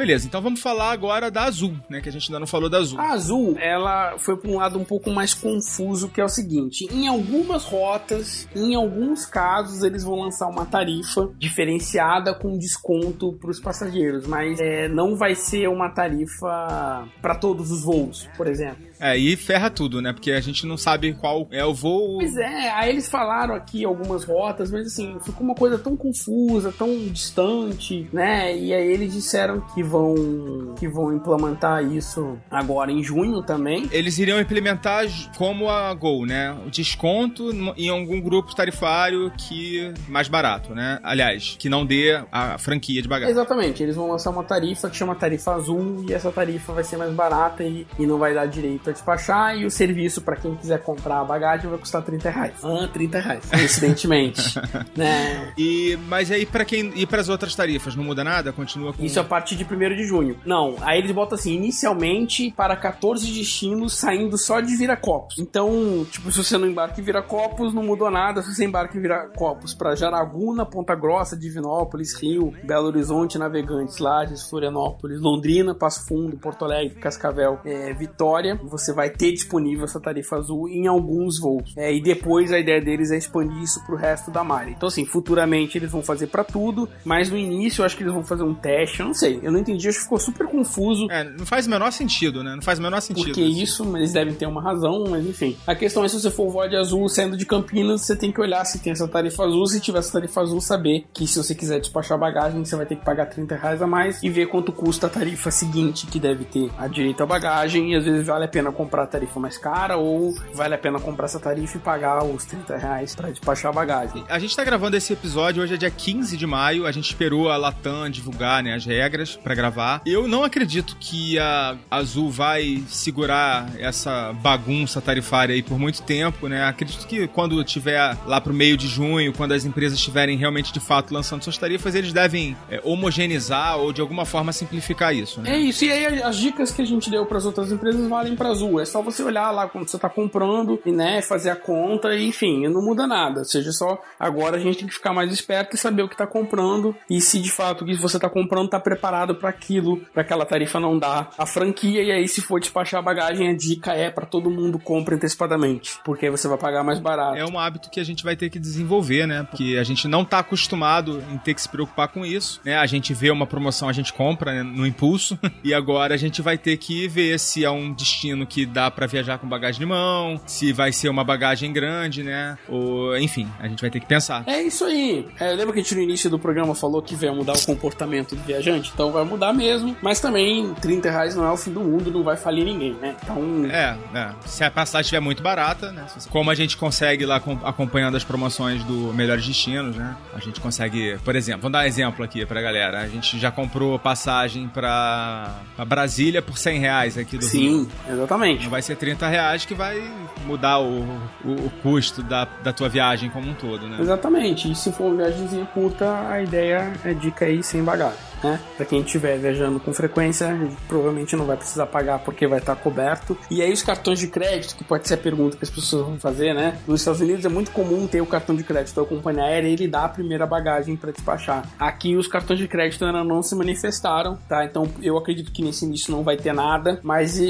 Beleza, 0.05 0.27
então 0.27 0.43
vamos 0.43 0.61
falar 0.61 0.93
agora 0.93 1.31
da 1.31 1.45
Azul, 1.45 1.75
né? 1.89 2.01
Que 2.03 2.11
a 2.11 2.13
gente 2.13 2.29
ainda 2.29 2.39
não 2.39 2.47
falou 2.47 2.69
da 2.69 2.77
Azul. 2.77 3.01
A 3.01 3.13
Azul, 3.13 3.57
ela 3.59 4.19
foi 4.19 4.37
para 4.37 4.51
um 4.51 4.57
lado 4.57 4.79
um 4.79 4.85
pouco 4.85 5.11
mais 5.11 5.33
confuso, 5.33 6.11
que 6.11 6.21
é 6.21 6.25
o 6.25 6.29
seguinte: 6.29 6.87
em 6.93 7.09
algumas 7.09 7.65
rotas, 7.65 8.47
em 8.55 8.75
alguns 8.75 9.25
casos, 9.25 9.83
eles 9.83 10.05
vão 10.05 10.21
lançar 10.21 10.47
uma 10.49 10.67
tarifa 10.67 11.31
diferenciada 11.39 12.35
com 12.35 12.59
desconto 12.59 13.33
para 13.33 13.51
os 13.51 13.59
passageiros, 13.59 14.27
mas 14.27 14.61
é, 14.61 14.89
não 14.89 15.17
vai 15.17 15.35
ser 15.35 15.69
uma 15.69 15.89
tarifa 15.89 17.09
para 17.23 17.35
todos 17.35 17.71
os 17.71 17.83
voos, 17.83 18.29
por 18.37 18.47
exemplo. 18.47 18.85
É, 19.05 19.19
e 19.19 19.37
ferra 19.37 19.69
tudo, 19.69 20.01
né? 20.01 20.15
Porque 20.15 20.33
a 20.33 20.41
gente 20.41 20.65
não 20.65 20.79
sabe 20.79 21.13
qual 21.13 21.47
é 21.51 21.63
o 21.63 21.75
voo. 21.75 22.17
Pois 22.21 22.35
é, 22.39 22.71
aí 22.71 22.89
eles 22.89 23.07
falaram 23.07 23.55
aqui 23.55 23.85
algumas 23.85 24.25
rotas, 24.25 24.71
mas 24.71 24.87
assim, 24.87 25.19
ficou 25.23 25.43
uma 25.43 25.55
coisa 25.55 25.79
tão 25.79 25.95
confusa, 25.95 26.73
tão 26.73 26.89
distante, 27.09 28.09
né? 28.11 28.57
E 28.57 28.73
aí 28.73 28.87
eles 28.87 29.13
disseram 29.13 29.61
que 29.75 29.83
vão 29.83 30.75
que 30.79 30.89
vão 30.89 31.15
implementar 31.15 31.85
isso 31.85 32.39
agora 32.51 32.91
em 32.91 33.03
junho 33.03 33.43
também. 33.43 33.87
Eles 33.93 34.17
iriam 34.17 34.41
implementar 34.41 35.05
como 35.37 35.69
a 35.69 35.93
Gol, 35.93 36.25
né? 36.25 36.57
O 36.67 36.71
desconto 36.71 37.51
em 37.77 37.91
algum 37.91 38.19
grupo 38.23 38.55
tarifário 38.55 39.31
que 39.37 39.93
mais 40.09 40.29
barato, 40.29 40.75
né? 40.75 40.99
Aliás, 41.03 41.57
que 41.59 41.69
não 41.69 41.85
dê 41.85 42.25
a 42.33 42.57
franquia 42.57 43.03
de 43.03 43.09
bagagem. 43.09 43.33
Exatamente, 43.33 43.83
eles 43.83 43.97
vão 43.97 44.09
lançar 44.09 44.31
uma 44.31 44.45
tarifa 44.45 44.89
que 44.89 44.97
chama 44.97 45.15
tarifa 45.15 45.53
azul 45.53 46.07
e 46.09 46.15
essa 46.15 46.33
tarifa 46.33 46.73
vai 46.73 46.85
ser 46.85 46.97
mais 46.97 47.13
barata 47.13 47.63
e, 47.63 47.87
e 47.99 48.07
não 48.07 48.17
vai 48.17 48.33
dar 48.33 48.47
direito 48.47 48.89
a 48.89 48.94
despachar 48.95 49.57
e 49.57 49.67
o 49.67 49.71
serviço 49.71 50.23
para 50.23 50.37
quem 50.37 50.55
quiser 50.57 50.81
comprar 50.83 51.21
a 51.21 51.25
bagagem 51.25 51.69
vai 51.69 51.79
custar 51.79 52.03
30 52.03 52.31
reais. 52.31 52.55
Ah, 52.65 52.89
30 52.93 53.21
reais, 53.21 53.45
coincidentemente. 53.51 54.59
né? 54.97 55.53
E, 55.59 55.99
mas 56.09 56.31
aí 56.31 56.47
para 56.47 56.65
quem 56.65 56.93
e 56.95 57.07
para 57.07 57.21
as 57.21 57.29
outras 57.29 57.55
tarifas 57.55 57.95
não 57.95 58.05
muda 58.05 58.25
nada? 58.25 58.53
Continua 58.53 58.93
com 58.93 59.03
Isso 59.03 59.21
a 59.21 59.25
partir 59.25 59.57
de 59.57 59.65
1 59.65 59.97
de 59.97 60.05
junho. 60.05 60.39
Não, 60.45 60.77
aí 60.81 60.99
eles 60.99 61.13
botam 61.13 61.37
assim, 61.37 61.55
inicialmente 61.55 62.53
para 62.57 62.77
14 62.77 63.31
destinos 63.33 63.95
saindo 63.95 64.39
só 64.39 64.61
de 64.61 64.77
Viracopos. 64.77 65.39
Então, 65.39 66.07
tipo, 66.11 66.31
se 66.31 66.43
você 66.43 66.57
não 66.57 66.69
embarca 66.69 67.01
em 67.01 67.05
Viracopos, 67.05 67.75
não 67.75 67.83
mudou 67.83 68.11
nada. 68.11 68.43
Se 68.43 68.55
você 68.55 68.65
embarca 68.65 68.97
em 68.97 69.01
Viracopos 69.01 69.75
para 69.75 69.95
Jaraguna, 69.95 70.65
Ponta 70.65 70.95
Grossa, 70.95 71.37
Divinópolis, 71.37 72.15
Rio, 72.15 72.53
Belo 72.65 72.87
Horizonte, 72.87 73.39
Navegantes, 73.39 73.99
Lages, 73.99 74.49
Florianópolis, 74.49 75.21
Londrina, 75.21 75.75
Passo 75.75 76.07
Fundo, 76.07 76.37
Porto 76.37 76.65
Alegre, 76.65 76.99
Cascavel, 77.01 77.61
é, 77.65 77.93
Vitória, 77.95 78.59
você 78.79 78.93
vai 78.93 79.11
ter 79.11 79.33
disponível 79.33 79.85
essa 79.85 80.01
tarifa 80.01 80.37
azul 80.37 80.69
em 80.69 80.87
alguns 80.87 81.39
voos. 81.39 81.73
É, 81.77 81.95
e 81.95 82.03
depois 82.03 82.53
a 82.53 82.59
ideia 82.59 82.81
deles 82.81 83.11
é 83.11 83.17
expandir 83.17 83.63
isso 83.63 83.85
pro 83.85 83.97
resto 83.97 84.31
da 84.31 84.43
malha. 84.43 84.71
Então, 84.71 84.89
assim, 84.89 85.05
futuramente 85.05 85.79
eles 85.79 85.91
vão 85.91 86.03
fazer 86.03 86.27
para 86.27 86.45
tudo, 86.45 86.89
mas 87.05 87.31
no 87.31 87.37
início 87.37 87.83
eu 87.83 87.87
acho 87.87 87.97
que 87.97 88.03
eles 88.03 88.13
vão 88.13 88.25
fazer 88.25 88.43
um 88.43 88.55
teste, 88.55 89.01
eu 89.01 89.07
não 89.07 89.15
sei. 89.15 89.41
Eu 89.43 89.53
não 89.53 89.61
entendi, 89.61 89.89
acho 89.89 89.99
que 89.99 90.05
ficou 90.05 90.19
super 90.19 90.47
confuso. 90.47 91.11
É, 91.11 91.25
não 91.25 91.47
faz 91.47 91.67
o 91.67 91.71
menor 91.71 91.93
sentido, 91.93 92.43
né? 92.43 92.55
Não 92.55 92.63
faz 92.63 92.79
o 92.79 92.83
menor 92.83 93.01
sentido. 93.01 93.27
Porque 93.27 93.43
isso, 93.43 93.85
mas 93.85 94.03
eles 94.03 94.13
devem 94.13 94.35
ter 94.35 94.47
uma 94.47 94.63
razão, 94.63 95.05
mas 95.09 95.27
enfim. 95.27 95.57
A 95.67 95.75
questão 95.75 96.05
é 96.05 96.09
se 96.09 96.21
você 96.21 96.31
for 96.31 96.51
voar 96.51 96.69
de 96.69 96.77
azul 96.77 97.09
saindo 97.09 97.37
de 97.37 97.47
Campinas, 97.47 98.03
você 98.03 98.17
tem 98.17 98.33
que 98.33 98.41
olhar 98.41 98.65
se 98.65 98.79
tem 98.79 98.93
essa 98.93 99.07
tarifa 99.09 99.45
azul. 99.45 99.67
Se 99.67 99.81
tiver 99.81 99.99
essa 99.99 100.13
tarifa 100.13 100.41
azul, 100.41 100.61
saber 100.61 101.05
que 101.13 101.27
se 101.27 101.39
você 101.39 101.55
quiser 101.55 101.81
despachar 101.81 102.19
bagagem, 102.19 102.65
você 102.65 102.77
vai 102.77 102.87
ter 102.87 102.97
que 102.97 103.05
pagar 103.05 103.27
30 103.27 103.57
reais 103.57 103.83
a 103.83 103.87
mais 103.87 104.23
e 104.23 104.29
ver 104.29 104.47
quanto 104.47 104.73
custa 104.73 105.07
a 105.07 105.11
tarifa 105.11 105.51
seguinte 105.51 106.07
que 106.07 106.19
deve 106.19 106.45
ter 106.45 106.71
a 106.79 106.87
direito 106.87 107.23
à 107.23 107.27
bagagem. 107.27 107.93
E 107.93 107.97
às 107.97 108.05
vezes 108.05 108.27
vale 108.27 108.45
a 108.45 108.49
pena 108.49 108.64
comprar 108.73 109.05
a 109.05 109.07
tarifa 109.07 109.39
mais 109.41 109.57
cara 109.57 109.97
ou 109.97 110.35
vale 110.53 110.75
a 110.75 110.79
pena 110.79 110.99
comprar 110.99 111.27
essa 111.27 111.41
tarifa 111.41 111.77
e 111.77 111.81
pagar 111.81 112.25
os 112.25 112.45
30 112.45 112.77
reais 112.77 113.15
pra 113.15 113.31
despachar 113.31 113.71
a 113.71 113.75
bagagem. 113.75 114.25
A 114.29 114.39
gente 114.39 114.55
tá 114.57 114.65
gravando 114.65 114.97
esse 114.97 115.13
episódio, 115.13 115.63
hoje 115.63 115.75
é 115.75 115.77
dia 115.77 115.91
15 115.91 116.37
de 116.37 116.47
maio, 116.47 116.87
a 116.87 116.93
gente 116.93 117.07
esperou 117.07 117.51
a 117.51 117.57
Latam 117.57 118.09
divulgar 118.11 118.63
né, 118.63 118.75
as 118.75 118.85
regras 118.85 119.37
para 119.37 119.55
gravar. 119.55 120.03
Eu 120.07 120.29
não 120.29 120.45
acredito 120.45 120.97
que 120.99 121.39
a 121.39 121.77
Azul 121.91 122.31
vai 122.31 122.83
segurar 122.89 123.71
essa 123.79 124.33
bagunça 124.33 125.01
tarifária 125.01 125.55
aí 125.55 125.63
por 125.63 125.79
muito 125.79 126.03
tempo, 126.03 126.49
né? 126.49 126.65
Acredito 126.65 127.07
que 127.07 127.27
quando 127.29 127.63
tiver 127.65 128.17
lá 128.27 128.41
pro 128.41 128.53
meio 128.53 128.77
de 128.77 128.89
junho, 128.89 129.33
quando 129.33 129.53
as 129.53 129.65
empresas 129.65 129.99
estiverem 129.99 130.37
realmente 130.37 130.73
de 130.73 130.81
fato 130.81 131.13
lançando 131.13 131.43
suas 131.43 131.59
tarifas, 131.59 131.95
eles 131.95 132.13
devem 132.13 132.57
é, 132.71 132.81
homogeneizar 132.85 133.79
ou 133.79 133.93
de 133.93 134.01
alguma 134.01 134.25
forma 134.25 134.53
simplificar 134.53 135.15
isso, 135.15 135.41
né? 135.41 135.55
É 135.55 135.59
isso, 135.59 135.85
e 135.85 135.93
aí 135.93 136.23
as 136.23 136.37
dicas 136.37 136.71
que 136.71 136.83
a 136.83 136.85
gente 136.85 137.11
deu 137.11 137.27
para 137.27 137.39
as 137.39 137.45
outras 137.45 137.71
empresas 137.71 138.09
valem 138.09 138.37
para 138.37 138.49
Azul. 138.55 138.81
É 138.81 138.85
só 138.85 139.03
você 139.03 139.23
olhar 139.23 139.51
lá 139.51 139.69
quando 139.69 139.89
você 139.89 139.99
tá 139.99 140.09
comprando 140.09 140.81
e 140.85 140.93
né, 140.93 141.21
fazer 141.21 141.51
a 141.51 141.57
conta, 141.57 142.15
e, 142.15 142.29
enfim, 142.29 142.67
não 142.69 142.83
muda 142.83 143.07
nada. 143.07 143.41
Ou 143.41 143.45
seja, 143.45 143.73
só 143.73 144.01
agora 144.19 144.57
a 144.57 144.61
gente 144.61 144.79
tem 144.79 144.89
que 144.89 144.95
ficar 144.95 145.13
mais 145.13 145.33
esperto 145.33 145.75
e 145.75 145.79
saber 145.79 146.03
o 146.03 146.09
que 146.09 146.17
tá 146.17 146.27
comprando 146.27 146.95
e 147.09 147.21
se 147.21 147.41
de 147.41 147.51
fato 147.51 147.83
o 147.83 147.87
que 147.87 147.95
você 147.95 148.19
tá 148.19 148.29
comprando 148.29 148.69
tá 148.69 148.81
preparado 148.81 149.35
para 149.35 149.49
aquilo, 149.49 149.99
para 150.13 150.23
aquela 150.23 150.47
tarifa 150.47 150.81
não 150.81 150.99
dar 150.99 151.31
a 151.37 151.47
franquia 151.47 152.03
e 152.03 152.11
aí 152.11 152.29
se 152.29 152.41
for 152.41 152.61
despachar 152.61 153.01
a 153.01 153.03
bagagem, 153.03 153.49
a 153.49 153.57
dica 153.57 153.93
é 153.93 154.11
para 154.11 154.27
todo 154.27 154.51
mundo 154.51 154.79
compra 154.79 155.15
antecipadamente, 155.15 155.99
porque 156.05 156.27
aí 156.27 156.31
você 156.31 156.49
vai 156.49 156.59
pagar 156.59 156.85
mais 156.85 156.99
barato. 156.99 157.37
É 157.37 157.45
um 157.45 157.59
hábito 157.59 157.91
que 157.91 158.01
a 158.01 158.05
gente 158.05 158.23
vai 158.25 158.37
ter 158.37 158.51
que 158.51 158.59
desenvolver, 158.59 159.27
né? 159.27 159.47
Porque 159.49 159.77
a 159.79 159.85
gente 159.85 160.07
não 160.09 160.25
tá 160.25 160.39
acostumado 160.39 161.23
em 161.33 161.39
ter 161.39 161.55
que 161.55 161.63
se 161.63 161.69
preocupar 161.69 162.09
com 162.09 162.25
isso, 162.25 162.61
né? 162.65 162.77
A 162.77 162.87
gente 162.87 163.13
vê 163.13 163.31
uma 163.31 163.47
promoção, 163.47 163.89
a 163.89 163.93
gente 163.93 164.13
compra 164.13 164.53
né, 164.53 164.63
no 164.63 164.87
impulso 164.87 165.39
e 165.63 165.75
agora 165.75 166.15
a 166.15 166.19
gente 166.19 166.43
vai 166.43 166.57
ter 166.57 166.77
que 166.77 167.09
ver 167.09 167.39
se 167.39 167.65
é 167.65 167.71
um 167.71 167.93
destino 167.93 168.44
que 168.47 168.67
dá 168.67 168.91
para 168.91 169.07
viajar 169.07 169.39
com 169.39 169.47
bagagem 169.49 169.79
de 169.81 169.87
mão, 169.87 170.41
se 170.47 170.73
vai 170.73 170.93
ser 170.93 171.09
uma 171.09 171.25
bagagem 171.25 171.73
grande, 171.73 172.23
né? 172.23 172.57
Ou, 172.69 173.17
enfim, 173.19 173.49
a 173.59 173.69
gente 173.69 173.81
vai 173.81 173.91
ter 173.91 174.01
que 174.01 174.07
pensar. 174.07 174.43
É 174.47 174.63
isso 174.63 174.85
aí. 174.85 175.27
É, 175.39 175.51
lembra 175.53 175.73
que 175.73 175.81
a 175.81 175.83
gente 175.83 175.95
no 175.95 176.01
início 176.03 176.29
do 176.31 176.39
programa 176.39 176.75
falou 176.75 177.03
que 177.03 177.15
vai 177.15 177.31
mudar 177.31 177.55
o 177.55 177.67
comportamento 177.67 178.35
do 178.35 178.43
viajante? 178.43 178.91
Então 178.95 179.13
vai 179.13 179.25
mudar 179.25 179.53
mesmo, 179.53 179.97
mas 180.03 180.21
também 180.21 180.75
30 180.75 181.11
reais 181.11 181.35
não 181.37 181.45
é 181.45 181.51
o 181.51 181.57
fim 181.57 181.73
do 181.73 181.81
mundo, 181.81 182.11
não 182.11 182.23
vai 182.23 182.37
falir 182.37 182.65
ninguém, 182.65 182.95
né? 182.95 183.15
Então. 183.23 183.65
É, 183.67 183.97
é. 184.15 184.31
Se 184.47 184.65
a 184.65 184.71
passagem 184.71 185.03
estiver 185.03 185.21
muito 185.21 185.43
barata, 185.43 185.93
né? 185.93 186.07
Como 186.31 186.51
a 186.51 186.55
gente 186.55 186.77
consegue 186.77 187.25
lá 187.27 187.37
acompanhando 187.65 188.17
as 188.17 188.25
promoções 188.25 188.83
do 188.85 189.13
Melhores 189.13 189.47
Destinos, 189.47 189.97
né? 189.97 190.17
A 190.35 190.39
gente 190.41 190.61
consegue, 190.61 191.19
por 191.25 191.37
exemplo, 191.37 191.63
vamos 191.63 191.73
dar 191.73 191.85
um 191.85 191.87
exemplo 191.87 192.25
aqui 192.25 192.45
pra 192.47 192.61
galera. 192.61 193.01
A 193.01 193.09
gente 193.09 193.39
já 193.39 193.51
comprou 193.51 193.99
passagem 193.99 194.69
pra, 194.69 195.61
pra 195.77 195.85
Brasília 195.85 196.43
por 196.43 196.59
100 196.59 196.79
reais 196.79 197.19
aqui 197.19 197.39
do 197.39 197.45
Sim, 197.45 197.59
Rio. 197.59 197.89
exatamente. 198.09 198.34
Não 198.65 198.71
vai 198.71 198.83
ser 198.83 198.97
30 198.97 199.27
reais 199.29 199.65
que 199.65 199.75
vai 199.75 200.03
mudar 200.47 200.79
o, 200.81 201.03
o, 201.45 201.67
o 201.67 201.71
custo 201.83 202.23
da, 202.23 202.47
da 202.63 202.73
tua 202.73 202.89
viagem 202.89 203.31
como 203.31 203.51
um 203.51 203.55
todo, 203.55 203.87
né? 203.87 203.99
Exatamente. 204.01 204.71
E 204.71 204.75
se 204.75 204.93
for 204.93 205.05
uma 205.05 205.17
viagemzinha 205.17 205.67
curta, 205.67 206.29
a 206.29 206.43
ideia 206.43 206.93
é 207.05 207.15
dica 207.15 207.45
aí 207.45 207.63
sem 207.63 207.83
bagagem. 207.83 208.34
Né? 208.45 208.61
Para 208.77 208.85
quem 208.85 209.01
estiver 209.01 209.39
viajando 209.39 209.81
com 209.81 209.93
frequência, 209.95 210.55
provavelmente 210.87 211.35
não 211.35 211.47
vai 211.47 211.57
precisar 211.57 211.87
pagar 211.87 212.19
porque 212.19 212.47
vai 212.47 212.59
estar 212.59 212.77
coberto. 212.77 213.37
E 213.51 213.63
aí 213.63 213.73
os 213.73 213.83
cartões 213.83 214.19
de 214.19 214.29
crédito, 214.29 214.77
que 214.77 214.85
pode 214.85 215.09
ser 215.09 215.15
a 215.15 215.17
pergunta 215.17 215.57
que 215.57 215.65
as 215.65 215.71
pessoas 215.71 216.07
vão 216.07 216.21
fazer, 216.21 216.53
né? 216.55 216.79
Nos 216.87 217.01
Estados 217.01 217.23
Unidos 217.23 217.45
é 217.47 217.49
muito 217.49 217.71
comum 217.71 218.07
ter 218.07 218.21
o 218.21 218.27
cartão 218.27 218.55
de 218.55 218.63
crédito 218.63 219.01
da 219.01 219.07
companhia 219.07 219.45
aérea 219.45 219.69
e 219.69 219.73
ele 219.73 219.89
dá 219.89 220.05
a 220.05 220.09
primeira 220.11 220.47
bagagem 220.47 220.95
para 220.95 221.11
despachar. 221.11 221.67
Aqui 221.79 222.17
os 222.17 222.29
cartões 222.29 222.59
de 222.59 222.69
crédito 222.69 223.03
ainda 223.05 223.25
não 223.25 223.43
se 223.43 223.55
manifestaram, 223.57 224.37
tá? 224.47 224.63
Então 224.63 224.87
eu 225.01 225.17
acredito 225.17 225.51
que 225.51 225.63
nesse 225.63 225.87
início 225.87 226.13
não 226.13 226.23
vai 226.23 226.37
ter 226.37 226.53
nada, 226.53 227.01
mas 227.03 227.41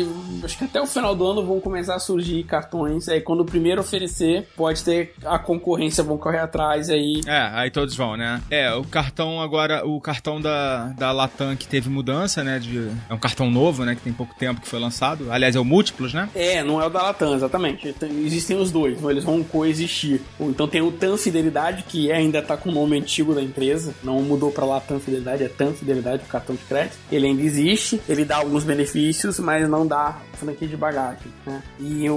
acho 0.44 0.56
que 0.56 0.64
até 0.64 0.80
o 0.80 0.86
final 0.86 1.16
do 1.16 1.26
ano 1.26 1.44
vão 1.44 1.60
começar 1.60 1.96
a 1.96 1.98
surgir 1.98 2.44
cartões. 2.44 3.08
Aí 3.08 3.20
quando 3.20 3.40
o 3.40 3.44
primeiro 3.44 3.80
oferecer, 3.80 4.46
pode 4.56 4.84
ter 4.84 5.12
a 5.24 5.40
concorrência 5.40 6.04
vão 6.04 6.18
correr 6.18 6.38
atrás 6.38 6.88
aí. 6.88 7.20
É, 7.26 7.50
aí 7.52 7.70
todos 7.70 7.96
vão, 7.96 8.16
né? 8.16 8.40
É, 8.50 8.72
o 8.74 8.84
cartão 8.84 9.40
agora, 9.40 9.84
o 9.86 10.00
cartão 10.00 10.40
da, 10.40 10.83
da 10.96 11.12
Latam 11.12 11.54
que 11.56 11.66
teve 11.66 11.88
mudança, 11.88 12.42
né? 12.44 12.58
De, 12.58 12.88
é 13.08 13.14
um 13.14 13.18
cartão 13.18 13.50
novo, 13.50 13.84
né? 13.84 13.94
Que 13.94 14.02
tem 14.02 14.12
pouco 14.12 14.34
tempo 14.34 14.60
que 14.60 14.68
foi 14.68 14.78
lançado. 14.80 15.30
Aliás, 15.30 15.54
é 15.56 15.60
o 15.60 15.64
Múltiplos, 15.64 16.12
né? 16.12 16.28
É, 16.34 16.62
não 16.62 16.80
é 16.82 16.86
o 16.86 16.90
da 16.90 17.02
Latam, 17.02 17.34
exatamente. 17.34 17.92
Tem- 17.92 18.24
Existem 18.24 18.56
os 18.56 18.70
dois, 18.70 19.02
eles 19.04 19.24
vão 19.24 19.42
coexistir. 19.42 20.20
Então 20.40 20.66
tem 20.68 20.82
o 20.82 20.90
TAM 20.92 21.16
Fidelidade, 21.16 21.84
que 21.88 22.10
ainda 22.12 22.42
tá 22.42 22.56
com 22.56 22.70
o 22.70 22.72
nome 22.72 22.98
antigo 22.98 23.34
da 23.34 23.42
empresa, 23.42 23.94
não 24.02 24.20
mudou 24.22 24.50
pra 24.50 24.64
Latam 24.64 24.98
Fidelidade, 25.00 25.42
é 25.44 25.48
TAM 25.48 25.72
Fidelidade, 25.72 26.22
o 26.24 26.26
cartão 26.28 26.54
de 26.56 26.62
crédito. 26.62 26.96
Ele 27.10 27.26
ainda 27.26 27.42
existe, 27.42 28.00
ele 28.08 28.24
dá 28.24 28.36
alguns 28.36 28.64
benefícios, 28.64 29.38
mas 29.38 29.68
não 29.68 29.86
dá 29.86 30.18
franquia 30.34 30.68
de 30.68 30.76
bagagem, 30.76 31.32
né? 31.46 31.62
E 31.78 32.08
o, 32.10 32.14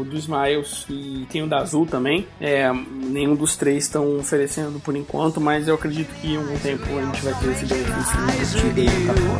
o 0.00 0.06
do 0.08 0.16
Smiles 0.16 0.86
e 0.88 1.26
tem 1.30 1.42
o 1.42 1.46
da 1.46 1.58
Azul 1.58 1.86
também. 1.86 2.26
É, 2.40 2.70
nenhum 2.72 3.34
dos 3.34 3.56
três 3.56 3.84
estão 3.84 4.18
oferecendo 4.18 4.80
por 4.80 4.96
enquanto, 4.96 5.40
mas 5.40 5.68
eu 5.68 5.74
acredito 5.74 6.14
que 6.20 6.34
em 6.34 6.36
algum 6.36 6.58
tempo 6.58 6.84
a 6.84 7.02
gente 7.02 7.22
vai 7.22 7.34
ter 7.34 7.50
esse 7.50 7.66
benefício 7.66 8.18
aí. 8.20 8.26
No 8.26 9.38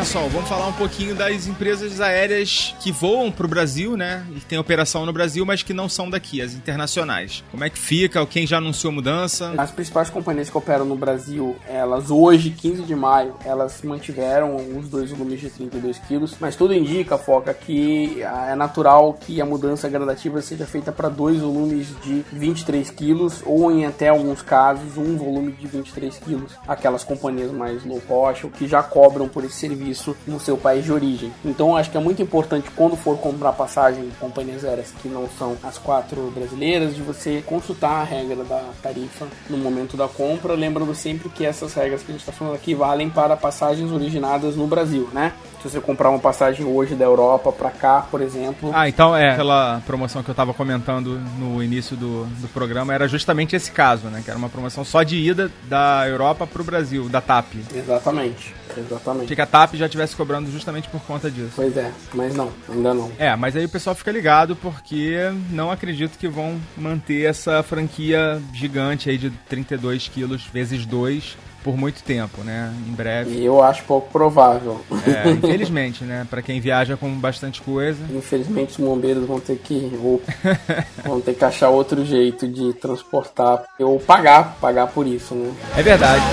Cassol, 0.01 0.29
vamos 0.29 0.49
falar 0.49 0.65
um 0.65 0.73
pouquinho 0.73 1.13
das 1.13 1.45
empresas 1.45 2.01
aéreas 2.01 2.73
que 2.79 2.91
voam 2.91 3.31
pro 3.31 3.47
Brasil, 3.47 3.95
né? 3.95 4.25
E 4.35 4.39
tem 4.39 4.57
operação 4.57 5.05
no 5.05 5.13
Brasil, 5.13 5.45
mas 5.45 5.61
que 5.61 5.75
não 5.75 5.87
são 5.87 6.09
daqui, 6.09 6.41
as 6.41 6.55
internacionais. 6.55 7.43
Como 7.51 7.63
é 7.63 7.69
que 7.69 7.77
fica? 7.77 8.25
Quem 8.25 8.47
já 8.47 8.57
anunciou 8.57 8.91
mudança? 8.91 9.53
As 9.55 9.69
principais 9.69 10.09
companhias 10.09 10.49
que 10.49 10.57
operam 10.57 10.85
no 10.85 10.95
Brasil, 10.95 11.55
elas 11.67 12.09
hoje, 12.09 12.49
15 12.49 12.81
de 12.81 12.95
maio, 12.95 13.35
elas 13.45 13.79
mantiveram 13.83 14.55
os 14.75 14.89
dois 14.89 15.11
volumes 15.11 15.39
de 15.39 15.51
32 15.51 15.99
quilos, 15.99 16.35
mas 16.39 16.55
tudo 16.55 16.73
indica, 16.73 17.15
Foca, 17.15 17.53
que 17.53 18.23
é 18.23 18.55
natural 18.55 19.13
que 19.13 19.39
a 19.39 19.45
mudança 19.45 19.87
gradativa 19.87 20.41
seja 20.41 20.65
feita 20.65 20.91
para 20.91 21.09
dois 21.09 21.39
volumes 21.39 21.89
de 22.03 22.25
23 22.33 22.89
quilos, 22.89 23.43
ou 23.45 23.71
em 23.71 23.85
até 23.85 24.09
alguns 24.09 24.41
casos, 24.41 24.97
um 24.97 25.15
volume 25.15 25.51
de 25.51 25.67
23 25.67 26.17
quilos. 26.17 26.53
Aquelas 26.67 27.03
companhias 27.03 27.51
mais 27.51 27.85
low 27.85 28.01
cost, 28.07 28.47
ou 28.47 28.51
que 28.51 28.67
já 28.67 28.81
cobram 28.81 29.29
por 29.29 29.43
esse 29.43 29.57
serviço 29.57 29.90
no 30.27 30.39
seu 30.39 30.57
país 30.57 30.83
de 30.85 30.91
origem. 30.91 31.31
Então 31.43 31.75
acho 31.75 31.89
que 31.89 31.97
é 31.97 31.99
muito 31.99 32.21
importante 32.21 32.69
quando 32.75 32.95
for 32.95 33.17
comprar 33.17 33.53
passagem 33.53 34.05
em 34.05 34.11
companhias 34.19 34.63
aéreas 34.63 34.93
que 35.01 35.07
não 35.07 35.27
são 35.37 35.57
as 35.63 35.77
quatro 35.77 36.31
brasileiras, 36.31 36.95
de 36.95 37.01
você 37.01 37.43
consultar 37.45 38.01
a 38.01 38.03
regra 38.03 38.43
da 38.43 38.63
tarifa 38.81 39.27
no 39.49 39.57
momento 39.57 39.97
da 39.97 40.07
compra, 40.07 40.53
lembrando 40.53 40.93
sempre 40.95 41.29
que 41.29 41.45
essas 41.45 41.73
regras 41.73 42.01
que 42.03 42.11
a 42.11 42.13
gente 42.13 42.21
está 42.21 42.31
falando 42.31 42.55
aqui 42.55 42.73
valem 42.73 43.09
para 43.09 43.35
passagens 43.37 43.91
originadas 43.91 44.55
no 44.55 44.67
Brasil, 44.67 45.09
né? 45.13 45.33
Se 45.61 45.69
você 45.69 45.79
comprar 45.79 46.09
uma 46.09 46.17
passagem 46.17 46.65
hoje 46.65 46.95
da 46.95 47.05
Europa 47.05 47.51
para 47.51 47.69
cá, 47.69 48.07
por 48.09 48.19
exemplo. 48.19 48.71
Ah, 48.73 48.89
então 48.89 49.15
é 49.15 49.31
aquela 49.31 49.79
promoção 49.85 50.23
que 50.23 50.29
eu 50.29 50.33
estava 50.33 50.55
comentando 50.55 51.21
no 51.37 51.61
início 51.61 51.95
do, 51.95 52.25
do 52.25 52.47
programa 52.47 52.93
era 52.93 53.07
justamente 53.07 53.55
esse 53.55 53.71
caso, 53.71 54.07
né? 54.07 54.21
Que 54.23 54.31
era 54.31 54.39
uma 54.39 54.49
promoção 54.49 54.83
só 54.83 55.03
de 55.03 55.17
ida 55.17 55.51
da 55.69 56.07
Europa 56.07 56.47
para 56.47 56.61
o 56.61 56.65
Brasil, 56.65 57.07
da 57.09 57.21
TAP. 57.21 57.53
Exatamente. 57.75 58.55
Exatamente. 58.77 59.25
Achei 59.25 59.35
que 59.35 59.41
a 59.41 59.45
TAP 59.45 59.75
já 59.75 59.85
estivesse 59.85 60.15
cobrando 60.15 60.51
justamente 60.51 60.89
por 60.89 61.01
conta 61.01 61.29
disso. 61.29 61.53
Pois 61.55 61.75
é, 61.75 61.91
mas 62.13 62.35
não, 62.35 62.51
ainda 62.69 62.93
não. 62.93 63.11
É, 63.17 63.35
mas 63.35 63.55
aí 63.55 63.65
o 63.65 63.69
pessoal 63.69 63.95
fica 63.95 64.11
ligado 64.11 64.55
porque 64.55 65.31
não 65.49 65.71
acredito 65.71 66.17
que 66.17 66.27
vão 66.27 66.59
manter 66.77 67.25
essa 67.25 67.63
franquia 67.63 68.41
gigante 68.53 69.09
aí 69.09 69.17
de 69.17 69.29
32 69.49 70.07
quilos 70.07 70.45
vezes 70.45 70.85
2 70.85 71.37
por 71.63 71.77
muito 71.77 72.03
tempo, 72.03 72.43
né? 72.43 72.73
Em 72.87 72.91
breve. 72.91 73.31
E 73.31 73.45
eu 73.45 73.63
acho 73.63 73.83
pouco 73.83 74.11
provável. 74.11 74.81
É, 75.05 75.29
infelizmente, 75.31 76.03
né? 76.03 76.25
Pra 76.29 76.41
quem 76.41 76.59
viaja 76.59 76.97
com 76.97 77.09
bastante 77.13 77.61
coisa. 77.61 78.03
Infelizmente 78.09 78.71
os 78.71 78.77
bombeiros 78.77 79.25
vão 79.25 79.39
ter 79.39 79.57
que 79.57 79.91
ou, 80.01 80.21
vão 81.05 81.21
ter 81.21 81.33
que 81.33 81.45
achar 81.45 81.69
outro 81.69 82.05
jeito 82.05 82.47
de 82.47 82.73
transportar 82.73 83.63
ou 83.79 83.99
pagar, 83.99 84.57
pagar 84.59 84.87
por 84.87 85.07
isso, 85.07 85.35
né? 85.35 85.53
É 85.77 85.83
verdade. 85.83 86.23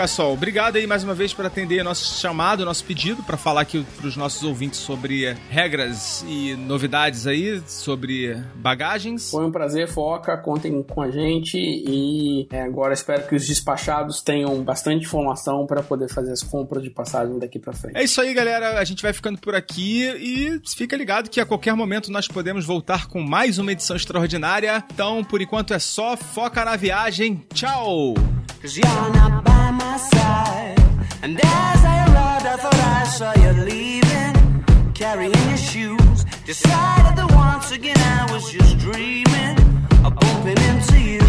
Cassol, 0.00 0.32
obrigado 0.32 0.76
aí 0.76 0.86
mais 0.86 1.04
uma 1.04 1.12
vez 1.12 1.34
por 1.34 1.44
atender 1.44 1.84
nosso 1.84 2.18
chamado, 2.18 2.64
nosso 2.64 2.82
pedido 2.82 3.22
para 3.22 3.36
falar 3.36 3.60
aqui 3.60 3.84
para 3.98 4.06
os 4.06 4.16
nossos 4.16 4.42
ouvintes 4.42 4.80
sobre 4.80 5.36
regras 5.50 6.24
e 6.26 6.54
novidades 6.54 7.26
aí 7.26 7.60
sobre 7.66 8.34
bagagens. 8.54 9.30
Foi 9.30 9.44
um 9.44 9.52
prazer, 9.52 9.88
Foca. 9.88 10.38
Contem 10.38 10.82
com 10.82 11.02
a 11.02 11.10
gente 11.10 11.58
e 11.58 12.48
é, 12.50 12.62
agora 12.62 12.94
espero 12.94 13.28
que 13.28 13.34
os 13.36 13.46
despachados 13.46 14.22
tenham 14.22 14.62
bastante 14.62 15.04
informação 15.04 15.66
para 15.66 15.82
poder 15.82 16.08
fazer 16.08 16.32
as 16.32 16.42
compras 16.42 16.82
de 16.82 16.88
passagem 16.88 17.38
daqui 17.38 17.58
para 17.58 17.74
frente. 17.74 17.98
É 17.98 18.02
isso 18.02 18.22
aí, 18.22 18.32
galera. 18.32 18.78
A 18.78 18.84
gente 18.84 19.02
vai 19.02 19.12
ficando 19.12 19.38
por 19.38 19.54
aqui 19.54 20.04
e 20.16 20.62
fica 20.66 20.96
ligado 20.96 21.28
que 21.28 21.42
a 21.42 21.44
qualquer 21.44 21.74
momento 21.74 22.10
nós 22.10 22.26
podemos 22.26 22.64
voltar 22.64 23.06
com 23.06 23.20
mais 23.20 23.58
uma 23.58 23.70
edição 23.70 23.96
extraordinária. 23.96 24.82
Então, 24.94 25.22
por 25.22 25.42
enquanto 25.42 25.74
é 25.74 25.78
só 25.78 26.16
foca 26.16 26.64
na 26.64 26.74
viagem. 26.74 27.44
Tchau! 27.52 28.14
Cause 28.62 28.76
you're 28.76 29.10
not 29.14 29.42
by 29.42 29.70
my 29.70 29.96
side. 29.96 30.78
And 31.22 31.40
as 31.42 31.80
I 31.82 31.96
arrived, 32.08 32.46
I 32.46 32.56
thought 32.56 32.74
I 32.74 33.04
saw 33.04 33.32
you 33.42 33.52
leaving, 33.64 34.92
carrying 34.92 35.32
your 35.48 35.56
shoes. 35.56 36.24
Decided 36.44 37.16
that 37.16 37.32
once 37.34 37.70
again 37.72 37.96
I 37.98 38.30
was 38.30 38.52
just 38.52 38.76
dreaming 38.78 39.56
of 40.04 40.14
bumping 40.14 40.60
into 40.68 41.00
you. 41.00 41.24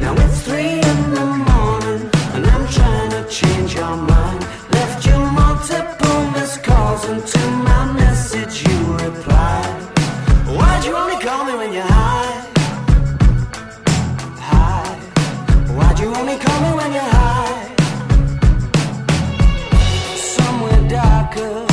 Now 0.00 0.14
it's 0.24 0.42
three 0.42 0.82
in 0.90 1.00
the 1.14 1.26
morning, 1.50 2.10
and 2.34 2.44
I'm 2.44 2.66
trying 2.74 3.10
to 3.10 3.22
change 3.30 3.74
your 3.74 3.96
mind. 3.96 4.40
Left 4.72 5.06
you 5.06 5.16
multiple 5.16 6.30
missed 6.32 6.64
calls, 6.64 7.04
and 7.04 7.24
to 7.24 7.50
my 7.70 7.92
message 7.92 8.66
you 8.66 8.78
replied. 8.94 9.78
Why'd 10.56 10.84
you 10.86 10.96
only 10.96 11.22
call 11.24 11.44
me 11.44 11.54
when 11.54 11.72
you're 11.72 11.84
high? 11.84 12.35
Only 16.18 16.36
call 16.38 16.60
me 16.64 16.72
when 16.78 16.92
you're 16.96 17.12
high? 17.18 17.74
Somewhere 20.34 20.82
darker, 20.88 21.66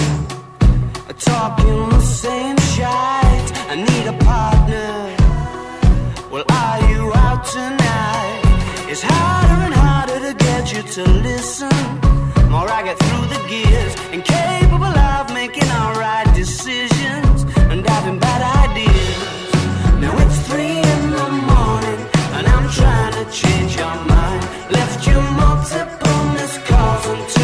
talking 1.19 1.89
the 1.89 2.01
same. 2.01 2.53
I 3.73 3.75
need 3.75 4.05
a 4.05 4.17
partner. 4.29 4.91
Well, 6.31 6.45
are 6.47 6.79
you 6.91 7.11
out 7.25 7.43
tonight? 7.43 8.41
It's 8.91 9.01
harder 9.01 9.59
and 9.67 9.73
harder 9.73 10.19
to 10.27 10.33
get 10.45 10.71
you 10.73 10.83
to 10.95 11.03
listen. 11.27 11.73
More 12.51 12.69
I 12.69 12.83
get 12.83 12.99
through 12.99 13.25
the 13.33 13.41
gears, 13.49 13.93
incapable 14.11 14.95
of 15.11 15.33
making 15.33 15.69
decisions 16.35 17.41
and 17.71 17.87
having 17.87 18.19
bad 18.19 18.41
ideas 18.67 19.13
trying 22.75 23.13
to 23.13 23.31
change 23.31 23.75
your 23.75 23.95
mind. 24.05 24.43
Left 24.71 25.05
you 25.07 25.19
multiple 25.43 26.23
missed 26.33 26.63
calls 26.65 27.42